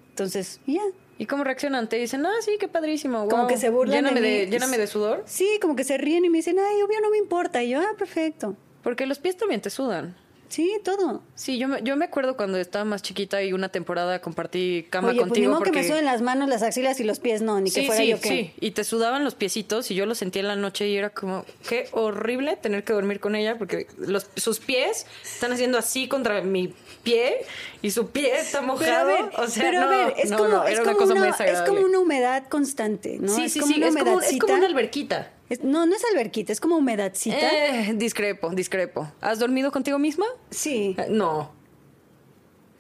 Entonces, 0.10 0.60
ya. 0.66 0.82
¿Y 1.18 1.26
cómo 1.26 1.44
reaccionan? 1.44 1.88
Te 1.88 1.98
dicen, 1.98 2.26
ah, 2.26 2.34
sí, 2.42 2.58
qué 2.60 2.68
padrísimo. 2.68 3.28
Como 3.28 3.48
que 3.48 3.58
se 3.58 3.70
burlan. 3.70 3.96
Lléname 3.96 4.22
de, 4.22 4.48
lléname 4.48 4.78
de 4.78 4.88
sudor. 4.88 5.24
Sí, 5.26 5.60
como 5.62 5.76
que 5.76 5.84
se 5.84 5.98
ríen 5.98 6.26
y 6.26 6.30
me 6.30 6.40
dicen, 6.40 6.58
ay, 6.60 6.82
obvio 6.82 7.00
no 7.02 7.10
me 7.10 7.18
importa. 7.18 7.64
Y 7.64 7.70
yo, 7.70 7.80
ah, 7.80 7.96
perfecto. 7.98 8.56
Porque 8.84 9.06
los 9.06 9.20
pies 9.20 9.38
también 9.38 9.62
te 9.62 9.70
sudan. 9.70 10.16
Sí, 10.50 10.80
todo. 10.84 11.22
Sí, 11.36 11.60
yo 11.60 11.68
me, 11.68 11.84
yo 11.84 11.96
me 11.96 12.06
acuerdo 12.06 12.36
cuando 12.36 12.58
estaba 12.58 12.84
más 12.84 13.04
chiquita 13.04 13.42
y 13.44 13.54
una 13.54 13.70
temporada 13.70 14.20
compartí 14.20 14.88
cama 14.90 15.10
Oye, 15.10 15.20
contigo. 15.20 15.58
Pues 15.58 15.70
ni 15.70 15.72
que 15.72 15.82
me 15.84 15.88
suden 15.88 16.06
las 16.06 16.22
manos, 16.22 16.50
las 16.50 16.64
axilas 16.64 17.00
y 17.00 17.04
los 17.04 17.20
pies, 17.20 17.44
no, 17.44 17.62
ni 17.62 17.70
que 17.72 17.84
fuera 17.84 18.04
yo 18.04 18.20
que. 18.20 18.30
Sí, 18.30 18.54
y 18.60 18.72
te 18.72 18.84
sudaban 18.84 19.24
los 19.24 19.36
piecitos 19.36 19.92
y 19.92 19.96
yo 19.96 20.08
los 20.08 20.18
sentía 20.18 20.42
en 20.42 20.48
la 20.48 20.56
noche 20.56 20.88
y 20.88 20.98
era 20.98 21.12
como, 21.12 21.46
qué 21.68 21.88
horrible 21.92 22.58
tener 22.58 22.84
que 22.84 22.94
dormir 22.94 23.20
con 23.20 23.36
ella 23.36 23.58
porque 23.60 23.88
los, 24.00 24.28
sus 24.36 24.60
pies 24.60 25.06
están 25.24 25.52
haciendo 25.52 25.78
así 25.78 26.08
contra 26.08 26.42
mi 26.42 26.74
pie 27.04 27.38
y 27.84 27.92
su 27.92 28.10
pie 28.10 28.40
está 28.40 28.62
mojado. 28.62 28.80
Pero 28.86 28.98
a 28.98 29.04
ver, 29.04 29.32
o 29.38 29.48
sea, 29.48 29.64
pero 29.64 29.82
a 29.82 29.88
ver, 29.88 30.14
es 30.18 30.32
como, 30.32 30.64
es 30.64 30.80
como 30.80 31.14
una, 31.14 31.30
Es 31.30 31.62
como 31.62 31.82
una 31.82 32.00
humedad 32.00 32.48
constante, 32.48 33.18
¿no? 33.20 33.34
Sí, 33.34 33.50
sí, 33.50 33.62
sí, 33.62 33.82
es 33.84 33.96
como, 33.96 34.20
es 34.20 34.40
como 34.40 34.56
una 34.56 34.66
alberquita 34.66 35.32
no, 35.64 35.86
no 35.86 35.96
es 35.96 36.04
alberquita, 36.12 36.54
es 36.54 36.60
como 36.60 36.78
humedadcita. 36.78 37.38
Eh, 37.38 37.94
discrepo, 37.96 38.50
discrepo. 38.52 39.12
¿Has 39.22 39.40
dormido 39.40 39.72
contigo 39.72 39.98
misma? 39.98 40.26
Sí. 40.52 40.96
Eh, 40.98 41.08
no. 41.10 41.52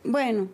Bueno. 0.04 0.50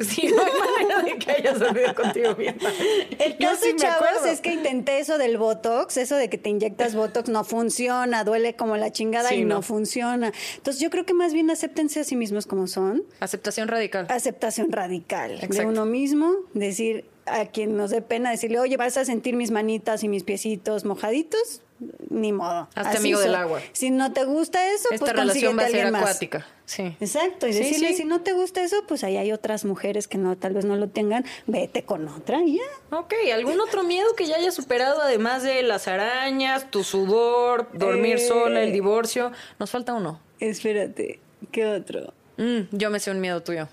Sí, 0.00 0.28
no 0.34 0.42
hay 0.42 0.52
manera 0.52 1.02
de 1.02 1.18
que 1.18 1.30
hayas 1.30 1.58
dormido 1.58 1.94
contigo 1.94 2.34
misma. 2.34 2.70
El 3.18 3.36
caso, 3.36 3.66
chavos, 3.76 4.24
es 4.26 4.40
que 4.40 4.54
intenté 4.54 4.98
eso 4.98 5.18
del 5.18 5.36
Botox, 5.36 5.98
eso 5.98 6.16
de 6.16 6.30
que 6.30 6.38
te 6.38 6.48
inyectas 6.48 6.94
Botox 6.94 7.28
no 7.28 7.44
funciona, 7.44 8.24
duele 8.24 8.56
como 8.56 8.78
la 8.78 8.92
chingada 8.92 9.34
y 9.34 9.44
no. 9.44 9.60
funciona. 9.60 10.32
Entonces 10.56 10.80
yo 10.80 10.88
creo 10.88 11.04
que 11.04 11.12
más 11.12 11.34
bien 11.34 11.50
acéptense 11.50 12.00
a 12.00 12.04
sí 12.04 12.16
mismos 12.16 12.46
como 12.46 12.66
son. 12.66 13.02
Aceptación 13.20 13.68
radical. 13.68 14.06
Aceptación 14.08 14.72
radical 14.72 15.38
de 15.38 15.66
uno 15.66 15.84
mismo, 15.84 16.32
decir, 16.54 17.04
a 17.32 17.46
quien 17.46 17.76
nos 17.76 17.90
dé 17.90 18.02
pena 18.02 18.30
decirle, 18.30 18.58
oye, 18.58 18.76
vas 18.76 18.96
a 18.96 19.04
sentir 19.04 19.34
mis 19.36 19.50
manitas 19.50 20.02
y 20.04 20.08
mis 20.08 20.24
piecitos 20.24 20.84
mojaditos, 20.84 21.62
ni 22.10 22.32
modo. 22.32 22.68
Hazte 22.74 22.98
amigo 22.98 23.20
del 23.20 23.34
agua. 23.34 23.60
Si 23.72 23.90
no 23.90 24.12
te 24.12 24.24
gusta 24.24 24.70
eso, 24.70 24.88
Esta 24.90 25.06
pues 25.06 25.12
relación 25.12 25.58
va 25.58 25.64
a 25.64 25.68
ser 25.68 25.94
acuática. 25.94 26.46
Sí. 26.66 26.94
Exacto. 27.00 27.48
Y 27.48 27.52
decirle, 27.52 27.94
si 27.94 28.04
no 28.04 28.20
te 28.20 28.32
gusta 28.32 28.62
eso, 28.62 28.76
pues 28.86 29.02
ahí 29.02 29.16
hay 29.16 29.32
otras 29.32 29.64
mujeres 29.64 30.06
que 30.06 30.18
no, 30.18 30.36
tal 30.36 30.52
vez 30.52 30.64
no 30.64 30.76
lo 30.76 30.88
tengan, 30.88 31.24
vete 31.46 31.82
con 31.82 32.06
otra 32.08 32.42
y 32.42 32.56
ya. 32.58 32.96
Ok, 32.96 33.14
¿algún 33.34 33.60
otro 33.60 33.82
miedo 33.82 34.06
que 34.16 34.26
ya 34.26 34.36
hayas 34.36 34.54
superado, 34.54 35.00
además 35.00 35.42
de 35.42 35.62
las 35.62 35.88
arañas, 35.88 36.70
tu 36.70 36.84
sudor, 36.84 37.68
dormir 37.72 38.16
eh, 38.16 38.28
sola, 38.28 38.62
el 38.62 38.72
divorcio? 38.72 39.32
Nos 39.58 39.70
falta 39.70 39.94
uno. 39.94 40.20
Espérate, 40.38 41.18
¿qué 41.50 41.66
otro? 41.66 42.12
Mm, 42.36 42.60
yo 42.70 42.90
me 42.90 43.00
sé 43.00 43.10
un 43.10 43.20
miedo 43.20 43.42
tuyo. 43.42 43.68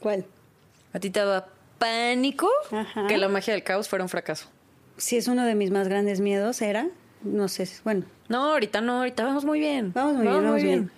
¿Cuál? 0.00 0.24
A 0.92 0.98
ti 0.98 1.10
te 1.10 1.20
da 1.20 1.46
pánico 1.80 2.48
que 3.08 3.16
la 3.16 3.28
magia 3.28 3.54
del 3.54 3.64
caos 3.64 3.88
fuera 3.88 4.04
un 4.04 4.08
fracaso. 4.08 4.46
Si 4.98 5.16
es 5.16 5.26
uno 5.26 5.44
de 5.44 5.54
mis 5.54 5.70
más 5.70 5.88
grandes 5.88 6.20
miedos, 6.20 6.60
era, 6.60 6.86
no 7.22 7.48
sé, 7.48 7.68
bueno. 7.82 8.04
No, 8.28 8.52
ahorita 8.52 8.80
no, 8.82 8.98
ahorita 8.98 9.24
vamos 9.24 9.44
muy 9.44 9.58
bien. 9.58 9.92
Vamos 9.92 10.14
muy 10.14 10.22
bien, 10.22 10.34
vamos 10.34 10.50
muy 10.52 10.62
bien. 10.62 10.90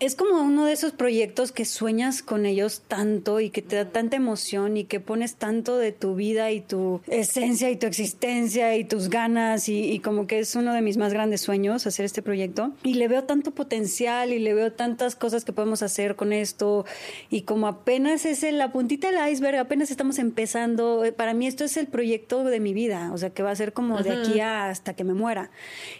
Es 0.00 0.14
como 0.14 0.40
uno 0.42 0.64
de 0.64 0.72
esos 0.72 0.92
proyectos 0.92 1.52
que 1.52 1.64
sueñas 1.64 2.22
con 2.22 2.46
ellos 2.46 2.82
tanto 2.86 3.40
y 3.40 3.50
que 3.50 3.62
te 3.62 3.76
da 3.76 3.86
tanta 3.86 4.16
emoción 4.16 4.76
y 4.76 4.84
que 4.84 5.00
pones 5.00 5.34
tanto 5.34 5.76
de 5.76 5.92
tu 5.92 6.14
vida 6.14 6.50
y 6.52 6.60
tu 6.60 7.00
esencia 7.08 7.70
y 7.70 7.76
tu 7.76 7.86
existencia 7.86 8.76
y 8.76 8.84
tus 8.84 9.08
ganas 9.08 9.68
y, 9.68 9.98
como 10.00 10.26
que 10.26 10.38
es 10.38 10.54
uno 10.54 10.72
de 10.72 10.82
mis 10.82 10.96
más 10.96 11.12
grandes 11.12 11.40
sueños 11.40 11.86
hacer 11.86 12.04
este 12.04 12.22
proyecto. 12.22 12.72
Y 12.84 12.94
le 12.94 13.08
veo 13.08 13.24
tanto 13.24 13.50
potencial 13.50 14.32
y 14.32 14.38
le 14.38 14.54
veo 14.54 14.72
tantas 14.72 15.16
cosas 15.16 15.44
que 15.44 15.52
podemos 15.52 15.82
hacer 15.82 16.16
con 16.16 16.32
esto 16.32 16.84
y 17.30 17.42
como 17.42 17.66
apenas 17.66 18.24
es 18.24 18.42
la 18.52 18.72
puntita 18.72 19.10
del 19.10 19.32
iceberg, 19.32 19.58
apenas 19.58 19.90
estamos 19.90 20.18
empezando, 20.18 21.04
eh, 21.04 21.12
para 21.12 21.34
mí 21.34 21.46
esto 21.46 21.64
es 21.64 21.76
el 21.76 21.88
proyecto 21.88 22.44
de 22.44 22.60
mi 22.60 22.72
vida, 22.72 23.10
o 23.12 23.18
sea 23.18 23.30
que 23.30 23.42
va 23.42 23.50
a 23.50 23.56
ser 23.56 23.72
como 23.72 24.00
de 24.02 24.12
aquí 24.12 24.40
hasta 24.40 24.94
que 24.94 25.04
me 25.04 25.14
muera 25.14 25.50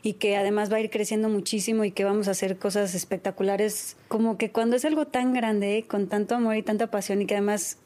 y 0.03 0.15
que 0.15 0.37
además 0.37 0.73
va 0.73 0.77
a 0.77 0.81
ir 0.81 0.91
creciendo 0.91 1.29
muchísimo 1.29 1.85
y 1.85 1.91
que 1.91 2.05
vamos 2.05 2.29
a 2.29 2.31
hacer 2.31 2.59
cosas 2.59 2.95
espectaculares 2.95 3.88
como 4.09 4.39
que 4.39 4.51
cuando 4.51 4.77
es 4.77 4.85
algo 4.85 5.07
tan 5.07 5.33
grande, 5.33 5.85
con 5.89 6.09
tanto 6.09 6.35
amor 6.35 6.57
y 6.57 6.63
tanta 6.63 6.91
pasión 6.91 7.23
y 7.23 7.27
que 7.27 7.35
además 7.35 7.79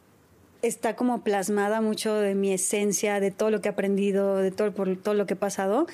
está 0.62 0.94
como 0.96 1.22
plasmada 1.22 1.80
mucho 1.80 2.14
de 2.14 2.34
mi 2.34 2.52
esencia, 2.52 3.20
de 3.20 3.30
todo 3.30 3.50
lo 3.50 3.60
que 3.60 3.68
he 3.68 3.72
aprendido, 3.72 4.36
de 4.36 4.50
todo, 4.50 4.72
por 4.72 4.96
todo 4.96 5.14
lo 5.14 5.26
que 5.26 5.34
he 5.34 5.36
pasado, 5.36 5.86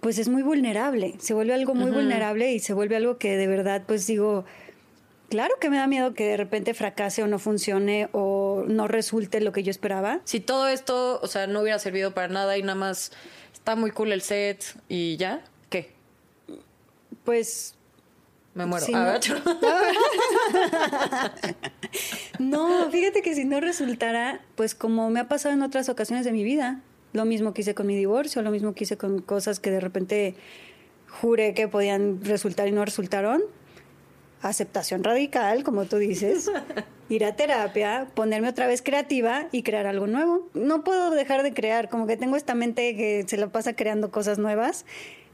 pues 0.00 0.18
es 0.18 0.28
muy 0.28 0.42
vulnerable, 0.42 1.14
se 1.18 1.32
vuelve 1.32 1.54
algo 1.54 1.74
muy 1.74 1.90
vulnerable 1.90 2.52
y 2.52 2.58
se 2.58 2.74
vuelve 2.74 2.96
algo 2.96 3.18
que 3.18 3.36
de 3.36 3.46
verdad 3.46 3.84
pues 3.86 4.06
digo, 4.08 4.44
claro 5.28 5.54
que 5.60 5.70
me 5.70 5.76
da 5.76 5.86
miedo 5.86 6.12
que 6.12 6.26
de 6.26 6.36
repente 6.36 6.74
fracase 6.74 7.22
o 7.22 7.28
no 7.28 7.38
funcione 7.38 8.08
o 8.10 8.64
no 8.66 8.88
resulte 8.88 9.40
lo 9.40 9.52
que 9.52 9.62
yo 9.62 9.70
esperaba. 9.70 10.20
Si 10.24 10.40
todo 10.40 10.66
esto, 10.66 11.20
o 11.22 11.26
sea, 11.28 11.46
no 11.46 11.60
hubiera 11.60 11.78
servido 11.78 12.12
para 12.12 12.28
nada 12.28 12.58
y 12.58 12.62
nada 12.62 12.74
más 12.74 13.12
está 13.52 13.76
muy 13.76 13.92
cool 13.92 14.10
el 14.10 14.22
set 14.22 14.64
y 14.88 15.16
ya, 15.16 15.44
¿qué? 15.70 15.92
Pues 17.24 17.76
me 18.54 18.66
muero. 18.66 18.86
no. 22.38 22.90
fíjate 22.90 23.22
que 23.22 23.34
si 23.34 23.44
no 23.44 23.60
resultara, 23.60 24.40
pues 24.56 24.74
como 24.74 25.10
me 25.10 25.20
ha 25.20 25.28
pasado 25.28 25.54
en 25.54 25.62
otras 25.62 25.88
ocasiones 25.88 26.24
de 26.24 26.32
mi 26.32 26.44
vida, 26.44 26.80
lo 27.12 27.24
mismo 27.24 27.54
que 27.54 27.62
hice 27.62 27.74
con 27.74 27.86
mi 27.86 27.96
divorcio, 27.96 28.42
lo 28.42 28.50
mismo 28.50 28.74
que 28.74 28.84
hice 28.84 28.96
con 28.96 29.20
cosas 29.20 29.60
que 29.60 29.70
de 29.70 29.80
repente 29.80 30.34
juré 31.08 31.54
que 31.54 31.68
podían 31.68 32.24
resultar 32.24 32.68
y 32.68 32.72
no 32.72 32.84
resultaron. 32.84 33.42
Aceptación 34.40 35.04
radical, 35.04 35.62
como 35.62 35.84
tú 35.84 35.98
dices. 35.98 36.50
Ir 37.08 37.24
a 37.24 37.36
terapia, 37.36 38.08
ponerme 38.14 38.48
otra 38.48 38.66
vez 38.66 38.82
creativa 38.82 39.46
y 39.52 39.62
crear 39.62 39.86
algo 39.86 40.06
nuevo. 40.06 40.48
No 40.54 40.82
puedo 40.82 41.10
dejar 41.10 41.42
de 41.42 41.52
crear, 41.52 41.88
como 41.88 42.06
que 42.06 42.16
tengo 42.16 42.36
esta 42.36 42.54
mente 42.54 42.96
que 42.96 43.24
se 43.26 43.36
la 43.36 43.48
pasa 43.48 43.74
creando 43.74 44.10
cosas 44.10 44.38
nuevas. 44.38 44.84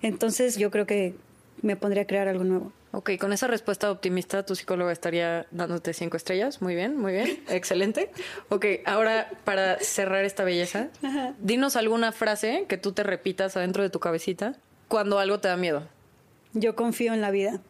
Entonces 0.02 0.56
yo 0.56 0.70
creo 0.70 0.86
que 0.86 1.14
me 1.62 1.76
pondría 1.76 2.04
a 2.04 2.06
crear 2.06 2.28
algo 2.28 2.44
nuevo. 2.44 2.72
Ok, 2.92 3.10
con 3.20 3.32
esa 3.32 3.46
respuesta 3.46 3.90
optimista, 3.90 4.44
tu 4.46 4.54
psicóloga 4.54 4.92
estaría 4.92 5.46
dándote 5.50 5.92
cinco 5.92 6.16
estrellas. 6.16 6.62
Muy 6.62 6.74
bien, 6.74 6.96
muy 6.96 7.12
bien. 7.12 7.42
Excelente. 7.48 8.10
Ok, 8.48 8.64
ahora 8.86 9.30
para 9.44 9.78
cerrar 9.80 10.24
esta 10.24 10.44
belleza, 10.44 10.88
dinos 11.38 11.76
alguna 11.76 12.12
frase 12.12 12.64
que 12.68 12.78
tú 12.78 12.92
te 12.92 13.02
repitas 13.02 13.56
adentro 13.56 13.82
de 13.82 13.90
tu 13.90 14.00
cabecita 14.00 14.56
cuando 14.88 15.18
algo 15.18 15.38
te 15.38 15.48
da 15.48 15.56
miedo. 15.56 15.86
Yo 16.54 16.74
confío 16.74 17.12
en 17.12 17.20
la 17.20 17.30
vida. 17.30 17.60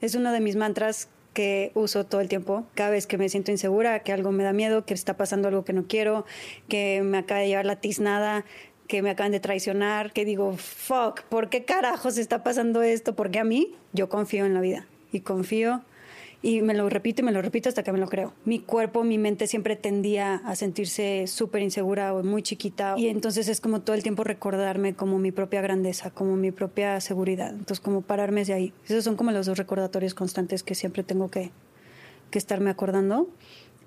Es 0.00 0.14
uno 0.14 0.32
de 0.32 0.40
mis 0.40 0.56
mantras 0.56 1.08
que 1.34 1.72
uso 1.74 2.04
todo 2.04 2.20
el 2.20 2.28
tiempo. 2.28 2.64
Cada 2.74 2.90
vez 2.90 3.06
que 3.06 3.18
me 3.18 3.28
siento 3.28 3.50
insegura, 3.50 4.00
que 4.00 4.12
algo 4.12 4.32
me 4.32 4.44
da 4.44 4.52
miedo, 4.52 4.84
que 4.84 4.94
está 4.94 5.16
pasando 5.16 5.48
algo 5.48 5.64
que 5.64 5.72
no 5.72 5.86
quiero, 5.86 6.24
que 6.68 7.02
me 7.02 7.18
acaba 7.18 7.40
de 7.40 7.48
llevar 7.48 7.66
la 7.66 7.76
tiznada, 7.76 8.44
que 8.90 9.02
me 9.02 9.10
acaban 9.10 9.30
de 9.30 9.38
traicionar, 9.38 10.12
que 10.12 10.24
digo, 10.24 10.56
fuck, 10.56 11.22
¿por 11.22 11.48
qué 11.48 11.64
carajos 11.64 12.18
está 12.18 12.42
pasando 12.42 12.82
esto? 12.82 13.14
Porque 13.14 13.38
a 13.38 13.44
mí 13.44 13.72
yo 13.92 14.08
confío 14.08 14.44
en 14.44 14.52
la 14.52 14.60
vida 14.60 14.84
y 15.12 15.20
confío 15.20 15.82
y 16.42 16.60
me 16.62 16.74
lo 16.74 16.88
repito 16.88 17.22
y 17.22 17.24
me 17.24 17.30
lo 17.30 17.40
repito 17.40 17.68
hasta 17.68 17.84
que 17.84 17.92
me 17.92 18.00
lo 18.00 18.08
creo. 18.08 18.32
Mi 18.44 18.58
cuerpo, 18.58 19.04
mi 19.04 19.16
mente 19.16 19.46
siempre 19.46 19.76
tendía 19.76 20.42
a 20.44 20.56
sentirse 20.56 21.26
súper 21.28 21.62
insegura 21.62 22.12
o 22.12 22.24
muy 22.24 22.42
chiquita 22.42 22.96
y 22.98 23.06
entonces 23.06 23.46
es 23.46 23.60
como 23.60 23.80
todo 23.80 23.94
el 23.94 24.02
tiempo 24.02 24.24
recordarme 24.24 24.94
como 24.94 25.20
mi 25.20 25.30
propia 25.30 25.60
grandeza, 25.60 26.10
como 26.10 26.34
mi 26.34 26.50
propia 26.50 27.00
seguridad. 27.00 27.50
Entonces 27.50 27.78
como 27.78 28.00
pararme 28.00 28.44
de 28.44 28.54
ahí. 28.54 28.72
Esos 28.86 29.04
son 29.04 29.14
como 29.14 29.30
los 29.30 29.46
dos 29.46 29.56
recordatorios 29.56 30.14
constantes 30.14 30.64
que 30.64 30.74
siempre 30.74 31.04
tengo 31.04 31.30
que, 31.30 31.52
que 32.32 32.38
estarme 32.38 32.70
acordando 32.70 33.28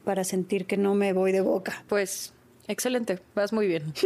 para 0.05 0.23
sentir 0.23 0.65
que 0.65 0.77
no 0.77 0.95
me 0.95 1.11
voy 1.11 1.33
de 1.33 1.41
boca. 1.41 1.83
Pues 1.89 2.32
excelente, 2.67 3.19
vas 3.35 3.53
muy 3.53 3.67
bien. 3.67 3.93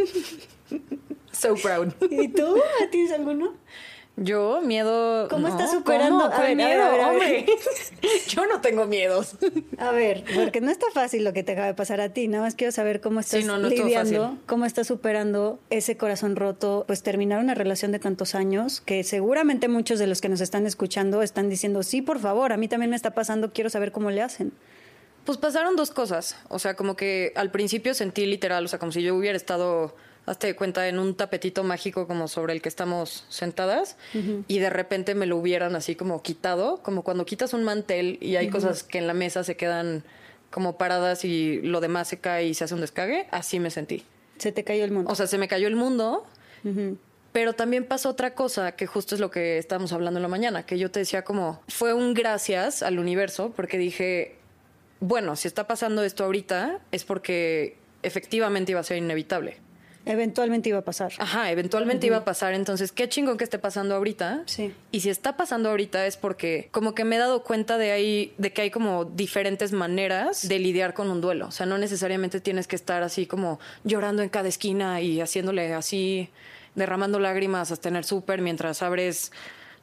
So 1.37 1.55
proud. 1.55 1.93
¿Y 2.09 2.29
tú? 2.29 2.57
¿Tienes 2.91 3.11
alguno? 3.11 3.53
Yo, 4.19 4.61
miedo. 4.63 5.27
¿Cómo 5.29 5.47
estás 5.47 5.69
superando? 5.69 6.23
A 6.23 6.41
ver, 6.41 6.55
miedo, 6.55 6.83
hombre. 7.07 7.45
Yo 8.27 8.47
no 8.47 8.61
tengo 8.61 8.87
miedos. 8.87 9.37
A 9.77 9.91
ver, 9.91 10.23
porque 10.33 10.59
no 10.59 10.71
está 10.71 10.87
fácil 10.91 11.23
lo 11.23 11.33
que 11.33 11.43
te 11.43 11.51
acaba 11.51 11.67
de 11.67 11.75
pasar 11.75 12.01
a 12.01 12.09
ti. 12.09 12.27
Nada 12.27 12.43
más 12.43 12.55
quiero 12.55 12.71
saber 12.71 12.99
cómo 12.99 13.19
estás 13.19 13.45
lidiando, 13.45 14.35
cómo 14.47 14.65
estás 14.65 14.87
superando 14.87 15.59
ese 15.69 15.97
corazón 15.97 16.35
roto. 16.35 16.85
Pues 16.87 17.03
terminar 17.03 17.39
una 17.39 17.53
relación 17.53 17.91
de 17.91 17.99
tantos 17.99 18.33
años 18.33 18.81
que 18.81 19.03
seguramente 19.03 19.67
muchos 19.67 19.99
de 19.99 20.07
los 20.07 20.19
que 20.19 20.29
nos 20.29 20.41
están 20.41 20.65
escuchando 20.65 21.21
están 21.21 21.47
diciendo, 21.47 21.83
sí, 21.83 22.01
por 22.01 22.17
favor, 22.17 22.51
a 22.51 22.57
mí 22.57 22.67
también 22.67 22.89
me 22.89 22.95
está 22.95 23.11
pasando, 23.11 23.53
quiero 23.53 23.69
saber 23.69 23.91
cómo 23.91 24.09
le 24.09 24.23
hacen. 24.23 24.51
Pues 25.27 25.37
pasaron 25.37 25.75
dos 25.75 25.91
cosas. 25.91 26.37
O 26.47 26.57
sea, 26.57 26.75
como 26.77 26.95
que 26.95 27.33
al 27.35 27.51
principio 27.51 27.93
sentí 27.93 28.25
literal, 28.25 28.63
o 28.63 28.67
sea, 28.69 28.79
como 28.79 28.93
si 28.93 29.01
yo 29.03 29.13
hubiera 29.13 29.35
estado 29.35 29.93
hazte 30.25 30.47
de 30.47 30.55
cuenta, 30.55 30.87
en 30.87 30.99
un 30.99 31.15
tapetito 31.15 31.65
mágico 31.65 32.07
como 32.07 32.29
sobre 32.29 32.53
el 32.53 32.61
que 32.61 32.69
estamos 32.69 33.25
sentadas 33.27 33.97
y 34.47 34.59
de 34.59 34.69
repente 34.69 35.15
me 35.15 35.25
lo 35.25 35.37
hubieran 35.37 35.75
así 35.75 35.95
como 35.95 36.21
quitado, 36.21 36.81
como 36.81 37.03
cuando 37.03 37.25
quitas 37.25 37.53
un 37.53 37.63
mantel 37.63 38.17
y 38.21 38.37
hay 38.37 38.49
cosas 38.49 38.83
que 38.83 38.99
en 38.99 39.07
la 39.07 39.13
mesa 39.13 39.43
se 39.43 39.57
quedan 39.57 40.03
como 40.49 40.77
paradas 40.77 41.25
y 41.25 41.61
lo 41.61 41.81
demás 41.81 42.07
se 42.07 42.19
cae 42.19 42.47
y 42.47 42.53
se 42.53 42.63
hace 42.63 42.73
un 42.73 42.81
descague, 42.81 43.27
así 43.31 43.59
me 43.59 43.69
sentí. 43.69 44.05
Se 44.37 44.53
te 44.53 44.63
cayó 44.63 44.85
el 44.85 44.91
mundo. 44.91 45.11
O 45.11 45.15
sea, 45.15 45.27
se 45.27 45.37
me 45.37 45.49
cayó 45.49 45.67
el 45.67 45.75
mundo. 45.75 46.25
Pero 47.33 47.53
también 47.53 47.83
pasó 47.85 48.09
otra 48.09 48.33
cosa, 48.33 48.71
que 48.73 48.87
justo 48.87 49.13
es 49.13 49.21
lo 49.21 49.29
que 49.29 49.57
estábamos 49.57 49.91
hablando 49.91 50.19
en 50.19 50.23
la 50.23 50.29
mañana, 50.29 50.65
que 50.65 50.79
yo 50.79 50.89
te 50.89 50.99
decía 50.99 51.23
como, 51.23 51.61
fue 51.67 51.93
un 51.93 52.13
gracias 52.13 52.81
al 52.81 52.97
universo, 52.99 53.53
porque 53.55 53.77
dije, 53.77 54.36
bueno, 54.99 55.35
si 55.35 55.47
está 55.47 55.67
pasando 55.67 56.03
esto 56.03 56.23
ahorita, 56.23 56.79
es 56.91 57.03
porque 57.03 57.77
efectivamente 58.03 58.71
iba 58.71 58.79
a 58.79 58.83
ser 58.83 58.97
inevitable. 58.97 59.57
Eventualmente 60.07 60.69
iba 60.69 60.77
a 60.79 60.83
pasar. 60.83 61.11
Ajá, 61.17 61.51
eventualmente 61.51 62.07
iba 62.07 62.17
a 62.17 62.23
pasar. 62.23 62.53
Entonces, 62.53 62.93
qué 62.93 63.09
chingón 63.09 63.37
que 63.37 63.43
esté 63.43 63.59
pasando 63.59 63.93
ahorita. 63.93 64.43
Sí. 64.45 64.73
Y 64.91 65.01
si 65.01 65.09
está 65.09 65.35
pasando 65.35 65.69
ahorita 65.69 66.05
es 66.07 66.15
porque 66.15 66.69
como 66.71 66.95
que 66.95 67.03
me 67.03 67.17
he 67.17 67.19
dado 67.19 67.43
cuenta 67.43 67.77
de 67.77 67.91
ahí, 67.91 68.33
de 68.37 68.53
que 68.53 68.61
hay 68.61 68.71
como 68.71 69.03
diferentes 69.03 69.73
maneras 69.73 70.47
de 70.47 70.59
lidiar 70.59 70.93
con 70.93 71.11
un 71.11 71.19
duelo. 71.19 71.47
O 71.47 71.51
sea, 71.51 71.65
no 71.65 71.77
necesariamente 71.77 72.39
tienes 72.39 72.67
que 72.67 72.77
estar 72.77 73.03
así 73.03 73.25
como 73.25 73.59
llorando 73.83 74.23
en 74.23 74.29
cada 74.29 74.47
esquina 74.47 75.01
y 75.01 75.19
haciéndole 75.19 75.73
así, 75.73 76.29
derramando 76.75 77.19
lágrimas 77.19 77.71
hasta 77.71 77.89
en 77.89 77.97
el 77.97 78.05
súper 78.05 78.41
mientras 78.41 78.81
abres 78.81 79.33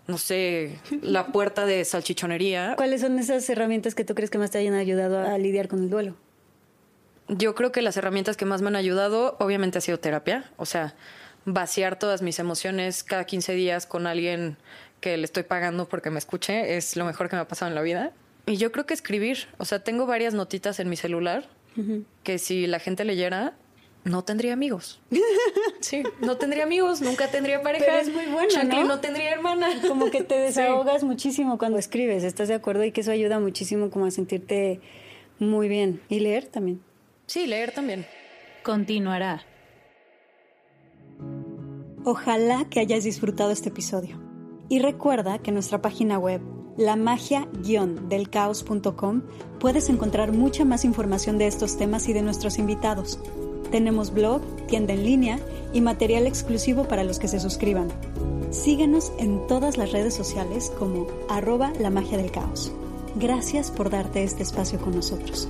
no 0.07 0.19
sé, 0.19 0.79
la 1.03 1.29
puerta 1.29 1.67
de 1.67 1.85
salchichonería. 1.85 2.75
¿Cuáles 2.77 3.01
son 3.01 3.19
esas 3.19 3.49
herramientas 3.49 3.95
que 3.95 4.05
tú 4.05 4.15
crees 4.15 4.31
que 4.31 4.39
más 4.39 4.51
te 4.51 4.59
hayan 4.59 4.75
ayudado 4.75 5.21
a 5.21 5.39
lidiar 5.39 5.69
con 5.69 5.81
el 5.81 5.91
duelo? 5.91 6.15
yo 7.29 7.55
creo 7.55 7.73
que 7.73 7.83
las 7.83 7.97
herramientas 7.97 8.37
que 8.37 8.45
más 8.45 8.63
me 8.63 8.69
han 8.69 8.77
ayudado, 8.77 9.37
obviamente, 9.41 9.79
ha 9.79 9.81
sido 9.81 9.99
terapia. 9.99 10.51
O 10.57 10.67
sea, 10.67 10.95
vaciar 11.45 11.99
todas 11.99 12.23
mis 12.23 12.39
emociones 12.39 13.03
cada 13.03 13.25
15 13.25 13.55
días 13.55 13.87
con 13.87 14.07
alguien 14.07 14.57
que 15.01 15.17
le 15.17 15.25
estoy 15.25 15.43
pagando 15.43 15.89
porque 15.89 16.11
me 16.11 16.19
escuche 16.19 16.77
es 16.77 16.97
lo 16.97 17.05
mejor 17.05 17.29
que 17.29 17.37
me 17.37 17.43
ha 17.43 17.49
pasado 17.49 17.71
en 17.71 17.75
la 17.75 17.83
vida. 17.83 18.13
Y 18.47 18.57
yo 18.57 18.73
creo 18.73 18.87
que 18.87 18.95
escribir, 18.95 19.49
o 19.59 19.65
sea, 19.65 19.83
tengo 19.83 20.07
varias 20.07 20.35
notitas 20.35 20.81
en 20.81 20.89
mi 20.89 20.97
celular 20.97 21.49
que 22.23 22.39
si 22.39 22.69
la 22.69 22.79
gente 22.79 23.05
leyera, 23.05 23.55
no 24.05 24.23
tendría 24.23 24.53
amigos. 24.53 25.01
Sí, 25.81 26.05
no 26.23 26.37
tendría 26.39 26.65
amigos, 26.65 27.03
nunca 27.03 27.31
tendría 27.31 27.61
pareja. 27.61 27.85
Pero 27.87 27.99
es 27.99 28.11
muy 28.11 28.25
bueno, 28.25 28.65
¿no? 28.65 28.85
no 28.85 29.01
tendría 29.01 29.33
hermana. 29.33 29.69
Como 29.87 30.11
que 30.11 30.23
te 30.23 30.35
desahogas 30.39 31.05
muchísimo 31.05 31.59
cuando 31.59 31.77
escribes, 31.77 32.25
¿estás 32.25 32.49
de 32.49 32.55
acuerdo? 32.55 32.85
Y 32.85 32.93
que 32.93 33.03
eso 33.03 33.11
ayuda 33.11 33.39
muchísimo 33.39 33.91
como 33.91 34.07
a 34.07 34.11
sentirte 34.11 34.81
muy 35.39 35.69
bien. 35.69 36.01
Y 36.09 36.21
leer 36.21 36.47
también. 36.47 36.81
Sí, 37.27 37.47
leer 37.47 37.73
también. 37.73 38.07
Continuará. 38.63 39.45
Ojalá 42.05 42.65
que 42.71 42.81
hayas 42.81 43.05
disfrutado 43.05 43.51
este 43.51 43.69
episodio. 43.69 44.19
Y 44.71 44.79
recuerda 44.79 45.39
que 45.39 45.51
en 45.51 45.55
nuestra 45.55 45.83
página 45.83 46.19
web, 46.19 46.41
la 46.79 46.97
magia-delcaos.com, 46.97 49.23
puedes 49.61 49.91
encontrar 49.91 50.33
mucha 50.33 50.65
más 50.65 50.87
información 50.87 51.37
de 51.37 51.47
estos 51.47 51.77
temas 51.77 52.09
y 52.09 52.15
de 52.15 52.23
nuestros 52.23 52.59
invitados. 52.59 53.21
Tenemos 53.71 54.13
blog, 54.13 54.43
tienda 54.67 54.95
en 54.95 55.05
línea 55.05 55.39
y 55.73 55.81
material 55.81 56.27
exclusivo 56.27 56.85
para 56.85 57.05
los 57.05 57.19
que 57.19 57.29
se 57.29 57.41
suscriban. 57.41 57.89
Síguenos 58.51 59.13
en 59.19 59.47
todas 59.49 59.77
las 59.77 59.93
redes 59.93 60.15
sociales 60.15 60.73
como 60.79 61.07
arroba 61.29 61.73
la 61.81 61.91
magia 61.91 62.17
del 62.17 62.31
caos. 62.31 62.73
Gracias 63.17 63.71
por 63.71 63.91
darte 63.91 64.23
este 64.23 64.43
espacio 64.43 64.79
con 64.79 64.95
nosotros. 64.95 65.49